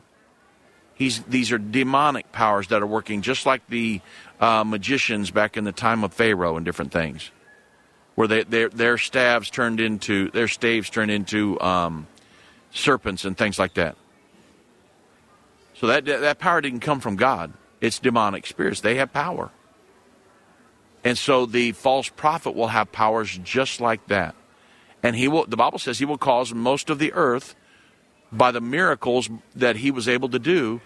He's, 0.98 1.22
these 1.22 1.52
are 1.52 1.58
demonic 1.58 2.32
powers 2.32 2.68
that 2.68 2.82
are 2.82 2.86
working 2.86 3.22
just 3.22 3.46
like 3.46 3.64
the 3.68 4.00
uh, 4.40 4.64
magicians 4.64 5.30
back 5.30 5.56
in 5.56 5.64
the 5.64 5.72
time 5.72 6.04
of 6.04 6.12
Pharaoh 6.12 6.56
and 6.56 6.64
different 6.64 6.92
things, 6.92 7.30
where 8.14 8.28
they, 8.28 8.44
their, 8.44 8.68
their 8.68 8.98
staves 8.98 9.50
turned 9.50 9.80
into, 9.80 10.30
their 10.30 10.48
staves 10.48 10.90
turned 10.90 11.10
into 11.10 11.60
um, 11.60 12.06
serpents 12.70 13.24
and 13.24 13.36
things 13.36 13.58
like 13.58 13.74
that. 13.74 13.96
So 15.74 15.86
that, 15.86 16.04
that 16.06 16.38
power 16.38 16.60
didn't 16.60 16.80
come 16.80 17.00
from 17.00 17.16
God. 17.16 17.52
It's 17.80 17.98
demonic 17.98 18.46
spirits. 18.46 18.80
They 18.80 18.96
have 18.96 19.12
power. 19.12 19.50
And 21.04 21.16
so 21.16 21.46
the 21.46 21.72
false 21.72 22.08
prophet 22.08 22.54
will 22.54 22.68
have 22.68 22.90
powers 22.90 23.38
just 23.44 23.80
like 23.80 24.06
that. 24.08 24.34
And 25.02 25.14
he 25.14 25.28
will 25.28 25.46
the 25.46 25.56
Bible 25.56 25.78
says 25.78 26.00
he 26.00 26.04
will 26.04 26.18
cause 26.18 26.52
most 26.52 26.90
of 26.90 26.98
the 26.98 27.12
earth 27.12 27.54
by 28.32 28.50
the 28.50 28.60
miracles 28.60 29.30
that 29.54 29.76
he 29.76 29.92
was 29.92 30.08
able 30.08 30.28
to 30.30 30.40
do 30.40 30.80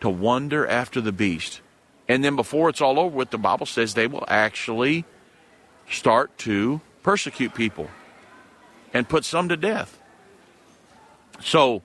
to 0.00 0.10
wonder 0.10 0.66
after 0.66 1.00
the 1.00 1.12
beast. 1.12 1.60
And 2.08 2.22
then 2.24 2.36
before 2.36 2.68
it's 2.68 2.80
all 2.80 2.98
over 2.98 3.14
with, 3.16 3.30
the 3.30 3.38
Bible 3.38 3.66
says 3.66 3.94
they 3.94 4.06
will 4.06 4.24
actually 4.28 5.04
start 5.88 6.36
to 6.38 6.80
persecute 7.02 7.54
people 7.54 7.88
and 8.92 9.08
put 9.08 9.24
some 9.24 9.48
to 9.48 9.56
death. 9.56 10.00
So, 11.40 11.82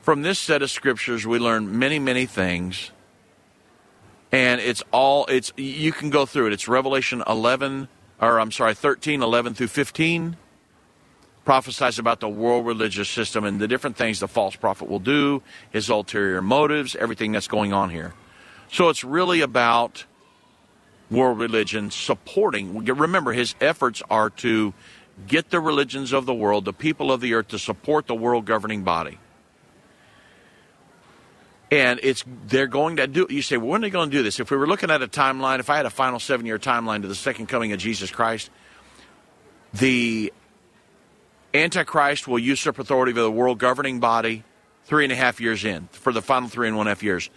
from 0.00 0.22
this 0.22 0.38
set 0.38 0.62
of 0.62 0.70
scriptures, 0.70 1.26
we 1.26 1.38
learn 1.38 1.78
many, 1.78 1.98
many 1.98 2.26
things. 2.26 2.90
And 4.30 4.60
it's 4.60 4.82
all, 4.92 5.26
it's, 5.26 5.52
you 5.56 5.92
can 5.92 6.10
go 6.10 6.26
through 6.26 6.48
it. 6.48 6.52
It's 6.52 6.68
Revelation 6.68 7.22
11, 7.26 7.88
or 8.20 8.40
I'm 8.40 8.52
sorry, 8.52 8.74
13, 8.74 9.22
11 9.22 9.54
through 9.54 9.68
15 9.68 10.36
prophesies 11.44 11.98
about 11.98 12.20
the 12.20 12.28
world 12.28 12.66
religious 12.66 13.08
system 13.08 13.42
and 13.44 13.58
the 13.58 13.66
different 13.66 13.96
things 13.96 14.20
the 14.20 14.28
false 14.28 14.54
prophet 14.54 14.86
will 14.86 14.98
do, 14.98 15.42
his 15.70 15.88
ulterior 15.88 16.42
motives, 16.42 16.94
everything 16.96 17.32
that's 17.32 17.48
going 17.48 17.72
on 17.72 17.88
here. 17.88 18.12
So 18.70 18.88
it's 18.88 19.02
really 19.02 19.40
about 19.40 20.04
world 21.10 21.38
religion 21.38 21.90
supporting. 21.90 22.84
Remember, 22.84 23.32
his 23.32 23.54
efforts 23.60 24.02
are 24.10 24.30
to 24.30 24.74
get 25.26 25.50
the 25.50 25.60
religions 25.60 26.12
of 26.12 26.26
the 26.26 26.34
world, 26.34 26.64
the 26.64 26.72
people 26.72 27.10
of 27.10 27.20
the 27.20 27.34
earth, 27.34 27.48
to 27.48 27.58
support 27.58 28.06
the 28.06 28.14
world 28.14 28.44
governing 28.44 28.82
body. 28.82 29.18
And 31.70 32.00
it's 32.02 32.24
they're 32.46 32.66
going 32.66 32.96
to 32.96 33.06
do. 33.06 33.26
You 33.28 33.42
say, 33.42 33.56
well, 33.58 33.68
when 33.68 33.82
are 33.82 33.86
they 33.86 33.90
going 33.90 34.10
to 34.10 34.16
do 34.16 34.22
this? 34.22 34.40
If 34.40 34.50
we 34.50 34.56
were 34.56 34.66
looking 34.66 34.90
at 34.90 35.02
a 35.02 35.08
timeline, 35.08 35.60
if 35.60 35.68
I 35.68 35.76
had 35.76 35.86
a 35.86 35.90
final 35.90 36.18
seven-year 36.18 36.58
timeline 36.58 37.02
to 37.02 37.08
the 37.08 37.14
second 37.14 37.46
coming 37.46 37.72
of 37.72 37.78
Jesus 37.78 38.10
Christ, 38.10 38.50
the 39.74 40.32
Antichrist 41.52 42.26
will 42.26 42.38
usurp 42.38 42.78
authority 42.78 43.10
of 43.10 43.16
the 43.16 43.30
world 43.30 43.58
governing 43.58 44.00
body 44.00 44.44
three 44.84 45.04
and 45.04 45.12
a 45.12 45.16
half 45.16 45.40
years 45.42 45.64
in 45.64 45.88
for 45.92 46.12
the 46.12 46.22
final 46.22 46.48
three 46.48 46.68
and 46.68 46.76
one 46.76 46.86
half 46.86 47.02
years. 47.02 47.28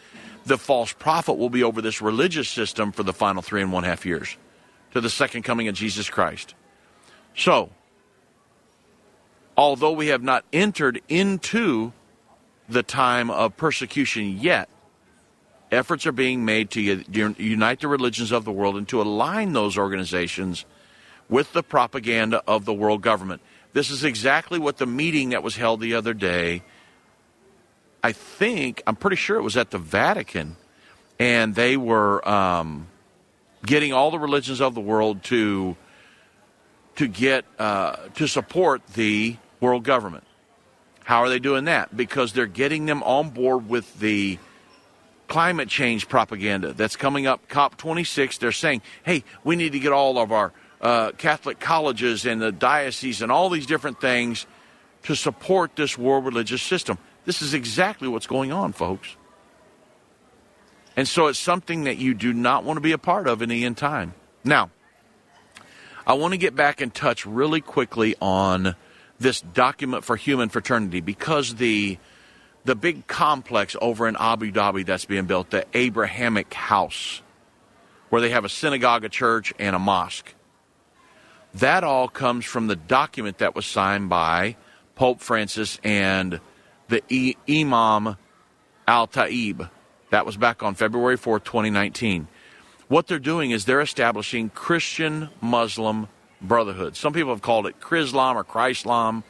The 0.46 0.58
false 0.58 0.94
prophet 0.94 1.34
will 1.34 1.50
be 1.50 1.64
over 1.64 1.82
this 1.82 2.02
religious 2.02 2.50
system 2.50 2.92
for 2.92 3.04
the 3.04 3.14
final 3.14 3.42
three 3.42 3.62
and 3.62 3.72
one 3.72 3.84
half 3.84 4.06
years 4.06 4.38
to 4.92 5.02
the 5.02 5.10
second 5.10 5.44
coming 5.44 5.68
of 5.68 5.76
Jesus 5.76 6.10
Christ. 6.10 6.56
So, 7.36 7.70
although 9.56 9.92
we 9.92 10.08
have 10.08 10.24
not 10.24 10.44
entered 10.52 11.02
into 11.08 11.94
the 12.68 12.84
time 12.84 13.30
of 13.30 13.56
persecution 13.56 14.40
yet, 14.40 14.70
efforts 15.72 16.06
are 16.06 16.12
being 16.12 16.44
made 16.44 16.72
to 16.72 16.82
unite 16.82 17.80
the 17.80 17.88
religions 17.88 18.32
of 18.32 18.44
the 18.44 18.52
world 18.52 18.76
and 18.76 18.88
to 18.90 19.02
align 19.02 19.54
those 19.54 19.78
organizations 19.78 20.66
with 21.30 21.54
the 21.54 21.64
propaganda 21.64 22.44
of 22.46 22.66
the 22.66 22.74
world 22.74 23.02
government. 23.02 23.42
This 23.74 23.90
is 23.90 24.04
exactly 24.04 24.60
what 24.60 24.78
the 24.78 24.86
meeting 24.86 25.30
that 25.30 25.44
was 25.44 25.56
held 25.56 25.80
the 25.80 25.94
other 25.94 26.14
day. 26.14 26.64
I 28.04 28.12
think, 28.12 28.82
I'm 28.88 28.96
pretty 28.96 29.16
sure 29.16 29.38
it 29.38 29.44
was 29.44 29.58
at 29.58 29.72
the 29.72 29.78
Vatican, 29.78 30.56
and 31.20 31.54
they 31.54 31.78
were 31.78 32.28
um, 32.28 32.88
getting 33.66 33.94
all 33.94 34.10
the 34.12 34.20
religions 34.20 34.62
of 34.62 34.74
the 34.74 34.82
world 34.82 35.24
to 35.26 35.76
to 36.96 37.08
get 37.08 37.46
uh, 37.58 37.96
to 38.16 38.28
support 38.28 38.86
the 38.88 39.38
world 39.60 39.84
government. 39.84 40.24
How 41.04 41.20
are 41.22 41.30
they 41.30 41.40
doing 41.40 41.66
that? 41.66 41.96
Because 41.96 42.34
they're 42.34 42.46
getting 42.46 42.86
them 42.86 43.02
on 43.04 43.30
board 43.30 43.70
with 43.70 44.00
the 44.00 44.38
climate 45.28 45.70
change 45.70 46.10
propaganda 46.10 46.74
that's 46.74 46.96
coming 46.96 47.28
up. 47.28 47.48
COP26. 47.48 48.40
They're 48.40 48.52
saying, 48.52 48.82
"Hey, 49.04 49.24
we 49.44 49.56
need 49.56 49.72
to 49.72 49.80
get 49.80 49.94
all 49.94 50.18
of 50.18 50.32
our 50.32 50.52
uh, 50.82 51.12
Catholic 51.12 51.60
colleges 51.60 52.26
and 52.26 52.42
the 52.42 52.52
diocese 52.52 53.22
and 53.22 53.32
all 53.32 53.50
these 53.50 53.66
different 53.66 54.02
things 54.02 54.48
to 55.04 55.16
support 55.16 55.76
this 55.76 55.98
world 55.98 56.26
religious 56.26 56.62
system. 56.62 56.98
This 57.26 57.42
is 57.42 57.54
exactly 57.54 58.08
what's 58.08 58.28
going 58.28 58.52
on, 58.52 58.74
folks. 58.74 59.16
And 60.96 61.08
so 61.08 61.28
it's 61.28 61.40
something 61.40 61.86
that 61.86 61.98
you 61.98 62.14
do 62.14 62.34
not 62.34 62.64
want 62.64 62.78
to 62.78 62.82
be 62.82 62.92
a 62.92 62.98
part 62.98 63.28
of 63.28 63.42
in 63.42 63.50
the 63.50 63.64
end 63.64 63.78
time. 63.78 64.14
Now, 64.44 64.72
I 66.06 66.14
want 66.14 66.34
to 66.34 66.38
get 66.38 66.56
back 66.56 66.82
in 66.82 66.92
touch 66.92 67.26
really 67.26 67.62
quickly 67.62 68.16
on 68.22 68.76
this 69.20 69.42
document 69.42 70.04
for 70.04 70.16
human 70.16 70.50
fraternity 70.50 71.00
because 71.00 71.56
the 71.56 71.98
the 72.64 72.76
big 72.76 73.08
complex 73.08 73.76
over 73.82 74.08
in 74.08 74.16
Abu 74.20 74.52
Dhabi 74.52 74.86
that's 74.86 75.06
being 75.06 75.26
built, 75.26 75.50
the 75.50 75.66
Abrahamic 75.74 76.54
House, 76.54 77.22
where 78.10 78.22
they 78.22 78.30
have 78.30 78.46
a 78.46 78.50
synagogue, 78.50 79.04
a 79.04 79.10
church, 79.10 79.52
and 79.58 79.76
a 79.76 79.80
mosque. 79.80 80.36
That 81.56 81.84
all 81.84 82.08
comes 82.08 82.46
from 82.46 82.68
the 82.68 82.76
document 82.76 83.40
that 83.40 83.56
was 83.56 83.66
signed 83.66 84.10
by 84.10 84.58
Pope 84.96 85.22
Francis 85.22 85.80
and 85.84 86.40
the 86.92 87.38
Imam 87.50 88.18
Al 88.88 89.08
Taib. 89.08 89.70
That 90.12 90.26
was 90.26 90.38
back 90.38 90.62
on 90.62 90.76
February 90.76 91.18
4th, 91.18 91.46
2019. 91.46 92.28
What 92.90 93.08
they're 93.08 93.18
doing 93.18 93.52
is 93.52 93.66
they're 93.66 93.82
establishing 93.82 94.50
Christian 94.50 95.30
Muslim 95.40 96.10
brotherhood. 96.42 96.98
Some 96.98 97.14
people 97.14 97.32
have 97.32 97.42
called 97.42 97.66
it 97.66 97.80
Chrislam 97.80 98.36
or 98.36 98.44
Chrislam. 98.44 99.24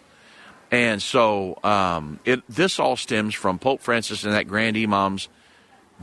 And 0.71 1.01
so 1.01 1.59
um, 1.63 2.19
it, 2.25 2.41
this 2.49 2.79
all 2.79 2.95
stems 2.95 3.35
from 3.35 3.59
Pope 3.59 3.81
Francis 3.81 4.23
and 4.23 4.33
that 4.33 4.47
Grand 4.47 4.75
Imam's 4.75 5.29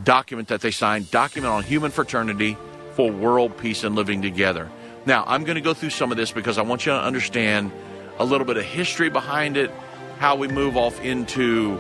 document 0.03 0.49
that 0.49 0.61
they 0.61 0.71
signed, 0.71 1.11
document 1.11 1.53
on 1.53 1.65
human 1.65 1.91
fraternity 1.91 2.57
for 2.93 3.11
world 3.11 3.57
peace 3.59 3.83
and 3.83 3.97
living 3.97 4.23
together. 4.23 4.71
Now, 5.07 5.25
I'm 5.27 5.45
going 5.45 5.57
to 5.57 5.61
go 5.61 5.75
through 5.75 5.91
some 5.91 6.13
of 6.13 6.19
this 6.19 6.31
because 6.31 6.59
I 6.59 6.63
want 6.63 6.87
you 6.87 6.93
to 6.93 7.01
understand 7.01 7.73
a 8.19 8.25
little 8.25 8.47
bit 8.47 8.59
of 8.59 8.65
history 8.65 9.09
behind 9.09 9.57
it, 9.57 9.73
how 10.19 10.37
we 10.37 10.49
move 10.49 10.77
off 10.77 11.01
into 11.01 11.77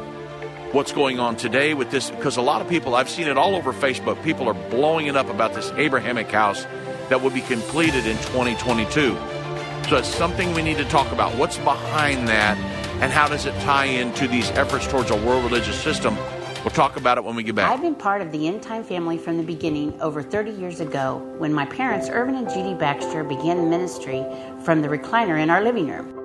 what's 0.72 0.92
going 0.92 1.18
on 1.18 1.36
today 1.36 1.74
with 1.74 1.90
this. 1.90 2.10
Because 2.10 2.36
a 2.36 2.42
lot 2.42 2.60
of 2.60 2.68
people, 2.68 2.94
I've 2.94 3.08
seen 3.08 3.26
it 3.26 3.36
all 3.36 3.54
over 3.54 3.72
Facebook, 3.72 4.22
people 4.22 4.48
are 4.48 4.54
blowing 4.70 5.06
it 5.06 5.16
up 5.16 5.28
about 5.28 5.54
this 5.54 5.70
Abrahamic 5.72 6.30
house 6.30 6.64
that 7.08 7.22
will 7.22 7.30
be 7.30 7.40
completed 7.40 8.06
in 8.06 8.16
2022. 8.18 9.16
So 9.88 9.96
it's 9.96 10.08
something 10.08 10.52
we 10.54 10.62
need 10.62 10.76
to 10.76 10.84
talk 10.84 11.10
about. 11.12 11.34
What's 11.36 11.58
behind 11.58 12.28
that, 12.28 12.58
and 13.00 13.10
how 13.10 13.28
does 13.28 13.46
it 13.46 13.54
tie 13.62 13.86
into 13.86 14.28
these 14.28 14.50
efforts 14.50 14.86
towards 14.86 15.10
a 15.10 15.16
world 15.16 15.44
religious 15.44 15.80
system 15.80 16.16
We'll 16.64 16.74
talk 16.74 16.96
about 16.96 17.18
it 17.18 17.24
when 17.24 17.36
we 17.36 17.44
get 17.44 17.54
back. 17.54 17.70
I've 17.70 17.80
been 17.80 17.94
part 17.94 18.20
of 18.20 18.32
the 18.32 18.48
End 18.48 18.62
Time 18.62 18.82
family 18.82 19.16
from 19.16 19.36
the 19.36 19.44
beginning 19.44 19.98
over 20.00 20.22
30 20.22 20.50
years 20.50 20.80
ago 20.80 21.18
when 21.38 21.52
my 21.52 21.64
parents, 21.66 22.08
Irvin 22.08 22.34
and 22.34 22.48
Judy 22.48 22.74
Baxter, 22.74 23.22
began 23.22 23.70
ministry 23.70 24.24
from 24.64 24.82
the 24.82 24.88
recliner 24.88 25.40
in 25.40 25.50
our 25.50 25.62
living 25.62 25.88
room. 25.88 26.17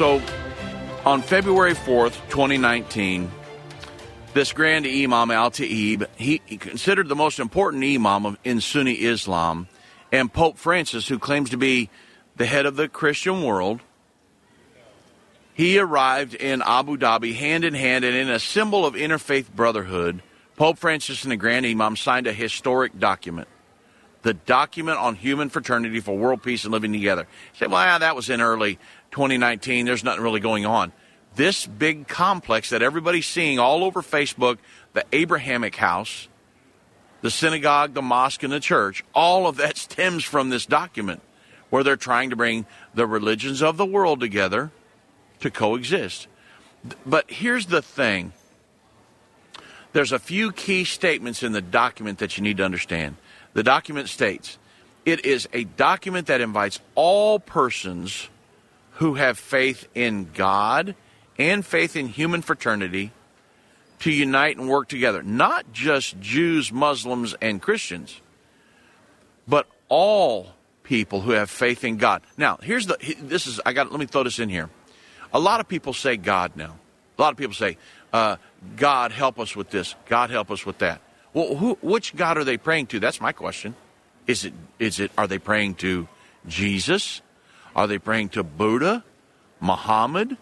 So, 0.00 0.22
on 1.04 1.20
February 1.20 1.74
4th, 1.74 2.14
2019, 2.30 3.30
this 4.32 4.50
grand 4.54 4.86
Imam 4.86 5.30
al 5.30 5.50
Taib, 5.50 6.06
he, 6.16 6.40
he 6.46 6.56
considered 6.56 7.06
the 7.06 7.14
most 7.14 7.38
important 7.38 7.84
Imam 7.84 8.24
of, 8.24 8.38
in 8.42 8.62
Sunni 8.62 8.94
Islam, 8.94 9.68
and 10.10 10.32
Pope 10.32 10.56
Francis, 10.56 11.06
who 11.06 11.18
claims 11.18 11.50
to 11.50 11.58
be 11.58 11.90
the 12.36 12.46
head 12.46 12.64
of 12.64 12.76
the 12.76 12.88
Christian 12.88 13.42
world, 13.42 13.80
he 15.52 15.78
arrived 15.78 16.32
in 16.32 16.62
Abu 16.62 16.96
Dhabi 16.96 17.34
hand 17.34 17.64
in 17.64 17.74
hand 17.74 18.02
and 18.02 18.16
in 18.16 18.30
a 18.30 18.38
symbol 18.38 18.86
of 18.86 18.94
interfaith 18.94 19.52
brotherhood. 19.52 20.22
Pope 20.56 20.78
Francis 20.78 21.24
and 21.24 21.32
the 21.32 21.36
Grand 21.36 21.66
Imam 21.66 21.94
signed 21.94 22.26
a 22.26 22.32
historic 22.32 22.98
document. 22.98 23.48
the 24.22 24.34
document 24.34 24.98
on 24.98 25.14
human 25.14 25.48
fraternity 25.48 26.00
for 26.00 26.16
world 26.16 26.42
peace 26.42 26.64
and 26.64 26.72
living 26.72 26.92
together. 26.92 27.22
You 27.54 27.58
say, 27.58 27.66
well, 27.66 27.82
yeah, 27.82 27.98
that 27.98 28.16
was 28.16 28.28
in 28.28 28.40
early 28.40 28.78
2019. 29.10 29.86
There's 29.86 30.04
nothing 30.04 30.22
really 30.22 30.40
going 30.40 30.66
on. 30.66 30.92
This 31.36 31.66
big 31.66 32.08
complex 32.08 32.70
that 32.70 32.82
everybody's 32.82 33.26
seeing 33.26 33.58
all 33.58 33.84
over 33.84 34.02
Facebook, 34.02 34.58
the 34.92 35.04
Abrahamic 35.12 35.76
house, 35.76 36.28
the 37.20 37.30
synagogue, 37.30 37.94
the 37.94 38.02
mosque, 38.02 38.42
and 38.42 38.52
the 38.52 38.60
church, 38.60 39.04
all 39.14 39.46
of 39.46 39.56
that 39.58 39.76
stems 39.76 40.24
from 40.24 40.50
this 40.50 40.66
document 40.66 41.22
where 41.70 41.84
they're 41.84 41.96
trying 41.96 42.30
to 42.30 42.36
bring 42.36 42.66
the 42.94 43.06
religions 43.06 43.62
of 43.62 43.76
the 43.76 43.86
world 43.86 44.20
together 44.20 44.70
to 45.40 45.50
coexist. 45.50 46.26
But 47.06 47.30
here's 47.30 47.66
the 47.66 47.82
thing 47.82 48.32
there's 49.92 50.12
a 50.12 50.18
few 50.18 50.52
key 50.52 50.84
statements 50.84 51.42
in 51.42 51.52
the 51.52 51.60
document 51.60 52.18
that 52.18 52.36
you 52.36 52.44
need 52.44 52.58
to 52.58 52.64
understand. 52.64 53.16
The 53.54 53.62
document 53.62 54.08
states 54.08 54.58
it 55.04 55.24
is 55.24 55.48
a 55.52 55.64
document 55.64 56.26
that 56.26 56.40
invites 56.40 56.80
all 56.94 57.38
persons 57.38 58.28
who 59.00 59.14
have 59.14 59.38
faith 59.38 59.88
in 59.94 60.28
God 60.34 60.94
and 61.38 61.64
faith 61.64 61.96
in 61.96 62.06
human 62.06 62.42
fraternity 62.42 63.12
to 64.00 64.12
unite 64.12 64.58
and 64.58 64.68
work 64.68 64.88
together. 64.88 65.22
Not 65.22 65.72
just 65.72 66.20
Jews, 66.20 66.70
Muslims, 66.70 67.34
and 67.40 67.62
Christians, 67.62 68.20
but 69.48 69.66
all 69.88 70.50
people 70.82 71.22
who 71.22 71.30
have 71.30 71.48
faith 71.48 71.82
in 71.82 71.96
God. 71.96 72.20
Now, 72.36 72.58
here's 72.62 72.86
the 72.86 72.98
this 73.22 73.46
is 73.46 73.58
I 73.64 73.72
got 73.72 73.90
let 73.90 73.98
me 73.98 74.04
throw 74.04 74.22
this 74.22 74.38
in 74.38 74.50
here. 74.50 74.68
A 75.32 75.40
lot 75.40 75.60
of 75.60 75.68
people 75.68 75.94
say 75.94 76.18
God 76.18 76.54
now. 76.54 76.76
A 77.16 77.22
lot 77.22 77.32
of 77.32 77.38
people 77.38 77.54
say, 77.54 77.78
uh, 78.12 78.36
God 78.76 79.12
help 79.12 79.38
us 79.40 79.56
with 79.56 79.70
this. 79.70 79.94
God 80.10 80.28
help 80.28 80.50
us 80.50 80.66
with 80.66 80.78
that. 80.78 81.00
Well, 81.32 81.54
who, 81.54 81.78
which 81.80 82.14
God 82.16 82.36
are 82.36 82.44
they 82.44 82.58
praying 82.58 82.88
to? 82.88 83.00
That's 83.00 83.20
my 83.20 83.32
question. 83.32 83.74
Is 84.26 84.44
it 84.44 84.52
is 84.78 85.00
it 85.00 85.10
are 85.16 85.26
they 85.26 85.38
praying 85.38 85.76
to 85.76 86.06
Jesus? 86.46 87.22
Are 87.74 87.86
they 87.86 87.98
praying 87.98 88.30
to 88.30 88.42
Buddha? 88.42 89.04
Muhammad? 89.60 90.36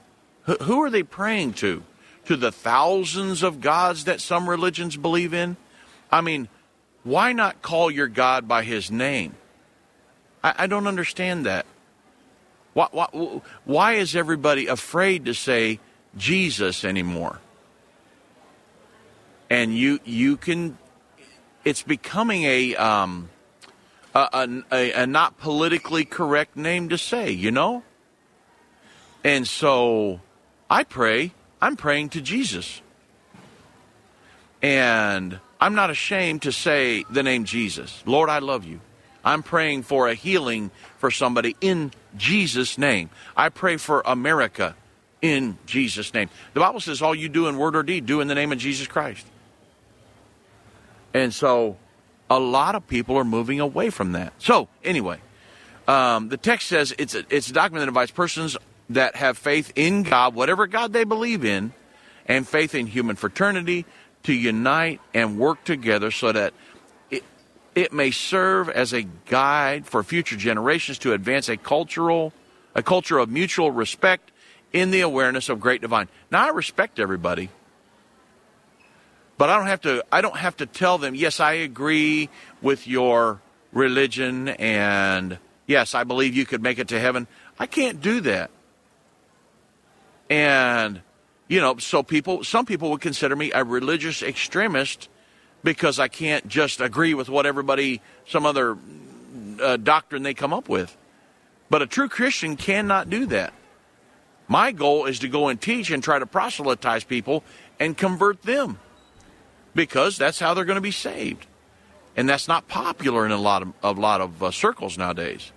Who, 0.45 0.55
who 0.57 0.83
are 0.83 0.91
they 0.91 1.03
praying 1.03 1.55
to? 1.55 1.83
To 2.26 2.37
the 2.37 2.53
thousands 2.53 3.43
of 3.43 3.61
gods 3.61 4.05
that 4.05 4.20
some 4.20 4.49
religions 4.49 4.97
believe 4.97 5.35
in? 5.35 5.57
I 6.11 6.20
mean, 6.20 6.49
why 7.05 7.33
not 7.33 7.62
call 7.62 7.91
your 7.91 8.09
God 8.09 8.49
by 8.49 8.62
his 8.62 8.91
name? 8.91 9.35
I, 10.43 10.55
I 10.59 10.66
don't 10.66 10.87
understand 10.87 11.47
that. 11.47 11.66
Why, 12.74 12.89
why, 12.91 13.41
why 13.64 13.95
is 13.95 14.14
everybody 14.14 14.66
afraid 14.66 15.24
to 15.24 15.35
say 15.35 15.81
Jesus 16.16 16.85
anymore? 16.85 17.41
and 19.51 19.76
you 19.76 19.99
you 20.05 20.37
can 20.37 20.76
it's 21.64 21.83
becoming 21.83 22.45
a 22.45 22.76
um 22.76 23.31
a, 24.14 24.62
a, 24.72 24.92
a, 24.92 25.06
not 25.06 25.38
politically 25.38 26.04
correct 26.04 26.56
name 26.56 26.88
to 26.88 26.98
say 26.98 27.30
you 27.30 27.50
know? 27.50 27.82
And 29.24 29.46
so 29.46 30.20
i 30.70 30.84
pray 30.84 31.32
i'm 31.61 31.76
praying 31.76 32.11
to 32.11 32.20
jesus. 32.20 32.80
And 34.62 35.38
i'm 35.61 35.74
not 35.74 35.90
ashamed 35.90 36.42
to 36.42 36.52
say 36.52 37.04
the 37.11 37.22
name 37.22 37.44
jesus. 37.44 38.02
Lord 38.06 38.28
i 38.28 38.38
love 38.38 38.64
you. 38.64 38.80
I'm 39.24 39.42
praying 39.42 39.82
for 39.82 40.09
a 40.09 40.14
healing 40.14 40.70
for 40.98 41.11
somebody 41.11 41.56
in 41.61 41.92
jesus 42.16 42.78
name. 42.78 43.11
I 43.36 43.48
pray 43.48 43.76
for 43.76 44.02
america 44.04 44.74
in 45.20 45.59
jesus 45.66 46.14
name. 46.14 46.30
The 46.54 46.61
bible 46.61 46.80
says 46.80 47.02
all 47.02 47.14
you 47.14 47.28
do 47.28 47.48
in 47.48 47.59
word 47.59 47.76
or 47.76 47.82
deed 47.82 48.06
do 48.06 48.20
in 48.20 48.28
the 48.28 48.34
name 48.34 48.52
of 48.52 48.59
jesus 48.59 48.86
christ. 48.86 49.26
And 51.14 51.32
so 51.32 51.76
a 52.31 52.39
lot 52.39 52.74
of 52.74 52.87
people 52.87 53.16
are 53.16 53.24
moving 53.24 53.61
away 53.61 53.91
from 53.91 54.12
that. 54.12 54.33
So, 54.39 54.68
anyway, 54.85 55.18
um, 55.87 56.29
the 56.29 56.37
text 56.37 56.68
says 56.68 56.95
it's 56.99 57.14
a, 57.14 57.24
it's 57.31 57.49
a 57.49 57.53
document 57.53 57.83
that 57.83 57.89
invites 57.89 58.11
persons 58.11 58.57
that 58.91 59.16
have 59.16 59.39
faith 59.39 59.72
in 59.76 60.03
God, 60.03 60.35
whatever 60.35 60.66
God 60.66 60.93
they 60.93 61.05
believe 61.05 61.45
in, 61.45 61.72
and 62.26 62.47
faith 62.47 62.74
in 62.74 62.87
human 62.87 63.16
fraternity 63.16 63.87
to 64.24 64.33
unite 64.33 65.01
and 65.14 65.39
work 65.39 65.64
together 65.64 66.11
so 66.11 66.33
that 66.33 66.53
it, 67.11 67.24
it 67.74 67.93
may 67.93 68.11
serve 68.11 68.68
as 68.68 68.93
a 68.93 69.03
guide 69.26 69.87
for 69.87 70.03
future 70.03 70.37
generations 70.37 70.99
to 70.99 71.12
advance 71.12 71.49
a 71.49 71.57
cultural 71.57 72.33
a 72.74 72.83
culture 72.83 73.18
of 73.18 73.29
mutual 73.29 73.72
respect 73.72 74.31
in 74.72 74.91
the 74.91 75.01
awareness 75.01 75.49
of 75.49 75.59
great 75.59 75.81
divine. 75.81 76.09
Now 76.31 76.47
I 76.47 76.51
respect 76.51 77.01
everybody. 77.01 77.51
But 79.39 79.51
I 79.51 79.57
don't 79.57 79.68
have 79.68 79.80
to 79.82 80.05
I 80.11 80.20
don't 80.20 80.36
have 80.36 80.57
to 80.59 80.66
tell 80.66 80.99
them, 80.99 81.14
yes, 81.14 81.39
I 81.39 81.53
agree 81.53 82.28
with 82.61 82.89
your 82.89 83.41
religion 83.72 84.49
and 84.49 85.39
yes, 85.66 85.95
I 85.95 86.03
believe 86.03 86.34
you 86.34 86.45
could 86.45 86.62
make 86.62 86.80
it 86.80 86.89
to 86.89 86.99
heaven. 86.99 87.28
I 87.59 87.66
can't 87.66 88.01
do 88.01 88.20
that. 88.22 88.51
And 90.28 91.01
you 91.47 91.61
know, 91.61 91.78
so 91.78 92.03
people 92.03 92.43
some 92.43 92.66
people 92.66 92.91
would 92.91 93.01
consider 93.01 93.36
me 93.36 93.53
a 93.53 93.62
religious 93.62 94.22
extremist 94.24 95.09
because 95.62 96.01
I 96.01 96.09
can't 96.09 96.49
just 96.49 96.80
agree 96.80 97.14
with 97.14 97.28
what 97.28 97.47
everybody 97.47 98.03
some 98.26 98.45
other 98.45 98.76
uh, 99.62 99.76
doctrine 99.76 100.24
they 100.24 100.34
come 100.34 100.53
up 100.53 100.68
with. 100.68 100.97
But 101.70 101.82
a 101.82 101.86
true 101.86 102.09
Christian 102.09 102.57
cannot 102.57 103.09
do 103.09 103.26
that. 103.26 103.53
My 104.49 104.72
goal 104.72 105.05
is 105.05 105.20
to 105.20 105.28
go 105.28 105.47
and 105.47 105.61
teach 105.61 105.91
and 105.91 106.03
try 106.03 106.18
to 106.18 106.26
proselytize 106.26 107.05
people 107.05 107.45
and 107.78 107.97
convert 107.97 108.43
them 108.43 108.78
because 109.75 110.19
that's 110.19 110.39
how 110.39 110.55
they're 110.55 110.64
going 110.64 110.77
to 110.77 110.81
be 110.81 110.91
saved. 110.91 111.47
And 112.16 112.29
that's 112.29 112.49
not 112.49 112.66
popular 112.69 113.25
in 113.25 113.33
a 113.33 113.37
lot 113.37 113.62
of 113.62 113.73
a 113.83 113.93
lot 113.93 114.21
of 114.21 114.43
uh, 114.43 114.51
circles 114.51 114.99
nowadays. 114.99 115.53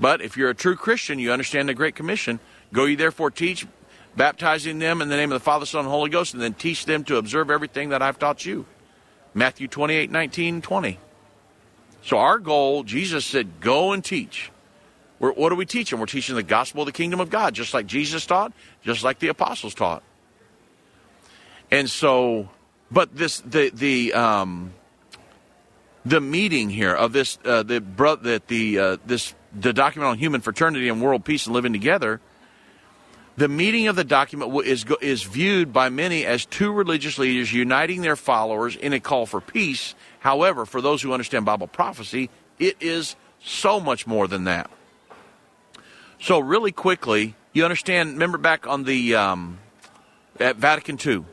But 0.00 0.20
if 0.20 0.36
you're 0.36 0.50
a 0.50 0.54
true 0.54 0.74
Christian, 0.74 1.18
you 1.18 1.32
understand 1.32 1.68
the 1.68 1.74
Great 1.74 1.94
Commission. 1.94 2.40
Go 2.72 2.86
ye 2.86 2.96
therefore 2.96 3.30
teach, 3.30 3.66
baptizing 4.16 4.80
them 4.80 5.00
in 5.00 5.08
the 5.08 5.16
name 5.16 5.30
of 5.30 5.36
the 5.36 5.44
Father, 5.44 5.64
Son, 5.66 5.80
and 5.84 5.88
Holy 5.88 6.10
Ghost, 6.10 6.34
and 6.34 6.42
then 6.42 6.54
teach 6.54 6.86
them 6.86 7.04
to 7.04 7.18
observe 7.18 7.50
everything 7.50 7.90
that 7.90 8.02
I've 8.02 8.18
taught 8.18 8.44
you. 8.44 8.66
Matthew 9.34 9.68
28, 9.68 10.10
19, 10.10 10.62
20. 10.62 10.98
So 12.02 12.18
our 12.18 12.38
goal, 12.38 12.82
Jesus 12.82 13.24
said, 13.24 13.60
go 13.60 13.92
and 13.92 14.04
teach. 14.04 14.50
We're, 15.20 15.32
what 15.32 15.52
are 15.52 15.54
we 15.54 15.66
teaching? 15.66 16.00
We're 16.00 16.06
teaching 16.06 16.34
the 16.34 16.42
gospel 16.42 16.82
of 16.82 16.86
the 16.86 16.92
kingdom 16.92 17.20
of 17.20 17.30
God, 17.30 17.54
just 17.54 17.72
like 17.72 17.86
Jesus 17.86 18.26
taught, 18.26 18.52
just 18.82 19.04
like 19.04 19.20
the 19.20 19.28
apostles 19.28 19.72
taught. 19.72 20.02
And 21.70 21.88
so 21.88 22.50
but 22.92 23.16
this 23.16 23.40
the 23.40 23.70
the 23.70 24.12
um, 24.12 24.72
the 26.04 26.20
meeting 26.20 26.68
here 26.68 26.94
of 26.94 27.12
this 27.12 27.38
uh, 27.44 27.62
the 27.62 27.80
bro- 27.80 28.16
that 28.16 28.48
the 28.48 28.78
uh, 28.78 28.96
this 29.06 29.34
the 29.58 29.72
document 29.72 30.10
on 30.10 30.18
human 30.18 30.40
fraternity 30.40 30.88
and 30.88 31.00
world 31.00 31.24
peace 31.24 31.46
and 31.46 31.54
living 31.54 31.72
together. 31.72 32.20
The 33.34 33.48
meeting 33.48 33.88
of 33.88 33.96
the 33.96 34.04
document 34.04 34.54
is 34.66 34.84
is 35.00 35.22
viewed 35.22 35.72
by 35.72 35.88
many 35.88 36.26
as 36.26 36.44
two 36.44 36.70
religious 36.70 37.18
leaders 37.18 37.52
uniting 37.52 38.02
their 38.02 38.16
followers 38.16 38.76
in 38.76 38.92
a 38.92 39.00
call 39.00 39.24
for 39.24 39.40
peace. 39.40 39.94
However, 40.20 40.66
for 40.66 40.82
those 40.82 41.00
who 41.00 41.12
understand 41.12 41.46
Bible 41.46 41.66
prophecy, 41.66 42.28
it 42.58 42.76
is 42.80 43.16
so 43.42 43.80
much 43.80 44.06
more 44.06 44.28
than 44.28 44.44
that. 44.44 44.70
So, 46.20 46.38
really 46.38 46.72
quickly, 46.72 47.34
you 47.54 47.64
understand. 47.64 48.12
Remember 48.12 48.38
back 48.38 48.66
on 48.66 48.84
the 48.84 49.14
um, 49.14 49.58
at 50.38 50.56
Vatican 50.56 50.98
II, 51.04 51.24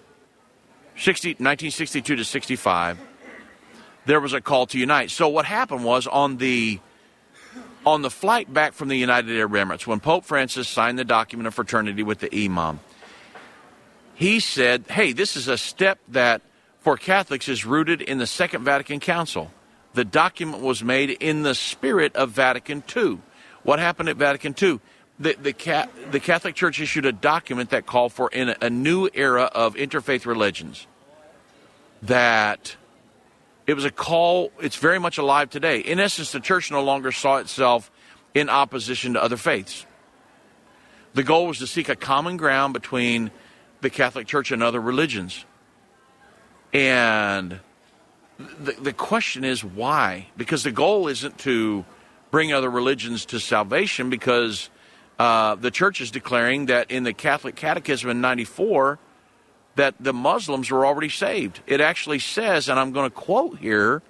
60, 1.00 1.30
1962 1.30 2.18
to 2.18 2.26
65, 2.26 3.00
there 4.06 4.20
was 4.20 4.34
a 4.34 4.41
call 4.41 4.66
to 4.68 4.78
unite. 4.78 5.12
So 5.12 5.30
what 5.30 5.45
happened 5.45 5.86
was 5.86 6.08
on 6.08 6.38
the 6.38 6.80
on 7.86 8.02
the 8.02 8.10
flight 8.10 8.54
back 8.54 8.74
from 8.74 8.89
the 8.89 8.97
United 8.97 9.36
Arab 9.38 9.54
Emirates, 9.54 9.88
when 9.88 10.02
Pope 10.02 10.26
Francis 10.26 10.68
signed 10.68 11.00
the 11.00 11.06
document 11.06 11.47
of 11.47 11.54
fraternity 11.54 12.04
with 12.04 12.20
the 12.20 12.30
Imam, 12.36 12.82
he 14.14 14.41
said, 14.41 14.84
"Hey, 14.89 15.14
this 15.14 15.38
is 15.38 15.47
a 15.47 15.58
step 15.58 16.00
that 16.10 16.41
for 16.82 16.97
Catholics 16.97 17.47
is 17.47 17.66
rooted 17.66 18.02
in 18.02 18.18
the 18.18 18.28
Second 18.28 18.66
Vatican 18.66 19.00
Council. 19.00 19.52
The 19.93 20.04
document 20.04 20.62
was 20.62 20.84
made 20.84 21.12
in 21.12 21.43
the 21.43 21.56
spirit 21.56 22.14
of 22.16 22.32
Vatican 22.32 22.84
II. 22.93 23.20
What 23.64 23.80
happened 23.80 24.10
at 24.10 24.18
Vatican 24.18 24.54
II? 24.62 24.82
the 25.20 25.34
the, 25.34 25.89
the 26.12 26.20
Catholic 26.20 26.56
Church 26.56 26.80
issued 26.80 27.06
a 27.06 27.12
document 27.12 27.70
that 27.72 27.86
called 27.86 28.14
for 28.14 28.30
a 28.34 28.70
new 28.70 29.10
era 29.14 29.43
of 29.43 29.76
interfaith 29.76 30.26
religions. 30.26 30.88
That 32.04 32.76
it 33.68 33.74
was 33.74 33.86
a 33.86 33.91
call. 33.91 34.52
It's 34.62 34.78
very 34.78 35.00
much 35.00 35.18
alive 35.18 35.50
today. 35.50 35.80
In 35.80 36.00
essence, 36.00 36.32
the 36.32 36.39
church 36.39 36.72
no 36.72 36.84
longer 36.84 37.12
saw 37.12 37.38
itself 37.38 37.91
in 38.34 38.50
opposition 38.50 39.14
to 39.14 39.24
other 39.24 39.38
faiths. 39.38 39.86
The 41.14 41.24
goal 41.24 41.47
was 41.47 41.60
to 41.60 41.68
seek 41.68 41.89
a 41.89 41.95
common 41.95 42.38
ground 42.38 42.74
between 42.74 43.32
the 43.82 43.89
Catholic 43.89 44.28
Church 44.28 44.52
and 44.52 44.62
other 44.62 44.80
religions. 44.80 45.45
And 46.74 47.60
the, 48.38 48.74
the 48.74 48.93
question 48.93 49.43
is 49.43 49.64
why? 49.64 50.28
Because 50.38 50.64
the 50.64 50.72
goal 50.72 51.08
isn't 51.08 51.38
to 51.39 51.86
bring 52.32 52.54
other 52.54 52.70
religions 52.70 53.26
to 53.26 53.39
salvation, 53.39 54.10
because 54.10 54.70
uh, 55.18 55.56
the 55.56 55.72
church 55.72 56.00
is 56.00 56.12
declaring 56.12 56.68
that 56.68 56.91
in 56.91 57.04
the 57.04 57.14
Catholic 57.14 57.56
Catechism 57.56 58.10
in 58.10 58.22
94 58.22 59.00
that 59.76 59.96
the 60.00 60.14
Muslims 60.14 60.70
were 60.72 60.86
already 60.86 61.10
saved. 61.10 61.62
It 61.68 61.82
actually 61.82 62.20
says, 62.20 62.70
and 62.70 62.80
I'm 62.80 62.92
going 62.92 63.10
to 63.10 63.16
quote 63.16 63.60
here, 63.60 64.02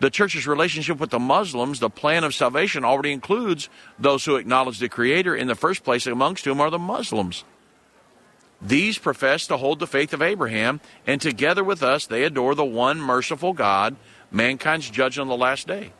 The 0.00 0.10
church's 0.10 0.46
relationship 0.46 0.98
with 0.98 1.10
the 1.10 1.18
Muslims, 1.18 1.80
the 1.80 1.90
plan 1.90 2.24
of 2.24 2.34
salvation 2.34 2.84
already 2.84 3.12
includes 3.12 3.68
those 3.98 4.24
who 4.24 4.36
acknowledge 4.36 4.78
the 4.78 4.88
Creator 4.88 5.34
in 5.34 5.46
the 5.46 5.54
first 5.54 5.84
place, 5.84 6.06
amongst 6.06 6.44
whom 6.44 6.60
are 6.60 6.70
the 6.70 6.78
Muslims. 6.78 7.44
These 8.60 8.98
profess 8.98 9.48
to 9.48 9.56
hold 9.56 9.80
the 9.80 9.88
faith 9.88 10.12
of 10.12 10.22
Abraham, 10.22 10.80
and 11.04 11.20
together 11.20 11.64
with 11.64 11.82
us, 11.82 12.06
they 12.06 12.22
adore 12.22 12.54
the 12.54 12.64
one 12.64 13.00
merciful 13.00 13.52
God, 13.52 13.96
mankind's 14.30 14.88
judge 14.88 15.18
on 15.18 15.26
the 15.26 15.36
last 15.36 15.66
day. 15.66 15.92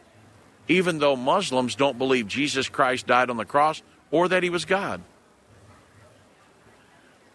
Even 0.68 1.00
though 1.00 1.16
Muslims 1.16 1.74
don't 1.74 1.98
believe 1.98 2.28
Jesus 2.28 2.68
Christ 2.68 3.08
died 3.08 3.30
on 3.30 3.36
the 3.36 3.44
cross 3.44 3.82
or 4.12 4.28
that 4.28 4.44
he 4.44 4.50
was 4.50 4.64
God. 4.64 5.02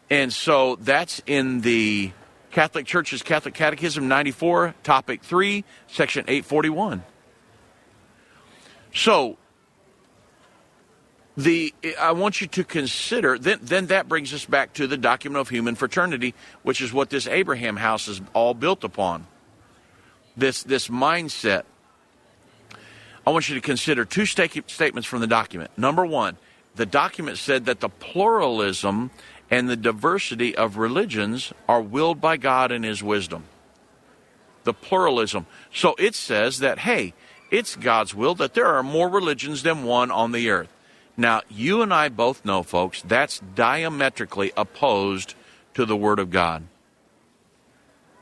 And 0.09 0.31
so 0.31 0.77
that's 0.77 1.21
in 1.25 1.61
the 1.61 2.11
Catholic 2.51 2.85
Church's 2.85 3.21
Catholic 3.21 3.53
Catechism 3.53 4.07
94, 4.07 4.75
topic 4.83 5.21
3, 5.23 5.63
section 5.87 6.23
841. 6.27 7.03
So 8.93 9.37
the 11.35 11.73
I 11.99 12.13
want 12.13 12.41
you 12.41 12.47
to 12.47 12.63
consider 12.63 13.37
then 13.37 13.59
then 13.61 13.87
that 13.87 14.09
brings 14.09 14.33
us 14.33 14.45
back 14.45 14.73
to 14.73 14.87
the 14.87 14.97
document 14.97 15.39
of 15.39 15.49
human 15.49 15.75
fraternity, 15.75 16.33
which 16.63 16.81
is 16.81 16.91
what 16.91 17.11
this 17.11 17.27
Abraham 17.27 17.75
house 17.75 18.07
is 18.07 18.21
all 18.33 18.55
built 18.55 18.83
upon. 18.83 19.27
This 20.35 20.63
this 20.63 20.87
mindset. 20.87 21.63
I 23.25 23.29
want 23.29 23.49
you 23.49 23.55
to 23.55 23.61
consider 23.61 24.03
two 24.05 24.25
statements 24.25 25.05
from 25.05 25.19
the 25.19 25.27
document. 25.27 25.69
Number 25.77 26.05
one, 26.05 26.37
the 26.75 26.85
document 26.85 27.37
said 27.37 27.65
that 27.65 27.81
the 27.81 27.89
pluralism 27.89 29.11
and 29.49 29.69
the 29.69 29.75
diversity 29.75 30.55
of 30.55 30.77
religions 30.77 31.53
are 31.67 31.81
willed 31.81 32.19
by 32.19 32.37
God 32.37 32.71
in 32.71 32.83
His 32.83 33.01
wisdom. 33.01 33.43
The 34.63 34.73
pluralism. 34.73 35.45
So 35.73 35.95
it 35.97 36.15
says 36.15 36.59
that, 36.59 36.79
hey, 36.79 37.13
it's 37.49 37.75
God's 37.75 38.13
will 38.13 38.35
that 38.35 38.53
there 38.53 38.67
are 38.67 38.83
more 38.83 39.09
religions 39.09 39.63
than 39.63 39.83
one 39.83 40.11
on 40.11 40.31
the 40.31 40.49
earth. 40.49 40.73
Now, 41.15 41.41
you 41.49 41.81
and 41.81 41.93
I 41.93 42.09
both 42.09 42.45
know, 42.45 42.61
folks, 42.61 43.01
that's 43.01 43.39
diametrically 43.55 44.51
opposed 44.55 45.33
to 45.73 45.85
the 45.85 45.95
Word 45.95 46.19
of 46.19 46.29
God. 46.29 46.63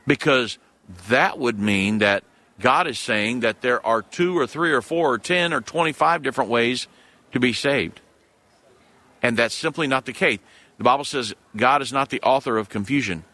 Because 0.06 0.58
that 1.08 1.38
would 1.38 1.58
mean 1.58 1.98
that 1.98 2.22
God 2.60 2.86
is 2.86 2.98
saying 2.98 3.40
that 3.40 3.60
there 3.60 3.84
are 3.84 4.02
two 4.02 4.38
or 4.38 4.46
three 4.46 4.72
or 4.72 4.80
four 4.80 5.12
or 5.12 5.18
ten 5.18 5.52
or 5.52 5.60
25 5.60 6.22
different 6.22 6.48
ways 6.48 6.86
to 7.32 7.40
be 7.40 7.52
saved. 7.52 8.00
And 9.22 9.36
that's 9.36 9.54
simply 9.54 9.86
not 9.86 10.06
the 10.06 10.12
case. 10.12 10.38
The 10.78 10.84
Bible 10.84 11.04
says 11.04 11.34
God 11.56 11.82
is 11.82 11.92
not 11.92 12.10
the 12.10 12.20
author 12.22 12.58
of 12.58 12.68
confusion. 12.68 13.24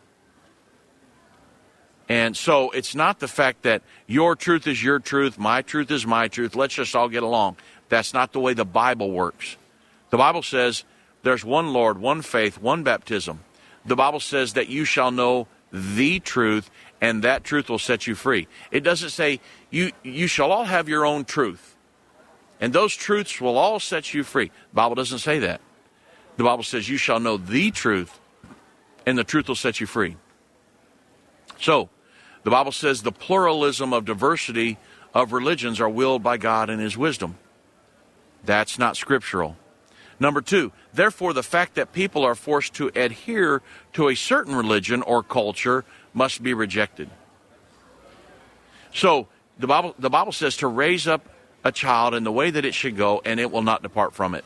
And 2.08 2.36
so 2.36 2.70
it's 2.70 2.94
not 2.94 3.20
the 3.20 3.28
fact 3.28 3.62
that 3.62 3.82
your 4.06 4.36
truth 4.36 4.66
is 4.66 4.82
your 4.82 4.98
truth, 4.98 5.38
my 5.38 5.62
truth 5.62 5.90
is 5.90 6.06
my 6.06 6.28
truth, 6.28 6.54
let's 6.54 6.74
just 6.74 6.94
all 6.94 7.08
get 7.08 7.22
along. 7.22 7.56
That's 7.88 8.12
not 8.12 8.32
the 8.32 8.40
way 8.40 8.54
the 8.54 8.64
Bible 8.64 9.10
works. 9.10 9.56
The 10.10 10.18
Bible 10.18 10.42
says 10.42 10.84
there's 11.22 11.44
one 11.44 11.72
Lord, 11.72 11.98
one 11.98 12.22
faith, 12.22 12.60
one 12.60 12.82
baptism. 12.82 13.40
The 13.86 13.96
Bible 13.96 14.20
says 14.20 14.52
that 14.54 14.68
you 14.68 14.84
shall 14.84 15.10
know 15.10 15.48
the 15.72 16.20
truth, 16.20 16.70
and 17.00 17.24
that 17.24 17.44
truth 17.44 17.70
will 17.70 17.78
set 17.78 18.06
you 18.06 18.14
free. 18.14 18.46
It 18.70 18.80
doesn't 18.80 19.10
say 19.10 19.40
you, 19.70 19.92
you 20.02 20.26
shall 20.26 20.52
all 20.52 20.64
have 20.64 20.88
your 20.88 21.06
own 21.06 21.24
truth, 21.24 21.76
and 22.60 22.72
those 22.72 22.94
truths 22.94 23.40
will 23.40 23.56
all 23.56 23.80
set 23.80 24.12
you 24.12 24.22
free. 24.22 24.48
The 24.48 24.74
Bible 24.74 24.96
doesn't 24.96 25.20
say 25.20 25.38
that. 25.38 25.60
The 26.36 26.44
Bible 26.44 26.64
says, 26.64 26.88
You 26.88 26.96
shall 26.96 27.20
know 27.20 27.36
the 27.36 27.70
truth, 27.70 28.18
and 29.06 29.18
the 29.18 29.24
truth 29.24 29.48
will 29.48 29.54
set 29.54 29.80
you 29.80 29.86
free. 29.86 30.16
So, 31.60 31.90
the 32.42 32.50
Bible 32.50 32.72
says 32.72 33.02
the 33.02 33.12
pluralism 33.12 33.92
of 33.92 34.04
diversity 34.04 34.78
of 35.14 35.32
religions 35.32 35.80
are 35.80 35.88
willed 35.88 36.22
by 36.22 36.36
God 36.36 36.70
in 36.70 36.78
His 36.78 36.96
wisdom. 36.96 37.38
That's 38.44 38.78
not 38.78 38.96
scriptural. 38.96 39.56
Number 40.18 40.40
two, 40.40 40.72
therefore, 40.92 41.32
the 41.32 41.42
fact 41.42 41.74
that 41.74 41.92
people 41.92 42.24
are 42.24 42.34
forced 42.34 42.74
to 42.74 42.90
adhere 42.94 43.62
to 43.94 44.08
a 44.08 44.14
certain 44.14 44.54
religion 44.54 45.02
or 45.02 45.22
culture 45.22 45.84
must 46.14 46.42
be 46.42 46.54
rejected. 46.54 47.10
So, 48.94 49.28
the 49.58 49.66
Bible, 49.66 49.94
the 49.98 50.10
Bible 50.10 50.32
says 50.32 50.56
to 50.58 50.66
raise 50.66 51.06
up 51.06 51.28
a 51.64 51.72
child 51.72 52.14
in 52.14 52.24
the 52.24 52.32
way 52.32 52.50
that 52.50 52.64
it 52.64 52.74
should 52.74 52.96
go, 52.96 53.22
and 53.24 53.38
it 53.38 53.50
will 53.50 53.62
not 53.62 53.82
depart 53.82 54.14
from 54.14 54.34
it. 54.34 54.44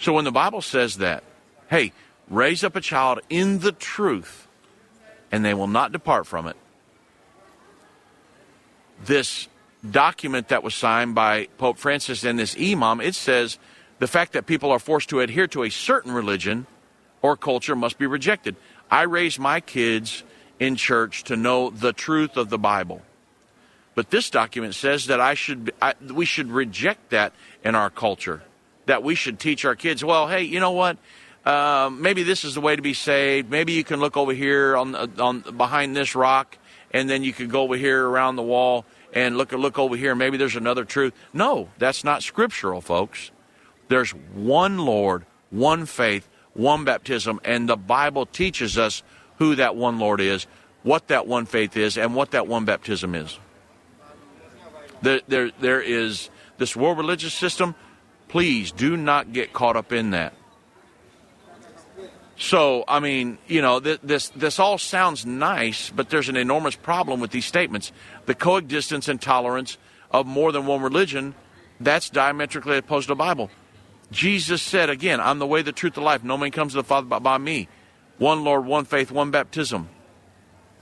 So 0.00 0.14
when 0.14 0.24
the 0.24 0.32
Bible 0.32 0.62
says 0.62 0.96
that, 0.96 1.22
hey, 1.68 1.92
raise 2.30 2.64
up 2.64 2.74
a 2.74 2.80
child 2.80 3.20
in 3.28 3.58
the 3.58 3.72
truth, 3.72 4.48
and 5.30 5.44
they 5.44 5.52
will 5.52 5.66
not 5.66 5.92
depart 5.92 6.26
from 6.26 6.46
it, 6.46 6.56
this 9.04 9.46
document 9.88 10.48
that 10.48 10.62
was 10.62 10.74
signed 10.74 11.14
by 11.14 11.48
Pope 11.58 11.76
Francis 11.76 12.24
and 12.24 12.38
this 12.38 12.56
imam, 12.58 13.02
it 13.02 13.14
says 13.14 13.58
the 13.98 14.06
fact 14.06 14.32
that 14.32 14.46
people 14.46 14.70
are 14.70 14.78
forced 14.78 15.10
to 15.10 15.20
adhere 15.20 15.46
to 15.48 15.64
a 15.64 15.70
certain 15.70 16.12
religion 16.12 16.66
or 17.20 17.36
culture 17.36 17.76
must 17.76 17.98
be 17.98 18.06
rejected. 18.06 18.56
I 18.90 19.02
raise 19.02 19.38
my 19.38 19.60
kids 19.60 20.24
in 20.58 20.76
church 20.76 21.24
to 21.24 21.36
know 21.36 21.68
the 21.68 21.92
truth 21.92 22.38
of 22.38 22.48
the 22.48 22.58
Bible. 22.58 23.02
But 23.94 24.10
this 24.10 24.30
document 24.30 24.74
says 24.74 25.06
that 25.06 25.20
I 25.20 25.34
should 25.34 25.74
I, 25.82 25.94
we 26.10 26.24
should 26.24 26.50
reject 26.50 27.10
that 27.10 27.34
in 27.62 27.74
our 27.74 27.90
culture 27.90 28.42
that 28.90 29.04
we 29.04 29.14
should 29.14 29.38
teach 29.38 29.64
our 29.64 29.76
kids. 29.76 30.04
Well, 30.04 30.26
hey, 30.26 30.42
you 30.42 30.58
know 30.58 30.72
what? 30.72 30.98
Um, 31.46 32.02
maybe 32.02 32.24
this 32.24 32.44
is 32.44 32.54
the 32.54 32.60
way 32.60 32.74
to 32.74 32.82
be 32.82 32.92
saved. 32.92 33.48
Maybe 33.48 33.72
you 33.72 33.84
can 33.84 34.00
look 34.00 34.16
over 34.16 34.32
here 34.32 34.76
on 34.76 34.96
on 35.20 35.42
behind 35.56 35.94
this 35.94 36.16
rock, 36.16 36.58
and 36.90 37.08
then 37.08 37.22
you 37.22 37.32
could 37.32 37.50
go 37.50 37.62
over 37.62 37.76
here 37.76 38.04
around 38.04 38.34
the 38.34 38.42
wall 38.42 38.84
and 39.12 39.38
look 39.38 39.52
look 39.52 39.78
over 39.78 39.94
here. 39.94 40.16
Maybe 40.16 40.36
there's 40.38 40.56
another 40.56 40.84
truth. 40.84 41.14
No, 41.32 41.68
that's 41.78 42.02
not 42.02 42.24
scriptural, 42.24 42.80
folks. 42.80 43.30
There's 43.86 44.10
one 44.10 44.78
Lord, 44.78 45.24
one 45.50 45.86
faith, 45.86 46.28
one 46.54 46.84
baptism, 46.84 47.38
and 47.44 47.68
the 47.68 47.76
Bible 47.76 48.26
teaches 48.26 48.76
us 48.76 49.04
who 49.38 49.54
that 49.54 49.76
one 49.76 50.00
Lord 50.00 50.20
is, 50.20 50.48
what 50.82 51.06
that 51.08 51.28
one 51.28 51.46
faith 51.46 51.76
is, 51.76 51.96
and 51.96 52.16
what 52.16 52.32
that 52.32 52.48
one 52.48 52.64
baptism 52.64 53.14
is. 53.14 53.38
There, 55.00 55.20
there, 55.28 55.50
there 55.60 55.80
is 55.80 56.28
this 56.58 56.74
world 56.74 56.98
religious 56.98 57.32
system 57.32 57.76
Please 58.30 58.70
do 58.70 58.96
not 58.96 59.32
get 59.32 59.52
caught 59.52 59.76
up 59.76 59.92
in 59.92 60.10
that. 60.10 60.34
So, 62.36 62.84
I 62.86 63.00
mean, 63.00 63.38
you 63.48 63.60
know, 63.60 63.80
th- 63.80 63.98
this 64.04 64.28
this 64.30 64.58
all 64.60 64.78
sounds 64.78 65.26
nice, 65.26 65.90
but 65.90 66.10
there's 66.10 66.28
an 66.28 66.36
enormous 66.36 66.76
problem 66.76 67.20
with 67.20 67.32
these 67.32 67.44
statements. 67.44 67.90
The 68.26 68.36
coexistence 68.36 69.08
and 69.08 69.20
tolerance 69.20 69.78
of 70.12 70.26
more 70.26 70.52
than 70.52 70.64
one 70.64 70.80
religion, 70.80 71.34
that's 71.80 72.08
diametrically 72.08 72.78
opposed 72.78 73.08
to 73.08 73.14
the 73.14 73.16
Bible. 73.16 73.50
Jesus 74.12 74.62
said 74.62 74.90
again, 74.90 75.20
"I'm 75.20 75.40
the 75.40 75.46
way, 75.46 75.62
the 75.62 75.72
truth, 75.72 75.94
the 75.94 76.00
life. 76.00 76.22
No 76.22 76.38
man 76.38 76.52
comes 76.52 76.72
to 76.72 76.78
the 76.78 76.84
Father 76.84 77.08
but 77.08 77.24
by 77.24 77.36
me. 77.36 77.68
One 78.18 78.44
Lord, 78.44 78.64
one 78.64 78.84
faith, 78.84 79.10
one 79.10 79.32
baptism." 79.32 79.88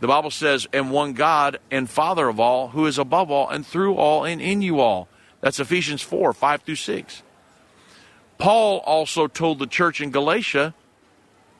The 0.00 0.06
Bible 0.06 0.30
says, 0.30 0.68
"And 0.72 0.90
one 0.90 1.14
God 1.14 1.60
and 1.70 1.88
Father 1.88 2.28
of 2.28 2.38
all, 2.38 2.68
who 2.68 2.84
is 2.84 2.98
above 2.98 3.30
all 3.30 3.48
and 3.48 3.66
through 3.66 3.94
all 3.94 4.24
and 4.24 4.40
in 4.40 4.60
you 4.60 4.80
all." 4.80 5.08
That's 5.40 5.58
Ephesians 5.58 6.02
four 6.02 6.32
five 6.34 6.62
through 6.62 6.76
six. 6.76 7.22
Paul 8.38 8.78
also 8.78 9.26
told 9.26 9.58
the 9.58 9.66
church 9.66 10.00
in 10.00 10.10
Galatia, 10.10 10.74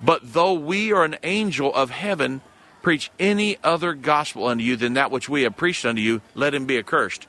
But 0.01 0.33
though 0.33 0.55
we 0.55 0.93
are 0.93 1.05
an 1.05 1.16
angel 1.24 1.74
of 1.74 1.91
heaven, 1.91 2.41
preach 2.83 3.11
any 3.18 3.59
other 3.64 3.95
gospel 3.95 4.47
unto 4.47 4.62
you 4.62 4.76
than 4.76 4.95
that 4.95 5.11
which 5.11 5.29
we 5.29 5.43
have 5.43 5.57
preached 5.57 5.85
unto 5.85 6.01
you, 6.01 6.22
let 6.35 6.55
him 6.55 6.66
be 6.66 6.79
accursed. 6.79 7.26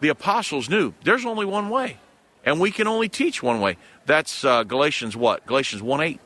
The 0.00 0.10
apostles 0.10 0.68
knew 0.68 0.94
there's 1.04 1.24
only 1.24 1.46
one 1.46 1.70
way, 1.70 1.96
and 2.44 2.60
we 2.60 2.70
can 2.70 2.86
only 2.86 3.08
teach 3.08 3.42
one 3.42 3.60
way. 3.60 3.78
That's 4.06 4.44
uh, 4.44 4.64
Galatians 4.64 5.16
what? 5.16 5.46
Galatians 5.46 5.82
1 5.82 6.00
8. 6.00 6.20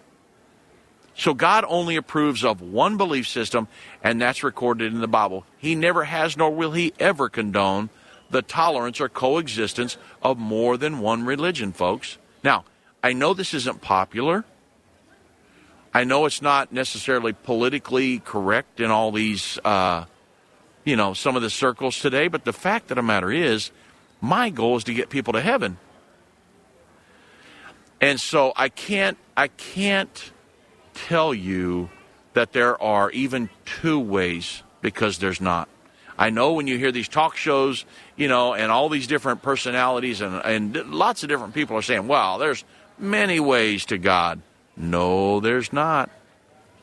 So 1.17 1.33
God 1.33 1.65
only 1.69 1.95
approves 1.95 2.45
of 2.45 2.61
one 2.61 2.97
belief 2.97 3.29
system, 3.29 3.69
and 4.03 4.21
that's 4.21 4.43
recorded 4.43 4.93
in 4.93 5.01
the 5.01 5.09
Bible. 5.09 5.47
He 5.59 5.77
never 5.77 6.05
has, 6.05 6.37
nor 6.37 6.51
will 6.51 6.73
he 6.73 6.93
ever 6.99 7.29
condone 7.29 7.91
the 8.31 8.43
tolerance 8.43 9.01
or 9.01 9.09
coexistence 9.09 9.97
of 10.23 10.39
more 10.39 10.77
than 10.77 10.99
one 10.99 11.25
religion, 11.25 11.73
folks. 11.73 12.19
Now, 12.45 12.67
I 13.03 13.15
know 13.15 13.33
this 13.33 13.55
isn't 13.55 13.81
popular. 13.81 14.45
I 15.95 16.05
know 16.05 16.27
it's 16.27 16.43
not 16.43 16.73
necessarily 16.73 17.33
politically 17.33 18.19
correct 18.19 18.81
in 18.81 18.91
all 18.91 19.13
these, 19.13 19.59
uh, 19.65 20.05
you 20.85 20.95
know, 20.95 21.15
some 21.15 21.37
of 21.37 21.43
the 21.43 21.51
circles 21.51 21.99
today, 21.99 22.29
but 22.29 22.45
the 22.45 22.53
fact 22.53 22.91
of 22.91 22.97
the 22.97 23.03
matter 23.03 23.33
is, 23.33 23.71
my 24.21 24.51
goal 24.51 24.77
is 24.77 24.85
to 24.85 24.95
get 24.95 25.09
people 25.09 25.33
to 25.33 25.41
heaven. 25.41 25.79
And 28.01 28.21
so 28.21 28.53
I 28.57 28.69
can't, 28.69 29.17
I 29.37 29.49
can't 29.49 30.33
tell 30.93 31.33
you 31.33 31.89
that 32.35 32.53
there 32.53 32.81
are 32.83 33.11
even 33.13 33.49
two 33.65 33.99
ways 33.99 34.63
because 34.83 35.19
there's 35.19 35.41
not. 35.41 35.69
I 36.17 36.31
know 36.31 36.53
when 36.53 36.67
you 36.67 36.79
hear 36.79 36.93
these 36.93 37.09
talk 37.09 37.37
shows, 37.37 37.85
you 38.17 38.29
know, 38.29 38.55
and 38.55 38.71
all 38.71 38.89
these 38.89 39.07
different 39.07 39.43
personalities 39.43 40.21
and, 40.21 40.37
and 40.45 40.77
lots 40.91 41.23
of 41.23 41.29
different 41.29 41.55
people 41.55 41.77
are 41.77 41.83
saying, 41.83 42.07
well, 42.07 42.39
there's 42.39 42.65
many 42.99 43.41
ways 43.41 43.85
to 43.87 43.99
God. 43.99 44.41
No, 44.77 45.41
there's 45.41 45.73
not. 45.73 46.11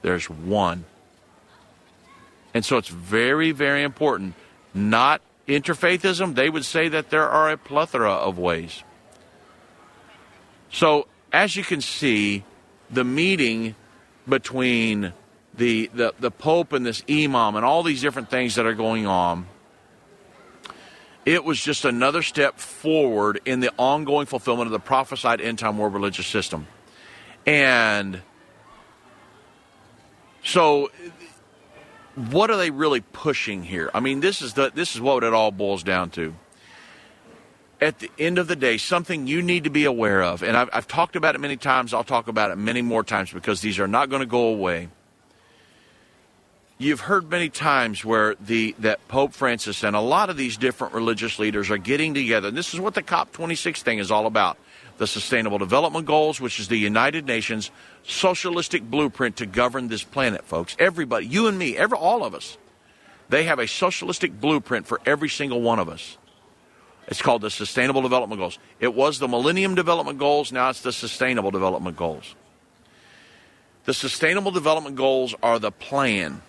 There's 0.02 0.30
one. 0.30 0.86
And 2.54 2.66
so 2.66 2.78
it's 2.78 2.90
very, 2.90 3.52
very 3.52 3.84
important, 3.84 4.34
not 4.74 5.22
interfaithism, 5.48 6.36
they 6.36 6.50
would 6.50 6.66
say 6.66 6.90
that 6.90 7.10
there 7.10 7.28
are 7.28 7.52
a 7.52 7.58
plethora 7.58 8.12
of 8.12 8.38
ways. 8.38 8.84
So, 10.72 11.08
as 11.34 11.56
you 11.56 11.64
can 11.64 11.82
see, 11.82 12.44
the 12.90 13.04
meeting 13.04 13.76
between 14.28 15.14
the, 15.56 15.90
the, 15.94 16.14
the 16.20 16.32
Pope 16.32 16.74
and 16.74 16.86
this 16.86 17.04
Imam 17.10 17.56
and 17.56 17.66
all 17.66 17.84
these 17.84 18.02
different 18.02 18.30
things 18.30 18.56
that 18.56 18.66
are 18.66 18.74
going 18.74 19.06
on, 19.06 19.48
it 21.26 21.44
was 21.44 21.62
just 21.62 21.86
another 21.86 22.22
step 22.22 22.60
forward 22.60 23.42
in 23.46 23.60
the 23.60 23.72
ongoing 23.78 24.26
fulfillment 24.26 24.68
of 24.68 24.72
the 24.72 24.80
prophesied 24.80 25.42
end 25.42 25.60
time 25.60 25.78
world 25.78 25.94
religious 25.94 26.26
system. 26.26 26.68
And 27.46 28.22
so 30.44 30.90
what 32.16 32.50
are 32.50 32.58
they 32.58 32.72
really 32.72 33.02
pushing 33.02 33.64
here? 33.64 33.90
I 33.94 34.00
mean, 34.00 34.20
this 34.20 34.42
is 34.42 34.54
the 34.54 34.72
this 34.74 34.96
is 34.96 35.02
what 35.02 35.24
it 35.24 35.34
all 35.34 35.52
boils 35.52 35.84
down 35.84 36.10
to. 36.12 36.36
At 37.80 38.00
the 38.00 38.12
end 38.20 38.38
of 38.38 38.48
the 38.48 38.56
day, 38.56 38.78
something 38.78 39.26
you 39.26 39.42
need 39.42 39.64
to 39.64 39.72
be 39.72 39.86
aware 39.86 40.22
of, 40.22 40.44
and 40.44 40.56
I've, 40.56 40.70
I've 40.72 40.88
talked 40.88 41.16
about 41.16 41.34
it 41.34 41.40
many 41.40 41.58
times. 41.58 41.96
I'll 41.96 42.04
talk 42.04 42.28
about 42.28 42.52
it 42.52 42.58
many 42.58 42.84
more 42.84 43.04
times 43.04 43.32
because 43.32 43.62
these 43.62 43.80
are 43.80 43.88
not 43.88 44.10
going 44.10 44.20
to 44.20 44.28
go 44.28 44.48
away. 44.50 44.90
You've 46.82 47.02
heard 47.02 47.30
many 47.30 47.50
times 47.50 48.04
where 48.04 48.34
the 48.40 48.74
that 48.80 49.08
Pope 49.08 49.34
Francis 49.34 49.84
and 49.84 49.96
a 49.96 50.02
lot 50.02 50.32
of 50.32 50.38
these 50.38 50.58
different 50.58 50.96
religious 50.96 51.38
leaders 51.38 51.70
are 51.70 51.78
getting 51.78 52.16
together. 52.16 52.48
And 52.48 52.58
this 52.58 52.74
is 52.74 52.80
what 52.80 52.96
the 52.96 53.04
COP26 53.04 53.84
thing 53.84 54.00
is 54.00 54.10
all 54.10 54.26
about. 54.26 54.58
The 54.98 55.06
Sustainable 55.06 55.60
Development 55.60 56.08
Goals, 56.08 56.42
which 56.42 56.60
is 56.60 56.70
the 56.70 56.80
United 56.80 57.28
Nations 57.28 57.70
socialistic 58.02 58.82
blueprint 58.82 59.36
to 59.36 59.46
govern 59.46 59.90
this 59.90 60.04
planet, 60.04 60.44
folks. 60.44 60.76
Everybody, 60.80 61.28
you 61.28 61.46
and 61.46 61.56
me, 61.60 61.78
every 61.78 62.00
all 62.00 62.24
of 62.24 62.34
us. 62.34 62.58
They 63.30 63.44
have 63.44 63.60
a 63.60 63.68
socialistic 63.68 64.42
blueprint 64.42 64.88
for 64.88 65.00
every 65.06 65.30
single 65.30 65.62
one 65.62 65.78
of 65.78 65.88
us. 65.88 66.18
It's 67.08 67.22
called 67.22 67.44
the 67.44 67.52
Sustainable 67.52 68.02
Development 68.02 68.42
Goals. 68.42 68.58
It 68.80 68.96
was 68.96 69.20
the 69.20 69.28
Millennium 69.28 69.76
Development 69.76 70.18
Goals, 70.18 70.52
now 70.52 70.72
it's 70.72 70.82
the 70.82 70.92
Sustainable 70.92 71.52
Development 71.52 71.96
Goals. 71.96 72.34
The 73.86 73.94
Sustainable 73.94 74.50
Development 74.50 74.96
Goals 74.96 75.36
are 75.44 75.60
the 75.60 75.72
plan 75.72 76.42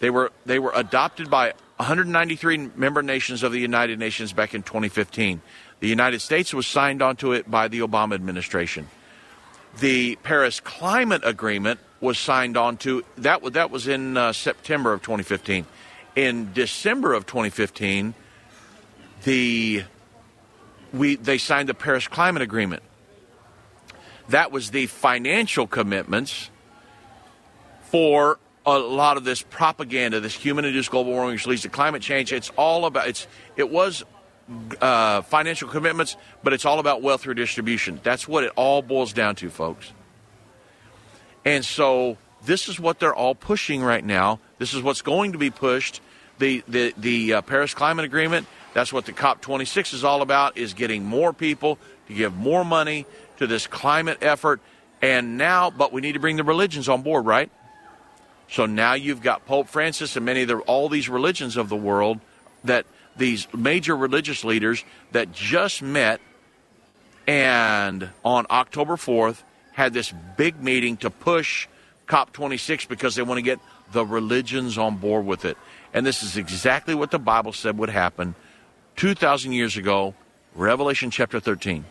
they 0.00 0.10
were 0.10 0.32
they 0.46 0.58
were 0.58 0.72
adopted 0.74 1.30
by 1.30 1.52
193 1.76 2.70
member 2.74 3.02
nations 3.02 3.42
of 3.42 3.52
the 3.52 3.60
United 3.60 3.98
Nations 3.98 4.32
back 4.32 4.54
in 4.54 4.62
2015. 4.62 5.40
The 5.80 5.88
United 5.88 6.20
States 6.20 6.52
was 6.52 6.66
signed 6.66 7.02
onto 7.02 7.32
it 7.32 7.50
by 7.50 7.68
the 7.68 7.80
Obama 7.80 8.14
administration. 8.14 8.88
The 9.78 10.16
Paris 10.16 10.58
Climate 10.60 11.22
Agreement 11.24 11.78
was 12.00 12.18
signed 12.18 12.56
onto 12.56 13.02
that 13.16 13.42
that 13.52 13.70
was 13.70 13.86
in 13.86 14.16
uh, 14.16 14.32
September 14.32 14.92
of 14.92 15.02
2015. 15.02 15.66
In 16.16 16.52
December 16.52 17.14
of 17.14 17.26
2015, 17.26 18.14
the 19.24 19.84
we 20.92 21.16
they 21.16 21.38
signed 21.38 21.68
the 21.68 21.74
Paris 21.74 22.08
Climate 22.08 22.42
Agreement. 22.42 22.82
That 24.28 24.52
was 24.52 24.70
the 24.70 24.86
financial 24.86 25.66
commitments 25.66 26.50
for 27.82 28.38
a 28.76 28.78
lot 28.78 29.16
of 29.16 29.24
this 29.24 29.42
propaganda, 29.42 30.20
this 30.20 30.34
human-induced 30.34 30.90
global 30.90 31.12
warming, 31.12 31.34
which 31.34 31.46
leads 31.46 31.62
to 31.62 31.68
climate 31.68 32.02
change. 32.02 32.32
It's 32.32 32.50
all 32.56 32.84
about 32.84 33.08
it's 33.08 33.26
it 33.56 33.70
was 33.70 34.04
uh, 34.80 35.22
financial 35.22 35.68
commitments, 35.68 36.16
but 36.42 36.52
it's 36.52 36.64
all 36.64 36.78
about 36.78 37.02
wealth 37.02 37.26
redistribution. 37.26 38.00
That's 38.02 38.26
what 38.26 38.44
it 38.44 38.52
all 38.56 38.82
boils 38.82 39.12
down 39.12 39.36
to, 39.36 39.50
folks. 39.50 39.92
And 41.44 41.64
so 41.64 42.18
this 42.44 42.68
is 42.68 42.78
what 42.78 42.98
they're 43.00 43.14
all 43.14 43.34
pushing 43.34 43.82
right 43.82 44.04
now. 44.04 44.40
This 44.58 44.74
is 44.74 44.82
what's 44.82 45.02
going 45.02 45.32
to 45.32 45.38
be 45.38 45.50
pushed. 45.50 46.00
The 46.38 46.62
the 46.68 46.94
the 46.96 47.34
uh, 47.34 47.42
Paris 47.42 47.74
Climate 47.74 48.04
Agreement. 48.04 48.46
That's 48.74 48.92
what 48.92 49.06
the 49.06 49.12
COP26 49.12 49.94
is 49.94 50.04
all 50.04 50.22
about: 50.22 50.56
is 50.56 50.74
getting 50.74 51.04
more 51.04 51.32
people 51.32 51.78
to 52.06 52.14
give 52.14 52.36
more 52.36 52.64
money 52.64 53.06
to 53.38 53.46
this 53.46 53.66
climate 53.66 54.18
effort. 54.20 54.60
And 55.00 55.38
now, 55.38 55.70
but 55.70 55.92
we 55.92 56.00
need 56.00 56.12
to 56.12 56.20
bring 56.20 56.36
the 56.36 56.44
religions 56.44 56.88
on 56.88 57.02
board, 57.02 57.24
right? 57.24 57.50
So 58.50 58.66
now 58.66 58.94
you've 58.94 59.22
got 59.22 59.46
Pope 59.46 59.68
Francis 59.68 60.16
and 60.16 60.24
many 60.24 60.42
of 60.42 60.48
the, 60.48 60.58
all 60.60 60.88
these 60.88 61.08
religions 61.08 61.56
of 61.56 61.68
the 61.68 61.76
world 61.76 62.20
that 62.64 62.86
these 63.16 63.46
major 63.52 63.96
religious 63.96 64.44
leaders 64.44 64.84
that 65.12 65.32
just 65.32 65.82
met 65.82 66.20
and 67.26 68.08
on 68.24 68.46
October 68.50 68.96
4th 68.96 69.42
had 69.72 69.92
this 69.92 70.12
big 70.36 70.62
meeting 70.62 70.96
to 70.96 71.10
push 71.10 71.68
COP26 72.08 72.88
because 72.88 73.14
they 73.14 73.22
want 73.22 73.38
to 73.38 73.42
get 73.42 73.60
the 73.92 74.04
religions 74.04 74.78
on 74.78 74.96
board 74.96 75.26
with 75.26 75.44
it. 75.44 75.58
And 75.92 76.06
this 76.06 76.22
is 76.22 76.36
exactly 76.36 76.94
what 76.94 77.10
the 77.10 77.18
Bible 77.18 77.52
said 77.52 77.76
would 77.78 77.90
happen 77.90 78.34
2,000 78.96 79.52
years 79.52 79.76
ago, 79.76 80.14
Revelation 80.54 81.10
chapter 81.10 81.38
13. 81.38 81.84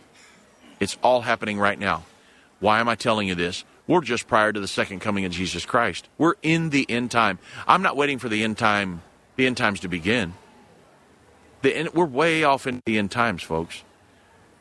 It's 0.79 0.97
all 1.01 1.21
happening 1.21 1.59
right 1.59 1.79
now. 1.79 2.03
Why 2.59 2.79
am 2.79 2.89
I 2.89 2.95
telling 2.95 3.27
you 3.27 3.35
this? 3.35 3.63
We're 3.87 4.01
just 4.01 4.27
prior 4.27 4.51
to 4.51 4.59
the 4.59 4.67
second 4.67 4.99
coming 4.99 5.23
of 5.23 5.31
Jesus 5.31 5.65
Christ. 5.65 6.09
We're 6.17 6.35
in 6.41 6.71
the 6.71 6.85
end 6.89 7.09
time. 7.09 7.39
I'm 7.67 7.81
not 7.81 7.95
waiting 7.95 8.19
for 8.19 8.27
the 8.27 8.43
end 8.43 8.57
time, 8.57 9.01
the 9.37 9.47
end 9.47 9.55
times 9.55 9.79
to 9.81 9.87
begin. 9.87 10.33
The 11.61 11.75
end, 11.75 11.89
we're 11.93 12.05
way 12.05 12.43
off 12.43 12.67
in 12.67 12.81
the 12.85 12.97
end 12.97 13.11
times, 13.11 13.43
folks. 13.43 13.83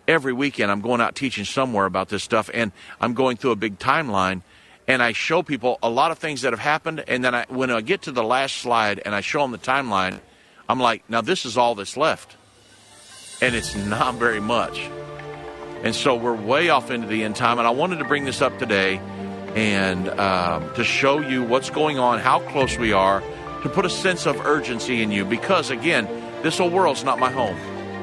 Every 0.07 0.33
weekend, 0.33 0.71
I'm 0.71 0.81
going 0.81 1.01
out 1.01 1.17
teaching 1.17 1.45
somewhere 1.45 1.87
about 1.87 2.09
this 2.09 2.23
stuff, 2.23 2.49
and 2.55 2.71
I'm 3.01 3.15
going 3.15 3.37
through 3.37 3.51
a 3.51 3.57
big 3.57 3.81
timeline, 3.81 4.43
and 4.87 5.03
I 5.03 5.11
show 5.11 5.43
people 5.43 5.81
a 5.83 5.91
lot 5.91 6.13
of 6.13 6.19
things 6.19 6.43
that 6.43 6.53
have 6.53 6.61
happened, 6.61 7.03
and 7.09 7.25
then 7.25 7.35
I, 7.35 7.47
when 7.49 7.73
I 7.73 7.81
get 7.81 8.03
to 8.03 8.13
the 8.13 8.23
last 8.23 8.59
slide 8.59 9.03
and 9.05 9.13
I 9.13 9.21
show 9.21 9.43
them 9.43 9.51
the 9.51 9.59
timeline, 9.59 10.21
I'm 10.69 10.79
like, 10.79 11.03
now 11.11 11.21
this 11.21 11.45
is 11.45 11.59
all 11.59 11.75
that's 11.75 11.97
left, 11.97 12.37
and 13.43 13.57
it's 13.57 13.75
not 13.75 14.15
very 14.15 14.41
much. 14.41 14.89
And 15.83 15.95
so 15.95 16.15
we're 16.15 16.35
way 16.35 16.69
off 16.69 16.93
into 16.93 17.09
the 17.09 17.25
end 17.25 17.35
time, 17.35 17.59
and 17.59 17.67
I 17.67 17.71
wanted 17.71 17.99
to 17.99 18.05
bring 18.05 18.25
this 18.25 18.41
up 18.41 18.57
today 18.61 19.01
and 19.57 20.09
um, 20.21 20.73
to 20.75 20.85
show 20.85 21.21
you 21.21 21.43
what's 21.43 21.71
going 21.71 21.99
on, 21.99 22.21
how 22.21 22.39
close 22.39 22.77
we 22.77 22.93
are, 22.93 23.23
to 23.63 23.69
put 23.71 23.87
a 23.87 23.91
sense 23.91 24.27
of 24.27 24.39
urgency 24.45 25.03
in 25.03 25.11
you. 25.11 25.25
Because 25.25 25.71
again, 25.71 26.05
this 26.43 26.61
old 26.61 26.73
world's 26.73 27.03
not 27.03 27.19
my 27.19 27.31
home. 27.31 27.57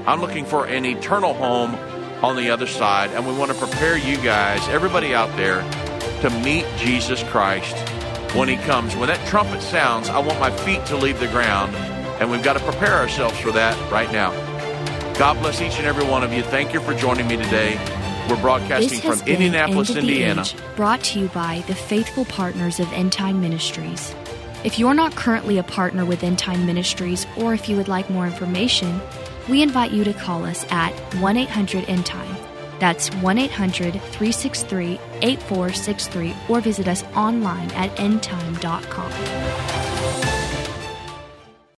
I'm 0.08 0.20
looking 0.20 0.46
for 0.46 0.66
an 0.66 0.84
eternal 0.84 1.34
home 1.36 1.76
on 2.24 2.36
the 2.36 2.50
other 2.50 2.66
side, 2.66 3.12
and 3.12 3.28
we 3.28 3.34
want 3.34 3.52
to 3.52 3.58
prepare 3.58 3.98
you 3.98 4.18
guys, 4.18 4.68
everybody 4.70 5.14
out 5.14 5.34
there, 5.38 5.62
to 6.22 6.30
meet 6.42 6.66
Jesus 6.78 7.24
Christ 7.26 7.78
when 8.36 8.50
He 8.50 8.58
comes. 8.58 8.96
When 8.96 9.08
that 9.08 9.26
trumpet 9.28 9.62
sounds, 9.62 10.10
I 10.10 10.20
want 10.20 10.40
my 10.40 10.50
feet 10.50 10.84
to 10.88 10.98
leave 10.98 11.20
the 11.20 11.28
ground, 11.28 11.76
and 12.20 12.32
we've 12.32 12.44
got 12.44 12.54
to 12.54 12.64
prepare 12.64 12.94
ourselves 12.94 13.38
for 13.40 13.52
that 13.52 13.78
right 13.92 14.12
now. 14.12 14.32
God 15.20 15.40
bless 15.40 15.62
each 15.62 15.78
and 15.78 15.86
every 15.86 16.06
one 16.06 16.24
of 16.24 16.34
you. 16.34 16.42
Thank 16.42 16.74
you 16.74 16.82
for 16.82 16.96
joining 16.96 17.28
me 17.28 17.38
today. 17.38 18.03
We're 18.30 18.42
broadcasting 18.42 19.02
from 19.02 19.28
Indianapolis, 19.28 19.96
Indiana. 19.96 20.42
Age, 20.42 20.56
brought 20.76 21.04
to 21.06 21.20
you 21.20 21.28
by 21.30 21.64
the 21.68 21.76
faithful 21.76 22.26
partners 22.26 22.80
of 22.80 22.92
End 22.94 23.12
Time 23.12 23.42
Ministries. 23.42 24.16
If 24.64 24.80
you're 24.80 24.94
not 24.94 25.16
currently 25.16 25.58
a 25.58 25.64
partner 25.64 26.06
with 26.06 26.24
End 26.24 26.40
Time 26.40 26.66
Ministries, 26.66 27.28
or 27.38 27.54
if 27.54 27.68
you 27.68 27.76
would 27.76 27.90
like 27.90 28.10
more 28.10 28.26
information, 28.26 29.02
we 29.50 29.62
invite 29.62 29.92
you 29.92 30.06
to 30.06 30.14
call 30.14 30.46
us 30.46 30.66
at 30.72 30.94
1 31.16 31.38
800 31.38 31.90
End 31.90 32.06
Time. 32.06 32.36
That's 32.80 33.10
1 33.16 33.38
800 33.38 33.94
363 33.94 35.00
8463, 35.22 36.36
or 36.48 36.62
visit 36.62 36.88
us 36.88 37.04
online 37.16 37.70
at 37.72 37.94
endtime.com. 37.98 39.93